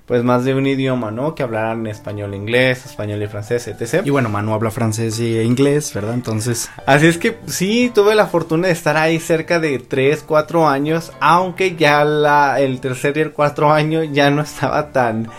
pues 0.07 0.23
más 0.23 0.43
de 0.43 0.55
un 0.55 0.65
idioma, 0.65 1.11
¿no? 1.11 1.35
Que 1.35 1.43
hablaran 1.43 1.85
español, 1.85 2.33
inglés, 2.33 2.83
español 2.83 3.21
y 3.21 3.27
francés, 3.27 3.67
etc. 3.67 4.01
Y 4.05 4.09
bueno, 4.09 4.29
Manu 4.29 4.55
habla 4.55 4.71
francés 4.71 5.19
y 5.19 5.39
inglés, 5.39 5.93
¿verdad? 5.93 6.15
Entonces, 6.15 6.67
Así 6.87 7.05
es 7.05 7.19
que 7.19 7.37
sí, 7.45 7.91
tuve 7.93 8.15
la 8.15 8.25
fortuna 8.25 8.67
de 8.67 8.73
estar 8.73 8.97
ahí 8.97 9.19
cerca 9.19 9.59
de 9.59 9.77
3, 9.77 10.23
4 10.27 10.67
años, 10.67 11.11
aunque 11.19 11.75
ya 11.75 12.05
la, 12.05 12.59
el 12.59 12.79
tercer 12.81 13.17
y 13.17 13.21
el 13.21 13.33
cuarto 13.33 13.71
año 13.71 14.03
ya 14.03 14.31
no 14.31 14.41
estaba 14.41 14.91
tan, 14.91 15.29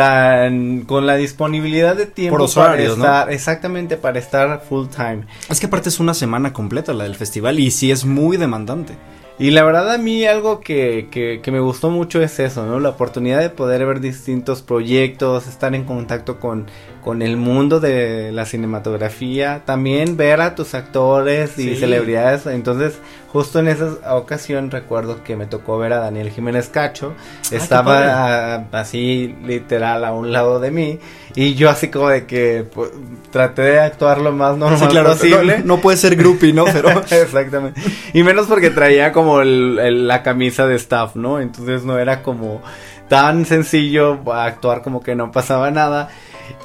tan, 0.00 0.80
con 0.82 1.06
la 1.06 1.16
disponibilidad 1.16 1.94
de 1.94 2.06
tiempo 2.06 2.38
Por 2.38 2.54
para 2.54 2.68
horarios, 2.68 2.96
¿no? 2.96 3.04
estar, 3.04 3.30
exactamente, 3.30 3.98
para 3.98 4.18
estar 4.18 4.62
full 4.66 4.86
time. 4.86 5.26
es 5.50 5.60
que 5.60 5.66
aparte 5.66 5.90
es 5.90 6.00
una 6.00 6.14
semana 6.14 6.54
completa 6.54 6.94
la 6.94 7.04
del 7.04 7.16
festival 7.16 7.60
y 7.60 7.70
sí 7.70 7.90
es 7.90 8.06
muy 8.06 8.38
demandante. 8.38 8.94
Y 9.38 9.50
la 9.52 9.62
verdad 9.62 9.92
a 9.92 9.98
mí 9.98 10.26
algo 10.26 10.60
que, 10.60 11.08
que, 11.10 11.40
que 11.42 11.50
me 11.50 11.60
gustó 11.60 11.88
mucho 11.90 12.22
es 12.22 12.38
eso, 12.40 12.66
¿no? 12.66 12.78
La 12.78 12.90
oportunidad 12.90 13.40
de 13.40 13.48
poder 13.48 13.86
ver 13.86 14.00
distintos 14.00 14.60
proyectos, 14.60 15.46
estar 15.46 15.74
en 15.74 15.84
contacto 15.84 16.38
con, 16.38 16.66
con 17.02 17.22
el 17.22 17.36
mundo 17.36 17.80
de 17.80 18.30
la 18.32 18.44
cinematografía, 18.44 19.62
también 19.64 20.16
ver 20.16 20.40
a 20.40 20.54
tus 20.54 20.74
actores 20.74 21.58
y 21.58 21.70
Sí. 21.74 21.76
celebridades. 21.76 22.46
Entonces, 22.46 22.98
justo 23.32 23.58
en 23.60 23.68
esa 23.68 24.14
ocasión 24.16 24.70
recuerdo 24.70 25.22
que 25.22 25.36
me 25.36 25.46
tocó 25.46 25.78
ver 25.78 25.92
a 25.92 26.00
Daniel 26.00 26.30
Jiménez 26.30 26.68
Cacho, 26.68 27.14
qué 27.48 27.56
estaba 27.56 28.54
ah, 28.56 28.64
así 28.72 29.34
literal 29.44 30.04
a 30.04 30.12
un 30.12 30.32
lado 30.32 30.60
de 30.60 30.70
mí 30.70 30.98
y 31.34 31.54
yo 31.54 31.70
así 31.70 31.88
como 31.88 32.08
de 32.08 32.26
que 32.26 32.66
pues, 32.74 32.90
traté 33.30 33.62
de 33.62 33.80
actuar 33.80 34.20
lo 34.20 34.32
más 34.32 34.56
normal 34.56 34.78
Sí, 34.80 34.86
claro, 34.88 35.10
posible. 35.10 35.58
no, 35.60 35.76
no 35.76 35.80
puede 35.80 35.96
ser 35.96 36.16
groupie, 36.16 36.52
¿no? 36.52 36.64
Pero 36.72 36.90
Exactamente. 36.90 37.80
Y 38.12 38.22
menos 38.22 38.46
porque 38.46 38.70
traía 38.70 39.12
como 39.12 39.40
el- 39.40 39.78
el- 39.78 40.08
la 40.08 40.22
camisa 40.22 40.66
de 40.66 40.74
staff, 40.76 41.14
¿no? 41.16 41.40
Entonces 41.40 41.84
no 41.84 41.98
era 41.98 42.22
como 42.22 42.60
tan 43.08 43.44
sencillo 43.44 44.20
actuar 44.32 44.82
como 44.82 45.00
que 45.02 45.14
no 45.14 45.30
pasaba 45.32 45.70
nada. 45.70 46.08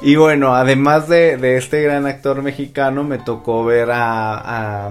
Y 0.02 0.16
bueno, 0.16 0.54
además 0.54 1.08
de, 1.08 1.36
de 1.36 1.56
este 1.56 1.82
gran 1.82 2.06
actor 2.06 2.42
mexicano, 2.42 3.04
me 3.04 3.18
tocó 3.18 3.64
ver 3.64 3.90
a, 3.90 4.86
a, 4.88 4.90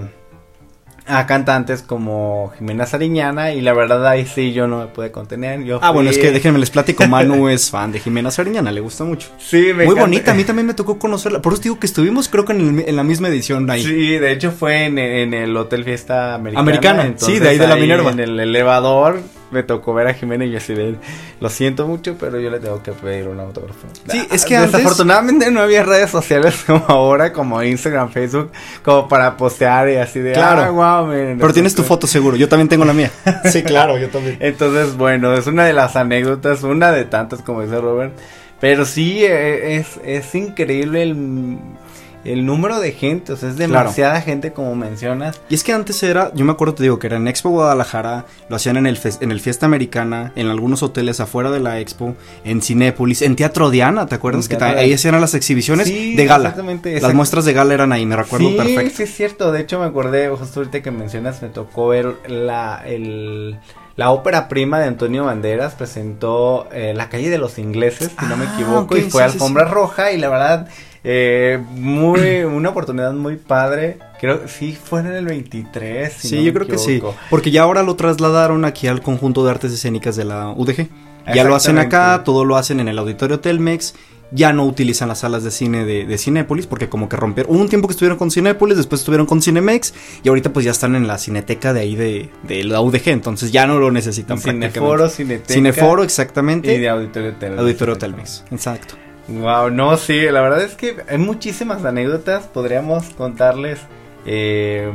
a 1.07 1.27
cantantes 1.27 1.81
como 1.83 2.51
Jimena 2.57 2.85
Sariñana. 2.87 3.51
Y 3.53 3.61
la 3.61 3.73
verdad 3.73 4.05
ahí 4.07 4.25
sí 4.25 4.53
yo 4.53 4.67
no 4.67 4.79
me 4.79 4.85
pude 4.87 5.11
contener. 5.11 5.63
Yo 5.63 5.79
Ah, 5.83 5.91
bueno, 5.91 6.09
es 6.09 6.17
que 6.17 6.31
déjenme 6.31 6.57
les 6.59 6.69
platico, 6.71 7.05
Manu 7.07 7.47
es 7.49 7.69
fan 7.69 7.91
de 7.91 7.99
Jimena 7.99 8.31
Sariñana, 8.31 8.71
le 8.71 8.81
gusta 8.81 9.03
mucho. 9.03 9.29
Sí, 9.37 9.57
me 9.67 9.73
Muy 9.73 9.83
encanta. 9.83 10.01
bonita, 10.01 10.31
a 10.31 10.33
mí 10.35 10.43
también 10.43 10.65
me 10.65 10.73
tocó 10.73 10.97
conocerla. 10.97 11.41
Por 11.41 11.53
eso 11.53 11.61
digo 11.61 11.79
que 11.79 11.85
estuvimos, 11.87 12.27
creo 12.29 12.45
que 12.45 12.53
en, 12.53 12.79
el- 12.79 12.89
en 12.89 12.95
la 12.95 13.03
misma 13.03 13.27
edición 13.27 13.69
ahí. 13.69 13.83
Sí, 13.83 14.17
de 14.17 14.31
hecho 14.31 14.51
fue 14.51 14.85
en, 14.85 14.97
en 14.97 15.33
el 15.33 15.55
Hotel 15.55 15.83
Fiesta 15.83 16.33
Americana. 16.35 16.61
Americana, 16.61 17.13
sí, 17.17 17.39
de 17.39 17.49
ahí 17.49 17.57
de 17.59 17.67
la 17.67 17.75
Minerva. 17.75 18.11
En 18.11 18.19
el 18.19 18.39
elevador 18.39 19.19
me 19.55 19.63
tocó 19.63 19.93
ver 19.95 20.07
a 20.07 20.13
Jimena 20.13 20.45
y 20.45 20.51
yo 20.51 20.57
así 20.57 20.73
de, 20.75 20.95
lo 21.39 21.49
siento 21.49 21.87
mucho, 21.87 22.15
pero 22.19 22.39
yo 22.39 22.51
le 22.51 22.59
tengo 22.59 22.83
que 22.83 22.91
pedir 22.91 23.27
un 23.27 23.39
autógrafo. 23.39 23.87
Sí, 24.09 24.19
Ah, 24.21 24.27
es 24.35 24.45
que 24.45 24.55
antes- 24.55 24.73
Desafortunadamente 24.73 25.49
no 25.49 25.61
había 25.61 25.81
redes 25.83 26.11
sociales 26.11 26.63
como 26.67 26.85
ahora, 26.87 27.33
como 27.33 27.63
Instagram, 27.63 28.09
Facebook, 28.11 28.51
como 28.83 29.07
para 29.07 29.35
postear 29.37 29.89
y 29.89 29.95
así 29.95 30.19
de, 30.19 30.33
Claro. 30.33 30.61
ah, 30.61 30.99
wow, 31.01 31.07
miren, 31.07 31.37
Pero 31.39 31.53
tienes 31.53 31.73
tu 31.73 31.83
foto 31.83 32.05
seguro, 32.05 32.35
yo 32.37 32.47
también 32.47 32.67
tengo 32.69 32.85
la 32.85 32.93
mía. 32.93 33.09
Sí, 33.51 33.63
claro, 33.63 33.97
yo 33.97 34.09
también. 34.09 34.37
Entonces, 34.39 34.95
bueno, 34.97 35.33
es 35.33 35.47
una 35.47 35.65
de 35.65 35.73
las 35.73 35.95
anécdotas, 35.95 36.61
una 36.63 36.91
de 36.91 37.05
tantas, 37.05 37.41
como 37.41 37.61
dice 37.63 37.79
Robert. 37.79 38.13
Pero 38.59 38.85
sí, 38.85 39.23
eh, 39.23 39.75
es, 39.77 39.99
es 40.05 40.33
increíble 40.35 41.03
el, 41.03 41.57
el 42.25 42.45
número 42.45 42.79
de 42.79 42.91
gente, 42.91 43.33
o 43.33 43.37
sea, 43.37 43.49
es 43.49 43.57
demasiada 43.57 44.19
gente 44.21 44.51
como 44.51 44.75
mencionas. 44.75 45.39
Y 45.49 45.55
es 45.55 45.63
que 45.63 45.71
antes 45.73 46.01
era, 46.03 46.31
yo 46.33 46.43
me 46.45 46.51
acuerdo, 46.51 46.73
te 46.75 46.83
digo, 46.83 46.99
que 46.99 47.07
era 47.07 47.17
en 47.17 47.27
Expo 47.27 47.49
Guadalajara, 47.51 48.25
lo 48.49 48.55
hacían 48.55 48.77
en 48.77 48.87
el, 48.87 48.99
en 49.21 49.31
el 49.31 49.39
Fiesta 49.39 49.65
Americana, 49.65 50.31
en 50.35 50.47
algunos 50.47 50.83
hoteles 50.83 51.19
afuera 51.19 51.51
de 51.51 51.59
la 51.59 51.79
Expo, 51.79 52.15
en 52.43 52.61
Cinépolis, 52.61 53.21
en 53.21 53.35
Teatro 53.35 53.69
Diana, 53.69 54.07
¿te 54.07 54.15
acuerdas? 54.15 54.47
Que 54.47 54.55
ahí 54.63 54.91
hacían 54.93 55.19
las 55.21 55.33
exhibiciones 55.35 55.87
Sí, 55.87 56.15
de 56.15 56.25
gala. 56.25 56.49
exactamente, 56.49 56.93
Las 56.93 57.03
exact- 57.03 57.13
muestras 57.15 57.45
de 57.45 57.53
gala 57.53 57.73
eran 57.73 57.91
ahí, 57.91 58.05
me 58.05 58.15
recuerdo 58.15 58.49
sí, 58.49 58.55
perfecto. 58.57 58.97
Sí, 58.97 59.03
es 59.03 59.15
cierto. 59.15 59.51
De 59.51 59.61
hecho, 59.61 59.79
me 59.79 59.85
acordé, 59.85 60.27
justo 60.29 60.59
ahorita 60.61 60.81
que 60.81 60.91
mencionas, 60.91 61.41
me 61.41 61.49
tocó 61.49 61.89
ver 61.89 62.15
la, 62.27 62.81
el, 62.85 63.57
la 63.95 64.11
ópera 64.11 64.47
prima 64.47 64.79
de 64.79 64.87
Antonio 64.87 65.25
Banderas 65.25 65.73
presentó 65.75 66.67
eh, 66.71 66.93
La 66.95 67.09
calle 67.09 67.29
de 67.29 67.37
los 67.37 67.57
ingleses, 67.59 68.11
si 68.19 68.25
no 68.25 68.35
me 68.37 68.45
Ah, 68.45 68.51
equivoco, 68.53 68.97
y 68.97 69.01
fue 69.01 69.23
sí, 69.23 69.29
sí, 69.29 69.33
alfombra 69.35 69.65
sí. 69.67 69.71
roja 69.73 70.11
y 70.11 70.17
la 70.17 70.29
verdad, 70.29 70.67
eh, 71.07 71.59
muy, 71.75 72.43
una 72.43 72.69
oportunidad 72.69 73.13
muy 73.13 73.35
padre. 73.35 73.99
Creo 74.19 74.41
que 74.41 74.47
sí 74.47 74.75
fue 74.81 75.01
en 75.01 75.07
el 75.07 75.25
23. 75.25 76.11
si 76.11 76.29
Sí, 76.29 76.35
no 76.37 76.41
yo 76.41 76.53
creo 76.53 76.67
que 76.67 76.79
sí. 76.79 76.99
Porque 77.29 77.51
ya 77.51 77.61
ahora 77.61 77.83
lo 77.83 77.95
trasladaron 77.95 78.65
aquí 78.65 78.87
al 78.87 79.03
conjunto 79.03 79.45
de 79.45 79.51
artes 79.51 79.71
escénicas 79.71 80.15
de 80.15 80.25
la 80.25 80.49
UDG. 80.49 80.89
Ya 81.31 81.43
lo 81.43 81.55
hacen 81.55 81.77
acá, 81.77 82.23
todo 82.25 82.43
lo 82.43 82.57
hacen 82.57 82.79
en 82.79 82.87
el 82.87 82.97
auditorio 82.97 83.39
Telmex. 83.39 83.93
Ya 84.31 84.51
no 84.51 84.65
utilizan 84.65 85.07
las 85.07 85.19
salas 85.19 85.43
de 85.43 85.51
cine 85.51 85.85
de, 85.85 86.05
de 86.05 86.17
Cinépolis 86.17 86.65
porque 86.65 86.89
como 86.89 87.07
que 87.07 87.15
rompieron. 87.15 87.53
Hubo 87.53 87.61
un 87.61 87.69
tiempo 87.69 87.87
que 87.87 87.91
estuvieron 87.91 88.17
con 88.17 88.31
Cinépolis, 88.31 88.75
después 88.75 89.01
estuvieron 89.01 89.27
con 89.27 89.43
Cinemex 89.43 89.93
y 90.23 90.29
ahorita 90.29 90.51
pues 90.51 90.65
ya 90.65 90.71
están 90.71 90.95
en 90.95 91.05
la 91.05 91.19
cineteca 91.19 91.71
de 91.71 91.81
ahí 91.81 91.95
de, 91.95 92.31
de 92.41 92.63
la 92.63 92.81
UDG. 92.81 93.09
Entonces 93.09 93.51
ya 93.51 93.67
no 93.67 93.77
lo 93.77 93.91
necesitan 93.91 94.39
Cineforo, 94.39 94.97
prácticamente. 94.97 95.15
Cineteca. 95.15 95.53
Cineforo, 95.53 96.03
exactamente. 96.03 96.73
Y 96.73 96.79
de 96.79 96.89
Auditorio 96.89 97.35
Telmex. 97.35 97.59
Auditorio 97.61 97.97
Telmex, 97.97 98.43
exacto. 98.49 98.95
Wow, 99.27 99.71
no, 99.71 99.97
sí, 99.97 100.21
la 100.29 100.41
verdad 100.41 100.61
es 100.61 100.75
que 100.75 100.97
hay 101.07 101.17
muchísimas 101.17 101.83
anécdotas. 101.83 102.45
Podríamos 102.47 103.09
contarles 103.11 103.79
eh, 104.25 104.91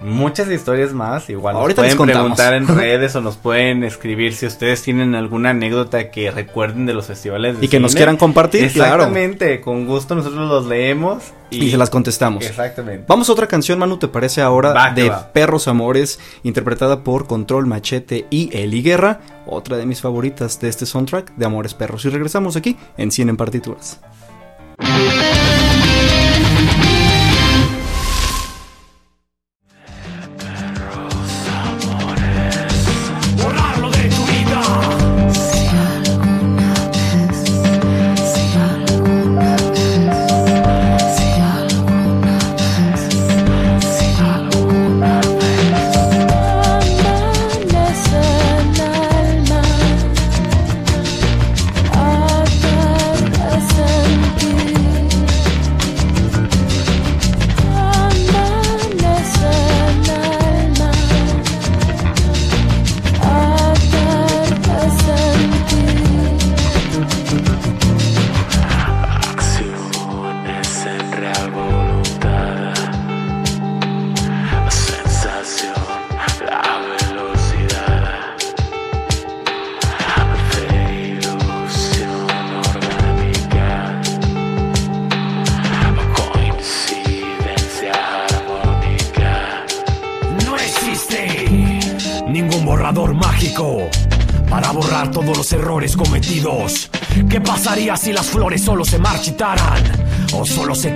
muchas 0.00 0.48
historias 0.50 0.92
más. 0.92 1.28
Igual 1.30 1.54
nos 1.54 1.62
Ahorita 1.62 1.82
pueden 1.82 1.96
preguntar 1.96 2.54
en 2.54 2.68
redes 2.76 3.16
o 3.16 3.20
nos 3.20 3.36
pueden 3.36 3.84
escribir 3.84 4.34
si 4.34 4.46
ustedes 4.46 4.82
tienen 4.82 5.14
alguna 5.14 5.50
anécdota 5.50 6.10
que 6.10 6.30
recuerden 6.30 6.86
de 6.86 6.94
los 6.94 7.06
festivales 7.06 7.58
de 7.58 7.66
Y 7.66 7.68
que 7.68 7.80
nos 7.80 7.94
quieran 7.94 8.16
compartir, 8.16 8.70
claro. 8.72 9.04
Exactamente, 9.04 9.60
con 9.60 9.86
gusto 9.86 10.14
nosotros 10.14 10.48
los 10.48 10.66
leemos 10.66 11.32
Y, 11.50 11.70
se 11.70 11.76
las 11.76 11.90
contestamos. 11.90 12.44
Exactamente. 12.44 13.04
Vamos 13.08 13.28
a 13.28 13.32
otra 13.32 13.46
canción, 13.46 13.78
Manu, 13.78 13.96
¿te 13.98 14.08
parece 14.08 14.42
ahora? 14.42 14.72
Va, 14.72 14.90
de 14.90 15.08
va. 15.08 15.32
Perros 15.32 15.68
Amores, 15.68 16.18
interpretada 16.42 17.02
por 17.02 17.26
Control 17.26 17.66
Machete 17.66 18.26
y 18.30 18.50
Eli 18.56 18.82
Guerra, 18.82 19.20
otra 19.46 19.76
de 19.76 19.86
mis 19.86 20.00
favoritas 20.00 20.60
de 20.60 20.68
este 20.68 20.86
soundtrack 20.86 21.34
de 21.36 21.46
Amores 21.46 21.74
Perros. 21.74 22.04
Y 22.04 22.10
regresamos 22.10 22.56
aquí 22.56 22.76
en 22.96 23.10
Cine 23.10 23.30
en 23.30 23.36
Partituras. 23.36 24.00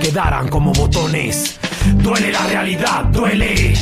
Quedaran 0.09 0.47
como 0.47 0.73
botones? 0.73 1.59
Duele 2.01 2.31
la 2.31 2.41
realidad, 2.47 3.03
duele. 3.05 3.75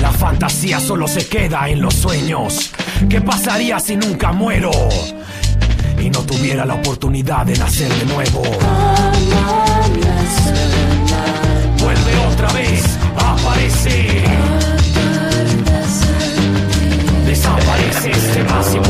La 0.00 0.10
fantasía 0.10 0.80
solo 0.80 1.06
se 1.06 1.28
queda 1.28 1.68
en 1.68 1.82
los 1.82 1.94
sueños. 1.94 2.70
¿Qué 3.10 3.20
pasaría 3.20 3.78
si 3.78 3.94
nunca 3.96 4.32
muero 4.32 4.70
y 5.98 6.08
no 6.08 6.20
tuviera 6.22 6.64
la 6.64 6.74
oportunidad 6.74 7.44
de 7.44 7.58
nacer 7.58 7.92
de 7.92 8.06
nuevo? 8.06 8.42
Vuelve 11.78 12.16
otra 12.32 12.52
vez, 12.52 12.82
aparece. 13.16 14.24
atardece 17.44 18.10
en 18.10 18.46
ti. 18.46 18.89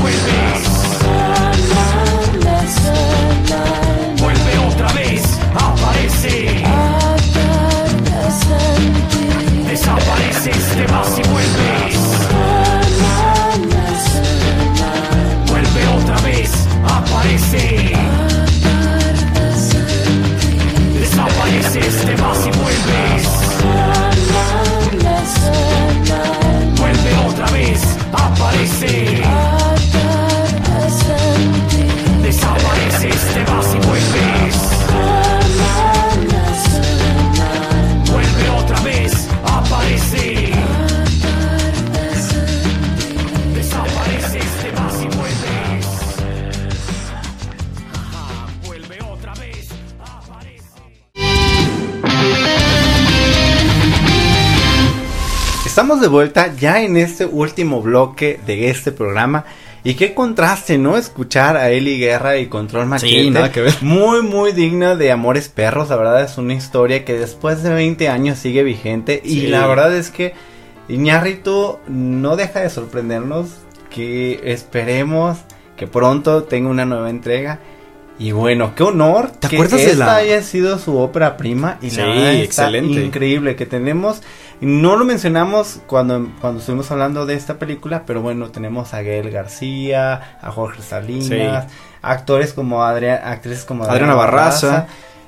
Estamos 55.81 56.03
de 56.03 56.09
vuelta 56.09 56.55
ya 56.55 56.83
en 56.83 56.99
este 56.99 57.25
último 57.25 57.81
bloque 57.81 58.39
de 58.45 58.69
este 58.69 58.93
programa. 58.93 59.47
Y 59.83 59.95
qué 59.95 60.13
contraste, 60.13 60.77
¿no? 60.77 60.99
Escuchar 60.99 61.57
a 61.57 61.71
Eli 61.71 61.99
Guerra 61.99 62.37
y 62.37 62.49
Control 62.49 62.85
Machete. 62.85 63.31
nada 63.31 63.51
que 63.51 63.63
ver. 63.63 63.73
Muy, 63.81 64.21
muy 64.21 64.53
digno 64.53 64.95
de 64.99 65.11
Amores 65.11 65.49
Perros. 65.49 65.89
La 65.89 65.97
verdad 65.97 66.23
es 66.23 66.37
una 66.37 66.53
historia 66.53 67.07
que 67.07 67.15
después 67.15 67.63
de 67.63 67.73
20 67.73 68.11
años 68.11 68.39
sigue 68.39 68.63
vigente. 68.63 69.23
Y 69.25 69.47
la 69.47 69.67
verdad 69.67 69.97
es 69.97 70.11
que 70.11 70.35
Iñárritu 70.91 71.79
no 71.89 72.37
deja 72.37 72.61
de 72.61 72.69
sorprendernos. 72.69 73.49
Que 73.89 74.39
esperemos 74.53 75.39
que 75.79 75.87
pronto 75.87 76.43
tenga 76.43 76.69
una 76.69 76.85
nueva 76.85 77.09
entrega. 77.09 77.59
Y 78.21 78.33
bueno, 78.33 78.75
qué 78.75 78.83
honor 78.83 79.31
¿Te 79.31 79.49
que 79.49 79.57
acuerdas 79.57 79.81
de 79.81 79.91
esta 79.93 80.05
la- 80.07 80.17
haya 80.17 80.43
sido 80.43 80.79
su 80.79 80.99
ópera 80.99 81.37
prima. 81.39 81.79
Y 81.81 81.89
Sí, 81.91 81.97
la 81.97 82.33
excelente. 82.35 83.03
increíble 83.03 83.57
que 83.57 83.65
tenemos. 83.67 84.21
No 84.61 84.97
lo 84.97 85.07
mencionamos 85.07 85.81
cuando, 85.87 86.29
cuando 86.41 86.61
estuvimos 86.61 86.91
hablando 86.91 87.25
de 87.25 87.35
esta 87.35 87.55
película, 87.59 88.03
pero 88.07 88.21
bueno, 88.21 88.51
tenemos 88.51 88.93
a 88.93 89.01
Gael 89.03 89.31
García, 89.31 90.37
a 90.43 90.51
Jorge 90.53 90.83
Salinas, 90.83 91.67
actores 92.03 92.53
como 92.53 92.85
Adriana, 92.85 93.23
actrices 93.33 93.65
como 93.65 93.85
Adriana 93.85 94.15
Barraza. 94.15 94.87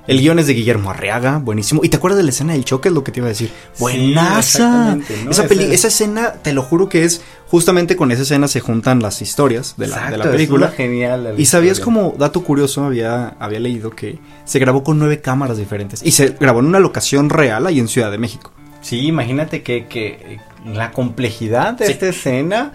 El 0.09 0.18
guion 0.20 0.38
es 0.40 0.48
de 0.48 0.55
Guillermo 0.55 0.90
Arriaga, 0.90 1.38
buenísimo. 1.38 1.80
¿Y 1.84 1.88
te 1.88 1.96
acuerdas 1.96 2.16
de 2.18 2.24
la 2.24 2.30
escena 2.30 2.55
del 2.55 2.64
choque? 2.64 2.88
Es 2.88 2.94
lo 2.94 3.05
que 3.05 3.12
te 3.12 3.20
iba 3.20 3.26
a 3.26 3.28
decir. 3.28 3.53
Buenaza. 3.78 4.98
esa, 5.30 5.46
peli- 5.46 5.72
esa 5.72 5.88
escena, 5.88 6.32
te 6.42 6.53
lo 6.53 6.62
juro 6.62 6.88
que 6.88 7.05
es 7.05 7.22
justamente 7.48 7.96
con 7.96 8.11
esa 8.11 8.22
escena 8.22 8.48
se 8.48 8.61
juntan 8.61 9.00
las 9.00 9.22
historias 9.22 9.74
de 9.76 9.86
la, 9.88 10.11
de 10.11 10.18
película. 10.30 10.68
genial 10.68 11.24
la 11.24 11.32
Y 11.40 11.46
sabías 11.46 11.78
como 11.80 12.14
dato 12.18 12.42
curioso, 12.42 12.84
había, 12.84 13.28
había 13.38 13.61
leído 13.61 13.90
que 13.90 14.18
se 14.44 14.59
grabó 14.59 14.82
con 14.82 14.98
nueve 14.98 15.20
cámaras 15.20 15.57
diferentes. 15.59 16.03
Y 16.03 16.12
se 16.12 16.30
grabó 16.30 16.61
en 16.61 16.66
una 16.66 16.80
locación 16.80 17.30
real 17.30 17.66
ahí 17.66 17.78
en 17.78 17.88
Ciudad 17.88 18.11
de 18.11 18.18
México. 18.18 18.53
Sí, 18.80 19.07
imagínate 19.07 19.62
que, 19.62 19.86
que 19.86 20.38
la 20.66 20.90
complejidad 20.90 21.74
de 21.74 21.86
Sí. 21.86 21.92
esta 21.92 22.09
escena. 22.09 22.72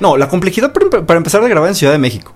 No, 0.00 0.16
la 0.16 0.28
complejidad 0.28 0.72
para 0.72 1.18
empezar 1.18 1.42
de 1.42 1.48
grabar 1.50 1.68
en 1.68 1.74
Ciudad 1.74 1.92
de 1.92 1.98
México. 1.98 2.32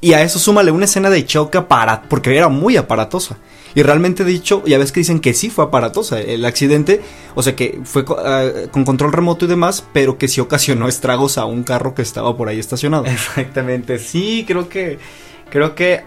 Y 0.00 0.12
a 0.14 0.22
eso 0.22 0.38
súmale 0.38 0.70
una 0.70 0.84
escena 0.86 1.08
de 1.10 1.24
choque 1.24 1.60
para, 1.62 2.02
porque 2.02 2.36
era 2.36 2.48
muy 2.48 2.76
aparatosa. 2.76 3.36
Y 3.74 3.82
realmente 3.82 4.24
dicho, 4.24 4.62
ya 4.66 4.78
ves 4.78 4.92
que 4.92 5.00
dicen 5.00 5.20
que 5.20 5.34
sí 5.34 5.50
fue 5.50 5.64
aparatosa 5.64 6.20
el 6.20 6.44
accidente, 6.44 7.00
o 7.34 7.42
sea 7.42 7.56
que 7.56 7.80
fue 7.84 8.04
ah, 8.18 8.48
con 8.70 8.84
control 8.84 9.12
remoto 9.12 9.44
y 9.44 9.48
demás, 9.48 9.84
pero 9.92 10.16
que 10.18 10.28
sí 10.28 10.40
ocasionó 10.40 10.88
estragos 10.88 11.38
a 11.38 11.44
un 11.44 11.64
carro 11.64 11.94
que 11.94 12.02
estaba 12.02 12.36
por 12.36 12.48
ahí 12.48 12.58
estacionado. 12.58 13.04
Exactamente, 13.06 13.98
sí, 13.98 14.44
creo 14.46 14.68
que 14.68 14.98
creo 15.50 15.74
que 15.74 16.02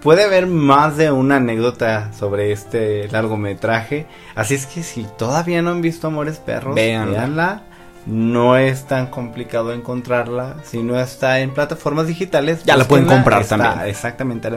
puede 0.00 0.24
haber 0.24 0.46
más 0.46 0.96
de 0.96 1.10
una 1.10 1.36
anécdota 1.36 2.12
sobre 2.12 2.52
este 2.52 3.08
largometraje, 3.08 4.06
así 4.34 4.54
es 4.54 4.66
que 4.66 4.82
si 4.82 5.06
todavía 5.16 5.62
no 5.62 5.70
han 5.70 5.82
visto 5.82 6.08
Amores 6.08 6.38
Perros, 6.38 6.74
Véanla. 6.74 7.12
véanla. 7.18 7.62
No 8.06 8.56
es 8.56 8.86
tan 8.86 9.06
complicado 9.06 9.72
encontrarla, 9.72 10.56
si 10.64 10.82
no 10.82 10.98
está 10.98 11.40
en 11.40 11.54
plataformas 11.54 12.06
digitales. 12.08 12.62
Ya 12.64 12.76
la 12.76 12.86
pueden 12.88 13.06
comprar 13.06 13.42
está- 13.42 13.56
también. 13.58 13.88
Exactamente, 13.88 14.50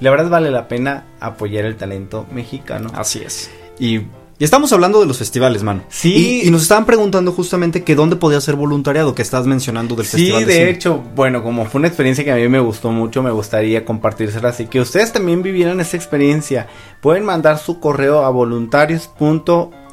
la 0.00 0.10
verdad 0.10 0.30
vale 0.30 0.50
la 0.50 0.68
pena 0.68 1.04
apoyar 1.20 1.64
el 1.64 1.76
talento 1.76 2.26
mexicano. 2.32 2.90
Así 2.94 3.20
es. 3.24 3.50
Y, 3.78 3.96
y 4.38 4.44
estamos 4.44 4.72
hablando 4.72 5.00
de 5.00 5.06
los 5.06 5.18
festivales, 5.18 5.62
mano. 5.64 5.82
Sí. 5.88 6.42
Y, 6.44 6.48
y 6.48 6.50
nos 6.52 6.62
estaban 6.62 6.84
preguntando 6.86 7.32
justamente 7.32 7.82
que 7.82 7.94
dónde 7.96 8.14
podía 8.16 8.40
ser 8.40 8.54
voluntariado, 8.54 9.14
que 9.16 9.22
estás 9.22 9.46
mencionando 9.46 9.96
del 9.96 10.06
Sí, 10.06 10.16
festival. 10.18 10.46
de 10.46 10.52
cine. 10.52 10.70
hecho, 10.70 11.02
bueno, 11.16 11.42
como 11.42 11.64
fue 11.66 11.80
una 11.80 11.88
experiencia 11.88 12.24
que 12.24 12.30
a 12.32 12.36
mí 12.36 12.48
me 12.48 12.60
gustó 12.60 12.92
mucho, 12.92 13.22
me 13.22 13.30
gustaría 13.32 13.84
compartírsela, 13.84 14.50
así 14.50 14.66
que 14.66 14.80
ustedes 14.80 15.12
también 15.12 15.42
vivieran 15.42 15.80
esa 15.80 15.96
experiencia. 15.96 16.68
Pueden 17.00 17.24
mandar 17.24 17.58
su 17.58 17.80
correo 17.80 18.24
a 18.24 18.30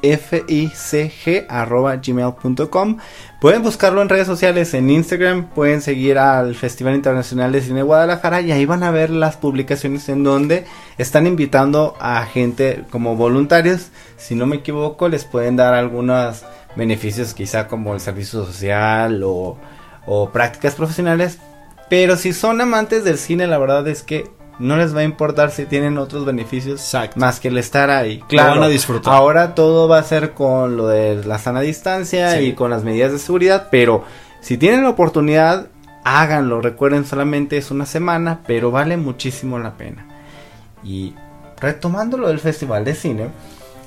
voluntarios.ficg@gmail.com. 0.02 2.98
Pueden 3.40 3.64
buscarlo 3.64 4.02
en 4.02 4.10
redes 4.10 4.28
sociales, 4.28 4.74
en 4.74 4.90
Instagram, 4.90 5.50
pueden 5.50 5.82
seguir 5.82 6.18
al 6.18 6.56
Festival 6.56 6.96
Internacional 6.96 7.52
de 7.52 7.62
Cine 7.62 7.84
Guadalajara 7.84 8.42
y 8.42 8.52
ahí 8.52 8.66
van 8.66 8.84
a 8.84 8.92
ver 8.92 9.10
las 9.10 9.38
publicaciones 9.38 10.10
en 10.10 10.24
donde 10.24 10.66
están 10.98 11.26
invitando 11.26 11.96
a 12.00 12.26
gente 12.26 12.84
como 12.90 13.16
voluntarios. 13.16 13.90
Si 14.18 14.36
no 14.36 14.46
me 14.46 14.58
equivoco, 14.58 15.08
les 15.08 15.24
pueden 15.24 15.56
dar 15.56 15.74
algunos 15.74 16.44
beneficios, 16.76 17.34
quizá 17.34 17.68
como 17.68 17.94
el 17.94 18.02
servicio 18.02 18.46
social 18.46 19.22
o 19.24 19.58
prácticas 20.34 20.76
profesionales. 20.76 21.38
Pero 21.90 22.18
si 22.18 22.34
son 22.34 22.62
amantes 22.62 23.04
del 23.04 23.18
cine, 23.18 23.48
la 23.48 23.58
verdad 23.58 23.88
es 23.88 24.04
que 24.04 24.30
no 24.60 24.76
les 24.78 24.96
va 24.96 25.00
a 25.00 25.04
importar 25.04 25.52
si 25.52 25.66
tienen 25.66 25.98
otros 25.98 26.26
beneficios 26.26 26.80
Exacto. 26.82 27.20
más 27.20 27.40
que 27.40 27.48
el 27.48 27.58
estar 27.58 27.90
ahí. 27.90 28.22
van 28.32 28.62
a 28.62 28.68
disfrutar. 28.68 29.14
Ahora 29.14 29.56
todo 29.56 29.88
va 29.88 30.00
a 30.00 30.04
ser 30.04 30.32
con 30.34 30.76
lo 30.78 30.88
de 30.88 31.24
la 31.26 31.40
sana 31.40 31.62
distancia 31.62 32.32
Sí. 32.38 32.40
y 32.48 32.54
con 32.54 32.70
las 32.70 32.84
medidas 32.84 33.12
de 33.12 33.20
seguridad, 33.20 33.68
pero 33.72 34.04
si 34.42 34.58
tienen 34.58 34.84
la 34.84 34.90
oportunidad, 34.90 35.68
háganlo. 36.04 36.62
Recuerden, 36.62 37.06
solamente 37.06 37.58
es 37.58 37.72
una 37.72 37.86
semana, 37.86 38.40
pero 38.46 38.70
vale 38.72 38.98
muchísimo 38.98 39.60
la 39.60 39.74
pena. 39.78 40.06
Y 40.84 41.14
retomando 41.60 42.18
lo 42.18 42.28
del 42.30 42.40
Festival 42.40 42.86
de 42.86 42.96
Cine, 42.96 43.28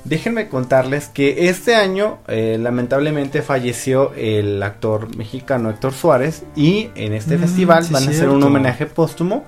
déjenme 0.03 0.47
contarles 0.49 1.07
que 1.07 1.49
este 1.49 1.75
año 1.75 2.19
eh, 2.27 2.57
lamentablemente 2.59 3.41
falleció 3.41 4.13
el 4.15 4.61
actor 4.61 5.15
mexicano 5.15 5.69
Héctor 5.69 5.93
Suárez 5.93 6.43
y 6.55 6.89
en 6.95 7.13
este 7.13 7.37
Mm, 7.37 7.41
festival 7.41 7.83
sí, 7.85 7.93
van 7.93 8.07
a 8.07 8.09
hacer 8.11 8.29
un 8.29 8.43
homenaje 8.43 8.85
póstumo, 8.85 9.43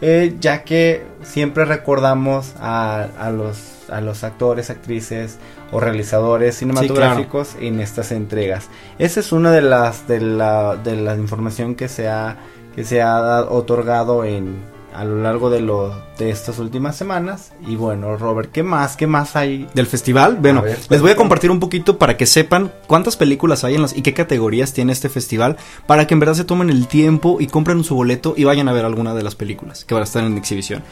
eh, 0.00 0.36
ya 0.40 0.64
que 0.64 1.04
siempre 1.22 1.64
recordamos 1.64 2.54
a, 2.60 3.08
a 3.18 3.30
los, 3.30 3.90
a 3.90 4.00
los 4.00 4.24
actores, 4.24 4.70
actrices 4.70 5.38
o 5.72 5.80
realizadores 5.80 6.56
cinematográficos 6.56 7.56
en 7.60 7.80
estas 7.80 8.12
entregas. 8.12 8.68
Esa 8.98 9.20
es 9.20 9.32
una 9.32 9.52
de 9.52 9.62
las 9.62 10.08
de 10.08 10.20
la, 10.20 10.76
de 10.76 10.96
la 10.96 11.14
información 11.16 11.74
que 11.74 11.88
se 11.88 12.08
ha 12.08 12.36
que 12.74 12.84
se 12.84 13.02
ha 13.02 13.42
otorgado 13.48 14.24
en 14.24 14.62
a 14.94 15.04
lo 15.04 15.22
largo 15.22 15.50
de 15.50 15.60
lo 15.60 15.94
de 16.18 16.30
estas 16.30 16.58
últimas 16.58 16.96
semanas. 16.96 17.52
Y 17.66 17.76
bueno 17.76 18.16
Robert 18.16 18.50
qué 18.52 18.62
más 18.62 18.96
qué 18.96 19.06
más 19.06 19.36
hay 19.36 19.68
Del 19.74 19.86
festival, 19.86 20.36
bueno, 20.40 20.62
ver, 20.62 20.78
les 20.88 21.00
voy 21.00 21.10
a 21.10 21.16
compartir 21.16 21.50
un 21.50 21.60
poquito 21.60 21.98
para 21.98 22.16
que 22.16 22.26
sepan 22.26 22.72
cuántas 22.86 23.16
películas 23.16 23.64
hay 23.64 23.74
en 23.74 23.82
las 23.82 23.96
y 23.96 24.02
qué 24.02 24.14
categorías 24.14 24.72
tiene 24.72 24.92
este 24.92 25.08
festival, 25.08 25.56
para 25.86 26.06
que 26.06 26.14
en 26.14 26.20
verdad 26.20 26.34
se 26.34 26.44
tomen 26.44 26.70
el 26.70 26.86
tiempo 26.86 27.38
y 27.40 27.46
compren 27.46 27.84
su 27.84 27.94
boleto 27.94 28.34
y 28.36 28.44
vayan 28.44 28.68
a 28.68 28.72
ver 28.72 28.84
alguna 28.84 29.14
de 29.14 29.22
las 29.22 29.34
películas 29.34 29.84
que 29.84 29.94
van 29.94 30.02
a 30.02 30.04
estar 30.04 30.24
en 30.24 30.36
exhibición. 30.36 30.82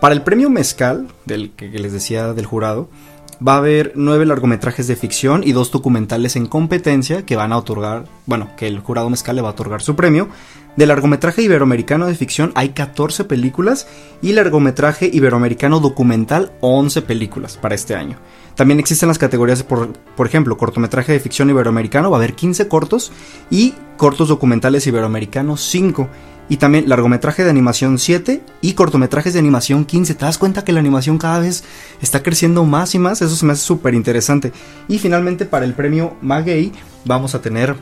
Para 0.00 0.14
el 0.14 0.22
premio 0.22 0.48
Mezcal, 0.48 1.08
del 1.24 1.50
que 1.50 1.68
les 1.68 1.92
decía 1.92 2.32
del 2.32 2.46
jurado, 2.46 2.88
va 3.46 3.54
a 3.54 3.58
haber 3.58 3.92
nueve 3.94 4.26
largometrajes 4.26 4.86
de 4.86 4.96
ficción 4.96 5.42
y 5.44 5.52
dos 5.52 5.70
documentales 5.70 6.36
en 6.36 6.46
competencia 6.46 7.24
que 7.24 7.36
van 7.36 7.52
a 7.52 7.58
otorgar, 7.58 8.04
bueno, 8.26 8.50
que 8.56 8.66
el 8.66 8.80
jurado 8.80 9.10
Mezcal 9.10 9.36
le 9.36 9.42
va 9.42 9.48
a 9.48 9.52
otorgar 9.52 9.82
su 9.82 9.96
premio. 9.96 10.28
De 10.76 10.86
largometraje 10.86 11.42
iberoamericano 11.42 12.06
de 12.06 12.14
ficción 12.14 12.52
hay 12.54 12.70
14 12.70 13.24
películas 13.24 13.88
y 14.22 14.32
largometraje 14.32 15.10
iberoamericano 15.12 15.80
documental 15.80 16.52
11 16.60 17.02
películas 17.02 17.56
para 17.56 17.74
este 17.74 17.94
año. 17.94 18.16
También 18.54 18.80
existen 18.80 19.08
las 19.08 19.18
categorías, 19.18 19.62
por, 19.62 19.92
por 20.16 20.26
ejemplo, 20.26 20.56
cortometraje 20.56 21.12
de 21.12 21.20
ficción 21.20 21.50
iberoamericano, 21.50 22.10
va 22.10 22.16
a 22.16 22.20
haber 22.20 22.34
15 22.34 22.68
cortos 22.68 23.12
y 23.50 23.74
cortos 23.96 24.28
documentales 24.28 24.86
iberoamericanos 24.86 25.60
5. 25.62 26.08
Y 26.48 26.56
también 26.56 26.88
largometraje 26.88 27.44
de 27.44 27.50
animación 27.50 27.98
7 27.98 28.42
y 28.62 28.72
cortometrajes 28.72 29.34
de 29.34 29.38
animación 29.38 29.84
15. 29.84 30.14
¿Te 30.14 30.24
das 30.24 30.38
cuenta 30.38 30.64
que 30.64 30.72
la 30.72 30.80
animación 30.80 31.18
cada 31.18 31.40
vez 31.40 31.64
está 32.00 32.22
creciendo 32.22 32.64
más 32.64 32.94
y 32.94 32.98
más? 32.98 33.20
Eso 33.20 33.36
se 33.36 33.44
me 33.44 33.52
hace 33.52 33.62
súper 33.62 33.94
interesante. 33.94 34.52
Y 34.88 34.98
finalmente 34.98 35.44
para 35.44 35.64
el 35.64 35.74
premio 35.74 36.16
Maguey 36.22 36.72
vamos 37.04 37.34
a 37.34 37.42
tener 37.42 37.76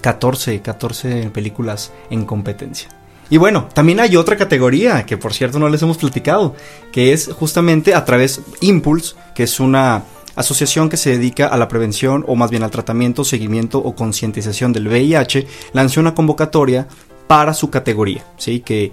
14, 0.00 0.60
14 0.60 1.30
películas 1.30 1.92
en 2.10 2.24
competencia. 2.24 2.88
Y 3.30 3.38
bueno, 3.38 3.68
también 3.72 4.00
hay 4.00 4.16
otra 4.16 4.36
categoría 4.36 5.06
que 5.06 5.16
por 5.16 5.32
cierto 5.32 5.58
no 5.58 5.68
les 5.68 5.82
hemos 5.82 5.96
platicado, 5.96 6.54
que 6.92 7.12
es 7.12 7.32
justamente 7.32 7.94
a 7.94 8.04
través 8.04 8.42
Impulse, 8.60 9.14
que 9.34 9.44
es 9.44 9.60
una 9.60 10.04
asociación 10.36 10.88
que 10.88 10.96
se 10.96 11.10
dedica 11.10 11.46
a 11.46 11.56
la 11.56 11.68
prevención 11.68 12.24
o 12.26 12.36
más 12.36 12.50
bien 12.50 12.62
al 12.62 12.70
tratamiento, 12.70 13.24
seguimiento 13.24 13.78
o 13.78 13.94
concientización 13.94 14.72
del 14.72 14.88
VIH, 14.88 15.46
lanzó 15.72 16.00
una 16.00 16.14
convocatoria 16.14 16.88
para 17.26 17.54
su 17.54 17.70
categoría, 17.70 18.24
¿sí? 18.36 18.60
Que 18.60 18.92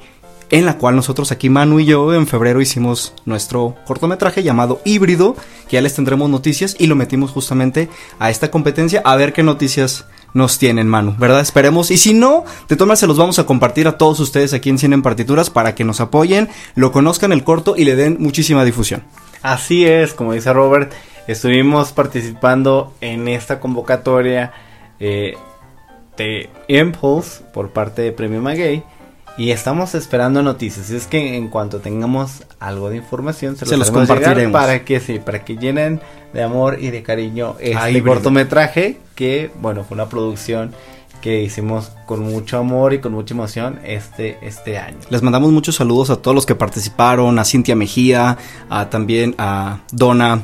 en 0.51 0.65
la 0.65 0.77
cual 0.77 0.95
nosotros 0.95 1.31
aquí 1.31 1.49
Manu 1.49 1.79
y 1.79 1.85
yo 1.85 2.13
en 2.13 2.27
febrero 2.27 2.61
hicimos 2.61 3.13
nuestro 3.25 3.75
cortometraje 3.85 4.43
llamado 4.43 4.81
Híbrido, 4.83 5.35
que 5.67 5.77
ya 5.77 5.81
les 5.81 5.95
tendremos 5.95 6.29
noticias 6.29 6.75
y 6.77 6.87
lo 6.87 6.95
metimos 6.95 7.31
justamente 7.31 7.89
a 8.19 8.29
esta 8.29 8.51
competencia 8.51 9.01
a 9.05 9.15
ver 9.15 9.31
qué 9.31 9.43
noticias 9.43 10.05
nos 10.33 10.59
tienen, 10.59 10.87
Manu, 10.87 11.15
¿verdad? 11.17 11.41
Esperemos. 11.41 11.91
Y 11.91 11.97
si 11.97 12.13
no, 12.13 12.45
de 12.69 12.75
todas 12.75 12.99
se 12.99 13.07
los 13.07 13.17
vamos 13.17 13.39
a 13.39 13.45
compartir 13.45 13.87
a 13.87 13.97
todos 13.97 14.19
ustedes 14.19 14.53
aquí 14.53 14.69
en 14.69 14.77
Cine 14.77 14.95
en 14.95 15.01
Partituras 15.01 15.49
para 15.49 15.75
que 15.75 15.83
nos 15.83 16.01
apoyen, 16.01 16.49
lo 16.75 16.91
conozcan 16.91 17.31
el 17.31 17.43
corto 17.43 17.75
y 17.77 17.85
le 17.85 17.95
den 17.95 18.17
muchísima 18.19 18.63
difusión. 18.65 19.03
Así 19.41 19.85
es, 19.85 20.13
como 20.13 20.33
dice 20.33 20.53
Robert, 20.53 20.91
estuvimos 21.27 21.91
participando 21.93 22.93
en 23.01 23.27
esta 23.27 23.59
convocatoria 23.59 24.53
eh, 24.99 25.35
de 26.17 26.49
Impulse 26.67 27.41
por 27.53 27.71
parte 27.71 28.01
de 28.01 28.11
Premio 28.11 28.41
Maguey 28.41 28.83
y 29.37 29.51
estamos 29.51 29.95
esperando 29.95 30.43
noticias. 30.43 30.91
Y 30.91 30.95
es 30.95 31.07
que 31.07 31.35
en 31.37 31.47
cuanto 31.47 31.79
tengamos 31.79 32.43
algo 32.59 32.89
de 32.89 32.97
información 32.97 33.55
se, 33.55 33.65
Se 33.65 33.77
los 33.77 33.89
compartiremos. 33.91 34.51
para 34.51 34.83
que 34.83 34.99
sí, 34.99 35.19
para 35.19 35.43
que 35.43 35.57
llenen 35.57 36.01
de 36.33 36.43
amor 36.43 36.77
y 36.79 36.91
de 36.91 37.03
cariño 37.03 37.55
este 37.59 37.77
Ay, 37.77 38.01
cortometraje 38.01 38.97
que 39.15 39.51
bueno 39.61 39.83
fue 39.83 39.95
una 39.95 40.07
producción 40.07 40.71
que 41.21 41.43
hicimos 41.43 41.91
con 42.05 42.21
mucho 42.21 42.57
amor 42.57 42.93
y 42.93 42.99
con 42.99 43.11
mucha 43.13 43.33
emoción 43.33 43.79
este 43.83 44.37
este 44.41 44.77
año. 44.77 44.97
Les 45.09 45.21
mandamos 45.21 45.51
muchos 45.51 45.75
saludos 45.75 46.09
a 46.09 46.15
todos 46.17 46.33
los 46.33 46.45
que 46.45 46.55
participaron, 46.55 47.37
a 47.37 47.45
Cintia 47.45 47.75
Mejía, 47.75 48.37
a 48.69 48.89
también 48.89 49.35
a 49.37 49.81
Donna, 49.91 50.41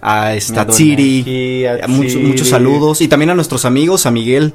a 0.00 0.34
esta 0.34 0.60
A 0.60 0.64
Donna 0.64 0.74
Tsiri, 0.76 1.18
Mejía, 1.18 1.84
a 1.84 1.88
muchos, 1.88 2.22
muchos 2.22 2.48
saludos 2.48 3.00
y 3.00 3.08
también 3.08 3.30
a 3.30 3.34
nuestros 3.34 3.64
amigos, 3.64 4.06
a 4.06 4.10
Miguel, 4.10 4.54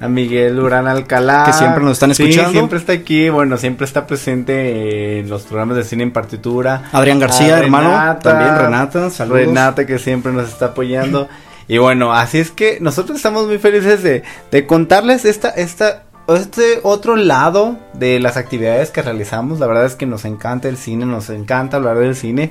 A 0.00 0.08
Miguel 0.08 0.58
Urán 0.58 0.86
Alcalá. 0.88 1.44
Que 1.46 1.52
siempre 1.52 1.82
nos 1.82 1.92
están 1.92 2.14
Sí, 2.14 2.24
escuchando. 2.24 2.50
siempre 2.52 2.78
está 2.78 2.92
aquí, 2.92 3.28
bueno, 3.30 3.56
siempre 3.56 3.86
está 3.86 4.06
presente 4.06 5.20
en 5.20 5.30
los 5.30 5.42
programas 5.42 5.76
de 5.76 5.84
cine 5.84 6.02
en 6.02 6.12
partitura. 6.12 6.84
Adrián 6.92 7.18
García, 7.20 7.58
hermano, 7.58 8.18
también 8.22 8.56
Renata, 8.58 9.10
saludos. 9.10 9.46
Renata 9.46 9.86
que 9.86 9.98
siempre 9.98 10.32
nos 10.32 10.48
está 10.48 10.66
apoyando. 10.66 11.28
y 11.68 11.78
bueno, 11.78 12.12
así 12.12 12.38
es 12.38 12.50
que 12.50 12.78
nosotros 12.80 13.16
estamos 13.16 13.46
muy 13.46 13.58
felices 13.58 14.02
de, 14.02 14.22
de 14.50 14.66
contarles 14.66 15.24
esta, 15.24 15.48
esta, 15.50 16.02
este 16.28 16.80
otro 16.82 17.16
lado 17.16 17.78
de 17.94 18.18
las 18.20 18.36
actividades 18.36 18.90
que 18.90 19.00
realizamos. 19.02 19.60
La 19.60 19.66
verdad 19.66 19.86
es 19.86 19.94
que 19.94 20.06
nos 20.06 20.24
encanta 20.24 20.68
el 20.68 20.76
cine, 20.76 21.06
nos 21.06 21.30
encanta 21.30 21.76
hablar 21.78 21.98
del 21.98 22.16
cine. 22.16 22.50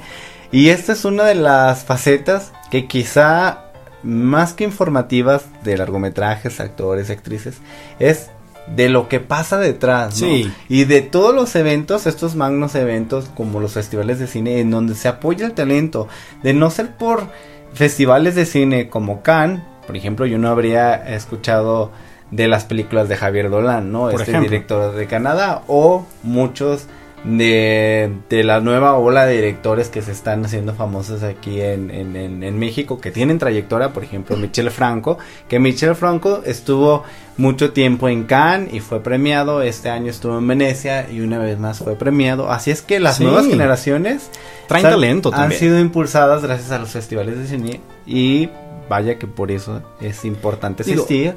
Y 0.52 0.70
esta 0.70 0.94
es 0.94 1.04
una 1.04 1.24
de 1.24 1.36
las 1.36 1.84
facetas 1.84 2.52
que 2.72 2.86
quizá 2.88 3.60
más 4.04 4.54
que 4.54 4.64
informativas 4.64 5.46
de 5.64 5.78
largometrajes, 5.78 6.60
actores, 6.60 7.10
actrices, 7.10 7.58
es 8.00 8.30
de 8.68 8.90
lo 8.90 9.10
que 9.10 9.20
pasa 9.20 9.58
detrás, 9.58 10.22
¿no? 10.22 10.28
Sí. 10.28 10.52
Y 10.70 10.86
de 10.86 11.02
todos 11.02 11.36
los 11.36 11.56
eventos, 11.56 12.08
estos 12.08 12.36
magnos 12.36 12.76
eventos 12.76 13.30
como 13.36 13.60
los 13.60 13.74
festivales 13.74 14.20
de 14.20 14.28
cine 14.28 14.60
en 14.60 14.72
donde 14.72 14.96
se 14.96 15.08
apoya 15.08 15.46
el 15.46 15.54
talento, 15.54 16.08
de 16.44 16.54
no 16.54 16.70
ser 16.70 16.92
por 16.92 17.28
festivales 17.74 18.36
de 18.36 18.46
cine 18.46 18.90
como 18.90 19.22
Cannes, 19.22 19.62
por 19.86 19.98
ejemplo, 19.98 20.26
yo 20.26 20.38
no 20.38 20.50
habría 20.50 20.96
escuchado 21.14 21.92
de 22.32 22.48
las 22.48 22.66
películas 22.66 23.10
de 23.10 23.18
Javier 23.18 23.50
Dolan, 23.50 23.92
¿no? 23.92 24.10
Por 24.10 24.22
este 24.22 24.32
ejemplo. 24.32 24.50
director 24.50 24.96
de 24.96 25.08
Canadá 25.08 25.64
o 25.68 26.06
muchos 26.24 26.88
de, 27.24 28.12
de 28.30 28.44
la 28.44 28.60
nueva 28.60 28.98
ola 28.98 29.26
de 29.26 29.36
directores 29.38 29.88
que 29.90 30.02
se 30.02 30.12
están 30.12 30.44
haciendo 30.46 30.74
famosos 30.74 31.24
aquí 31.24 31.62
en, 31.62 31.90
en- 31.90 32.16
en- 32.16 32.44
en 32.44 32.60
México, 32.60 33.00
que 33.00 33.12
tienen 33.12 33.40
trayectoria, 33.40 33.94
por 33.94 34.04
ejemplo, 34.04 34.36
Michel 34.36 34.70
Franco, 34.72 35.18
que 35.48 35.60
Michel 35.60 35.96
Franco 35.96 36.42
estuvo 36.46 37.04
mucho 37.38 37.72
tiempo 37.72 38.10
en 38.10 38.26
Cannes 38.26 38.74
y 38.74 38.80
fue 38.82 39.02
premiado, 39.02 39.62
este 39.62 39.90
año 39.90 40.10
estuvo 40.12 40.38
en 40.38 40.48
Venecia 40.48 41.10
y 41.10 41.22
una 41.22 41.40
vez 41.40 41.58
más 41.58 41.80
fue 41.80 41.96
premiado, 41.96 42.52
así 42.52 42.72
es 42.72 42.82
que 42.82 43.00
las 43.00 43.18
Sí. 43.18 43.24
nuevas 43.24 43.48
generaciones 43.48 44.30
Traen 44.68 44.84
talento 44.84 45.30
han 45.34 45.40
también. 45.42 45.60
sido 45.60 45.80
impulsadas 45.80 46.44
gracias 46.44 46.72
a 46.72 46.80
los 46.80 46.90
festivales 46.90 47.38
de 47.38 47.48
cine 47.48 47.80
y 48.06 48.50
vaya 48.90 49.18
que 49.18 49.28
por 49.28 49.50
eso 49.50 49.82
es 50.02 50.26
importante 50.26 50.84
Digo- 50.84 51.04
asistir 51.04 51.34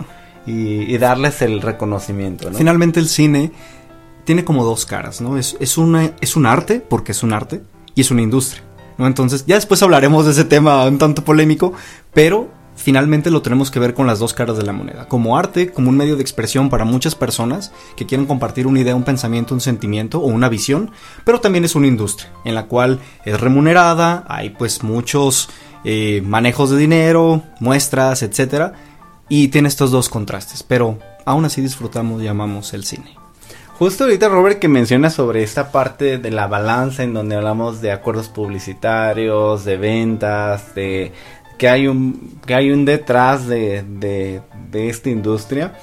y, 0.47 0.93
y 0.93 0.99
darles 0.99 1.43
el 1.43 1.61
reconocimiento, 1.63 2.51
¿no? 2.51 2.59
Finalmente 2.59 3.01
el 3.01 3.09
cine 3.09 3.51
tiene 4.27 4.45
como 4.45 4.65
dos 4.65 4.85
caras, 4.85 5.23
¿no? 5.23 5.39
Es, 5.39 5.57
es, 5.61 5.79
una, 5.79 6.13
es 6.21 6.37
un 6.37 6.45
arte, 6.45 6.81
porque 6.81 7.13
es 7.13 7.23
un 7.23 7.33
arte, 7.33 7.63
y 7.95 8.03
es 8.03 8.11
una 8.11 8.23
industria, 8.23 8.63
¿no? 8.99 9.07
Entonces, 9.07 9.47
ya 9.47 9.55
después 9.55 9.83
hablaremos 9.83 10.27
de 10.27 10.33
ese 10.33 10.45
tema 10.45 10.85
un 10.85 10.99
tanto 10.99 11.25
polémico, 11.25 11.73
pero 12.13 12.51
finalmente 12.75 13.31
lo 13.31 13.41
tenemos 13.41 13.71
que 13.71 13.79
ver 13.79 13.95
con 13.95 14.07
las 14.07 14.19
dos 14.19 14.35
caras 14.35 14.59
de 14.59 14.65
la 14.65 14.73
moneda. 14.73 15.09
Como 15.09 15.39
arte, 15.39 15.73
como 15.73 15.89
un 15.89 15.97
medio 15.97 16.17
de 16.17 16.23
expresión 16.23 16.69
para 16.69 16.85
muchas 16.85 17.15
personas 17.15 17.73
que 17.97 18.05
quieren 18.05 18.27
compartir 18.27 18.67
una 18.67 18.81
idea, 18.81 18.95
un 18.95 19.05
pensamiento, 19.05 19.55
un 19.55 19.61
sentimiento 19.61 20.19
o 20.21 20.27
una 20.27 20.49
visión, 20.49 20.91
pero 21.25 21.41
también 21.41 21.65
es 21.65 21.75
una 21.75 21.87
industria 21.87 22.31
en 22.45 22.55
la 22.55 22.67
cual 22.67 23.01
es 23.25 23.41
remunerada, 23.41 24.25
hay 24.29 24.51
pues 24.51 24.83
muchos 24.83 25.49
eh, 25.85 26.21
manejos 26.25 26.71
de 26.71 26.77
dinero, 26.77 27.43
muestras, 27.61 28.23
etcétera, 28.23 28.75
y 29.29 29.49
tiene 29.49 29.69
estos 29.69 29.91
dos 29.93 30.09
contrastes, 30.09 30.63
pero 30.63 30.99
aún 31.25 31.45
así 31.45 31.63
disfrutamos 31.63 32.23
y 32.23 32.27
amamos 32.27 32.75
el 32.75 32.85
cine. 32.85 33.26
Justo 33.79 34.05
ahorita 34.05 34.31
Robert 34.31 34.59
que 34.59 34.69
menciona 34.69 35.11
sobre 35.11 35.43
esta 35.43 35.71
parte 35.71 36.17
de 36.17 36.31
la 36.31 36.47
balanza 36.47 37.03
en 37.03 37.13
donde 37.13 37.37
hablamos 37.37 37.83
de 37.83 37.93
acuerdos 37.93 38.29
publicitarios, 38.29 39.67
de 39.67 39.77
ventas, 39.77 40.75
de 40.75 41.13
que 41.59 41.69
hay 41.69 41.87
un 41.87 42.41
que 42.47 42.55
hay 42.55 42.71
un 42.71 42.87
detrás 42.87 43.47
de, 43.47 43.85
de, 43.87 44.41
de 44.71 44.89
esta 44.89 45.11
industria. 45.11 45.75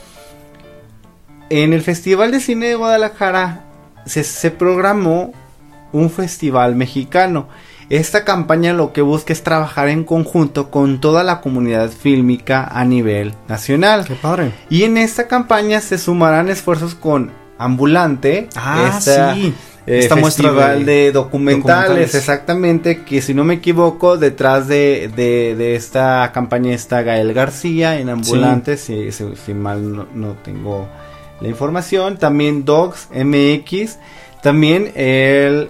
En 1.51 1.71
el 1.71 1.83
Festival 1.83 2.31
de 2.31 2.39
Cine 2.39 2.65
de 2.65 2.75
Guadalajara 2.75 3.65
se, 4.07 4.23
se 4.23 4.49
programó 4.49 5.31
un 5.91 6.09
festival 6.09 6.75
mexicano. 6.75 7.47
Esta 7.91 8.25
campaña 8.25 8.73
lo 8.73 8.91
que 8.91 9.03
busca 9.03 9.33
es 9.33 9.43
trabajar 9.43 9.87
en 9.89 10.03
conjunto 10.03 10.71
con 10.71 10.99
toda 10.99 11.23
la 11.23 11.41
comunidad 11.41 11.91
fílmica 11.91 12.63
a 12.63 12.85
nivel 12.85 13.35
nacional. 13.47 14.05
Qué 14.07 14.15
padre. 14.15 14.51
Y 14.71 14.81
en 14.81 14.97
esta 14.97 15.27
campaña 15.27 15.79
se 15.79 15.99
sumarán 15.99 16.49
esfuerzos 16.49 16.95
con 16.95 17.42
Ambulante, 17.63 18.49
Ah, 18.55 18.93
esta, 18.97 19.33
sí. 19.35 19.53
eh, 19.87 19.99
Esta 19.99 20.15
muestra 20.15 20.51
de 20.75 21.11
documentales, 21.11 21.13
documentales. 21.13 22.15
exactamente, 22.15 23.03
que 23.03 23.21
si 23.21 23.33
no 23.33 23.43
me 23.43 23.55
equivoco, 23.55 24.17
detrás 24.17 24.67
de, 24.67 25.11
de, 25.15 25.55
de 25.55 25.75
esta 25.75 26.31
campaña 26.33 26.73
está 26.73 27.01
Gael 27.01 27.33
García 27.33 27.99
en 27.99 28.09
Ambulante, 28.09 28.77
si, 28.77 29.11
si, 29.11 29.25
si 29.45 29.53
mal 29.53 29.95
no, 29.95 30.07
no 30.13 30.33
tengo 30.43 30.87
la 31.41 31.47
información, 31.49 32.17
también 32.17 32.63
Dogs 32.65 33.07
MX, 33.13 33.97
también 34.41 34.91
el 34.95 35.69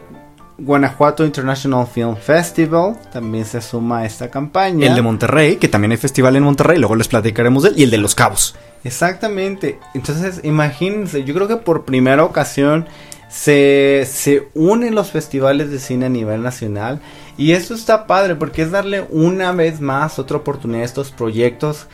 Guanajuato 0.57 1.25
International 1.25 1.87
Film 1.87 2.15
Festival, 2.15 2.97
también 3.11 3.45
se 3.45 3.61
suma 3.61 3.99
a 3.99 4.05
esta 4.05 4.29
campaña. 4.29 4.87
El 4.87 4.95
de 4.95 5.01
Monterrey, 5.01 5.55
que 5.57 5.67
también 5.67 5.91
hay 5.91 5.97
festival 5.97 6.35
en 6.35 6.43
Monterrey, 6.43 6.77
luego 6.77 6.95
les 6.95 7.07
platicaremos 7.07 7.63
de 7.63 7.69
él, 7.69 7.75
y 7.77 7.83
el 7.83 7.91
de 7.91 7.97
Los 7.97 8.15
Cabos. 8.15 8.55
Exactamente. 8.83 9.79
Entonces, 9.93 10.41
imagínense, 10.43 11.23
yo 11.23 11.33
creo 11.33 11.47
que 11.47 11.57
por 11.57 11.85
primera 11.85 12.23
ocasión 12.23 12.87
se, 13.29 14.07
se 14.09 14.49
unen 14.53 14.93
los 14.93 15.11
festivales 15.11 15.71
de 15.71 15.79
cine 15.79 16.05
a 16.05 16.09
nivel 16.09 16.43
nacional. 16.43 17.01
Y 17.37 17.53
eso 17.53 17.73
está 17.73 18.05
padre 18.05 18.35
porque 18.35 18.61
es 18.61 18.71
darle 18.71 19.07
una 19.09 19.51
vez 19.53 19.81
más 19.81 20.19
otra 20.19 20.37
oportunidad 20.37 20.83
a 20.83 20.85
estos 20.85 21.11
proyectos 21.11 21.87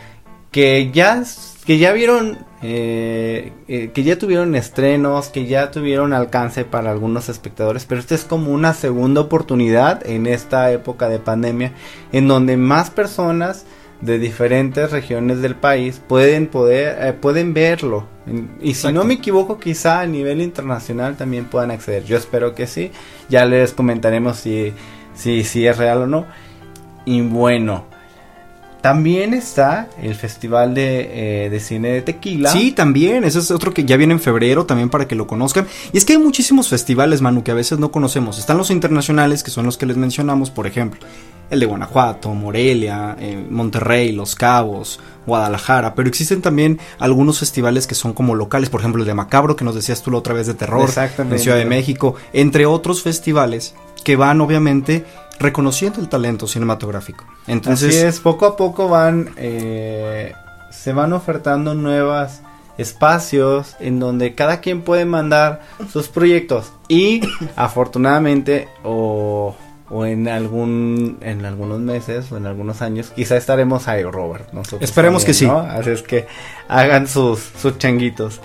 que 0.52 0.92
ya, 0.92 1.24
que 1.66 1.78
ya 1.78 1.94
vieron, 1.94 2.40
eh, 2.62 3.54
eh, 3.70 3.92
que 3.94 4.04
ya 4.04 4.18
tuvieron 4.18 4.54
estrenos, 4.56 5.30
que 5.30 5.46
ya 5.46 5.72
tuvieron 5.72 6.14
alcance 6.14 6.66
para 6.66 6.92
algunos 6.92 7.30
espectadores. 7.30 7.86
Pero 7.86 8.02
esta 8.02 8.16
es 8.16 8.26
como 8.26 8.52
una 8.52 8.74
segunda 8.74 9.22
oportunidad 9.22 10.06
en 10.06 10.28
esta 10.28 10.72
época 10.72 11.08
de 11.08 11.20
pandemia 11.20 11.72
en 12.12 12.28
donde 12.28 12.58
más 12.58 12.90
personas 12.90 13.66
de 14.02 14.18
diferentes 14.18 14.92
regiones 14.92 15.42
del 15.42 15.56
país 15.56 16.02
pueden 16.08 16.48
poder 16.48 16.98
eh, 17.06 17.14
pueden 17.14 17.54
verlo 17.54 18.08
y 18.62 18.68
si 18.68 18.70
Exacto. 18.70 18.98
no 18.98 19.04
me 19.04 19.16
equivoco 19.16 19.60
quizá 19.60 20.00
a 20.00 20.08
nivel 20.08 20.40
internacional 20.40 21.18
también 21.18 21.46
puedan 21.46 21.70
acceder 21.70 22.06
yo 22.06 22.16
espero 22.16 22.56
que 22.56 22.66
sí 22.66 22.92
ya 23.28 23.44
les 23.44 23.74
comentaremos 23.74 24.38
si 24.38 24.74
si, 25.16 25.44
si 25.44 25.68
es 25.68 25.78
real 25.78 26.04
o 26.04 26.08
no 26.08 26.28
y 27.04 27.20
bueno 27.22 27.88
también 28.82 29.34
está 29.34 29.90
el 30.02 30.16
festival 30.16 30.74
de, 30.74 31.46
eh, 31.46 31.50
de 31.50 31.60
cine 31.60 31.90
de 31.90 32.02
tequila 32.02 32.52
Sí, 32.52 32.72
también, 32.72 33.24
ese 33.24 33.40
es 33.40 33.52
otro 33.52 33.74
que 33.74 33.84
ya 33.84 33.98
viene 33.98 34.14
en 34.14 34.20
febrero, 34.20 34.66
también 34.66 34.90
para 34.90 35.08
que 35.08 35.16
lo 35.16 35.28
conozcan. 35.28 35.68
Y 35.92 35.98
es 35.98 36.06
que 36.06 36.14
hay 36.14 36.20
muchísimos 36.20 36.70
festivales, 36.70 37.22
Manu, 37.22 37.44
que 37.44 37.52
a 37.52 37.56
veces 37.56 37.80
no 37.80 37.92
conocemos. 37.92 38.40
Están 38.40 38.58
los 38.58 38.72
internacionales, 38.72 39.44
que 39.44 39.52
son 39.52 39.66
los 39.66 39.78
que 39.78 39.86
les 39.86 39.98
mencionamos, 39.98 40.50
por 40.50 40.66
ejemplo, 40.66 41.02
el 41.50 41.60
de 41.60 41.66
Guanajuato, 41.66 42.34
Morelia, 42.34 43.18
eh, 43.20 43.44
Monterrey, 43.50 44.12
Los 44.12 44.36
Cabos, 44.36 45.00
Guadalajara, 45.26 45.96
pero 45.96 46.08
existen 46.08 46.42
también 46.42 46.80
algunos 47.00 47.40
festivales 47.40 47.88
que 47.88 47.96
son 47.96 48.14
como 48.14 48.36
locales, 48.36 48.70
por 48.70 48.82
ejemplo, 48.82 49.02
el 49.02 49.08
de 49.08 49.14
Macabro, 49.14 49.56
que 49.56 49.66
nos 49.66 49.76
decías 49.76 50.02
tú 50.02 50.12
la 50.12 50.18
otra 50.18 50.34
vez 50.34 50.48
de 50.48 50.54
terror, 50.54 50.88
Exactamente. 50.88 51.36
en 51.36 51.42
Ciudad 51.42 51.58
de 51.58 51.66
México, 51.66 52.16
entre 52.34 52.66
otros 52.66 53.02
festivales 53.02 53.76
que 54.04 54.16
van 54.16 54.42
obviamente 54.42 55.06
reconociendo 55.40 56.02
el 56.02 56.10
talento 56.10 56.48
cinematográfico. 56.48 57.26
Entonces, 57.48 57.96
Así 57.96 58.06
es, 58.06 58.20
poco 58.20 58.46
a 58.46 58.58
poco 58.58 58.90
van, 58.90 59.32
eh, 59.38 60.34
se 60.70 60.94
van 60.94 61.14
ofertando 61.14 61.74
nuevos 61.74 62.42
espacios 62.78 63.76
en 63.80 64.00
donde 64.00 64.36
cada 64.36 64.62
quien 64.62 64.84
puede 64.84 65.06
mandar 65.06 65.62
sus 65.92 66.08
proyectos 66.08 66.72
y 66.88 67.22
afortunadamente 67.58 68.70
o, 68.84 69.54
o 69.90 70.06
en 70.06 70.30
algún 70.30 71.18
en 71.22 71.46
algunos 71.46 71.80
meses 71.80 72.32
o 72.32 72.38
en 72.38 72.46
algunos 72.46 72.82
años 72.82 73.12
quizá 73.14 73.36
estaremos 73.36 73.90
ahí 73.90 74.04
Robert 74.04 74.54
nosotros 74.54 74.82
Esperemos 74.82 75.26
que 75.26 75.34
sí. 75.34 75.46
¿no? 75.46 75.60
así 75.60 75.90
es 75.90 76.04
que 76.04 76.28
hagan 76.70 77.08
sus 77.08 77.40
sus 77.62 77.78
changuitos 77.78 78.40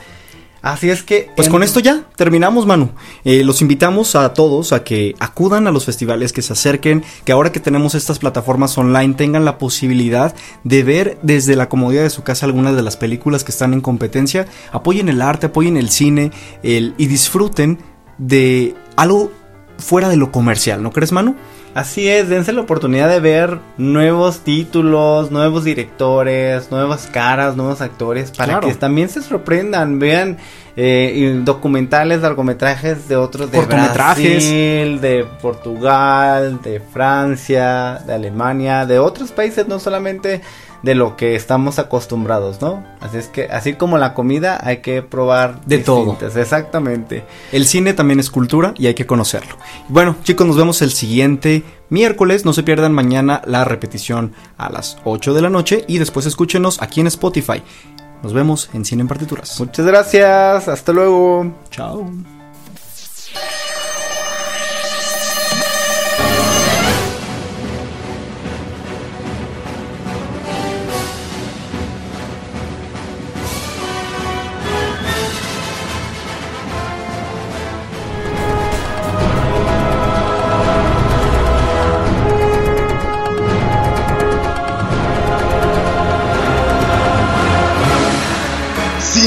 así 0.65 0.91
es 0.91 1.03
que 1.05 1.31
Pues 1.37 1.47
en- 1.47 1.53
con 1.53 1.63
esto 1.63 1.79
ya 1.79 2.05
terminamos, 2.17 2.67
Manu. 2.67 2.91
Eh, 3.25 3.45
los 3.45 3.63
invitamos 3.63 4.17
a 4.17 4.33
todos 4.35 4.73
a 4.73 4.83
que 4.83 5.15
acudan 5.21 5.67
a 5.67 5.71
los 5.71 5.85
festivales, 5.85 6.33
que 6.33 6.43
se 6.43 6.53
acerquen, 6.55 7.05
que 7.25 7.31
ahora 7.33 7.53
que 7.53 7.61
tenemos 7.61 7.95
estas 7.95 8.19
plataformas 8.19 8.77
online 8.77 9.15
tengan 9.15 9.45
la 9.45 9.59
posibilidad 9.59 10.35
de 10.65 10.83
ver 10.83 11.19
desde 11.23 11.55
la 11.55 11.69
comodidad 11.69 12.03
de 12.03 12.11
su 12.11 12.23
casa 12.25 12.47
algunas 12.47 12.75
de 12.75 12.83
las 12.83 12.97
películas 12.97 13.45
que 13.45 13.53
están 13.53 13.73
en 13.75 13.81
competencia. 13.81 14.47
Apoyen 14.73 15.09
el 15.09 15.23
arte, 15.23 15.47
apoyen 15.47 15.77
el 15.77 15.91
cine 15.91 16.33
el, 16.63 16.95
y 16.99 17.07
disfruten 17.07 17.79
de 18.19 18.75
algo 18.97 19.31
fuera 19.79 20.09
de 20.09 20.17
lo 20.17 20.31
comercial, 20.33 20.83
¿no 20.83 20.91
crees, 20.93 21.13
Manu? 21.13 21.35
Así 21.75 22.09
es, 22.09 22.29
dense 22.29 22.53
la 22.53 22.61
oportunidad 22.61 23.09
de 23.09 23.19
ver 23.19 23.59
nuevos 23.79 24.41
títulos, 24.41 25.33
nuevos 25.33 25.65
directores, 25.65 26.71
nuevas 26.71 27.09
caras, 27.09 27.57
nuevos 27.57 27.81
actores, 27.81 28.31
para 28.31 28.53
Claro. 28.53 28.69
que 28.69 28.75
también 28.75 29.09
se 29.09 29.21
sorprendan, 29.23 29.99
vean 29.99 30.39
eh, 30.77 31.41
documentales, 31.45 32.21
largometrajes 32.23 33.09
de 33.09 33.17
otros, 33.17 33.51
de. 33.51 33.61
Brasil, 33.67 35.01
de 35.01 35.27
Portugal, 35.43 36.61
de 36.63 36.81
Francia, 36.81 38.01
de 38.07 38.15
Alemania, 38.15 38.87
de 38.87 38.99
otros 39.01 39.33
países, 39.33 39.67
no 39.67 39.79
solamente 39.81 40.43
de 40.85 40.95
lo 40.95 41.17
que 41.17 41.35
estamos 41.35 41.79
acostumbrados, 41.79 42.61
¿no? 42.61 42.85
Así 43.01 43.17
es 43.17 43.29
que, 43.29 43.45
así 43.45 43.73
como 43.73 43.97
la 43.97 44.13
comida, 44.13 44.61
hay 44.63 44.79
que 44.79 45.01
probar 45.01 45.65
De 45.65 45.79
todo. 45.79 46.17
Exactamente. 46.21 47.25
El 47.53 47.65
cine 47.65 47.95
también 47.95 48.21
es 48.21 48.31
cultura 48.31 48.75
y 48.77 48.87
hay 48.87 48.95
que 48.95 49.07
conocerlo. 49.07 49.57
Bueno, 49.89 50.15
chicos, 50.25 50.47
nos 50.47 50.57
vemos 50.57 50.83
el 50.83 50.91
siguiente 50.91 51.63
miércoles. 51.89 52.45
No 52.45 52.53
se 52.53 52.63
pierdan 52.63 52.93
mañana 52.93 53.41
la 53.47 53.65
repetición 53.65 54.35
a 54.59 54.71
las 54.71 54.99
8 55.05 55.33
de 55.33 55.43
la 55.43 55.49
noche 55.49 55.85
y 55.89 55.99
después 55.99 56.27
escúchenos 56.27 56.83
aquí 56.83 57.01
en 57.01 57.07
Spotify. 57.07 57.63
Nos 58.23 58.35
vemos 58.35 58.69
en 58.75 58.85
Cine 58.85 59.03
en 59.03 59.09
Partituras. 59.09 59.59
Muchas 59.59 59.87
gracias, 59.87 60.69
hasta 60.69 60.93
luego. 60.93 61.51
Chao. 61.71 62.11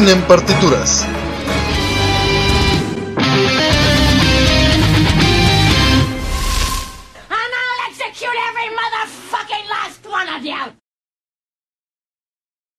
En 0.07 0.21
Partituras. 0.21 1.05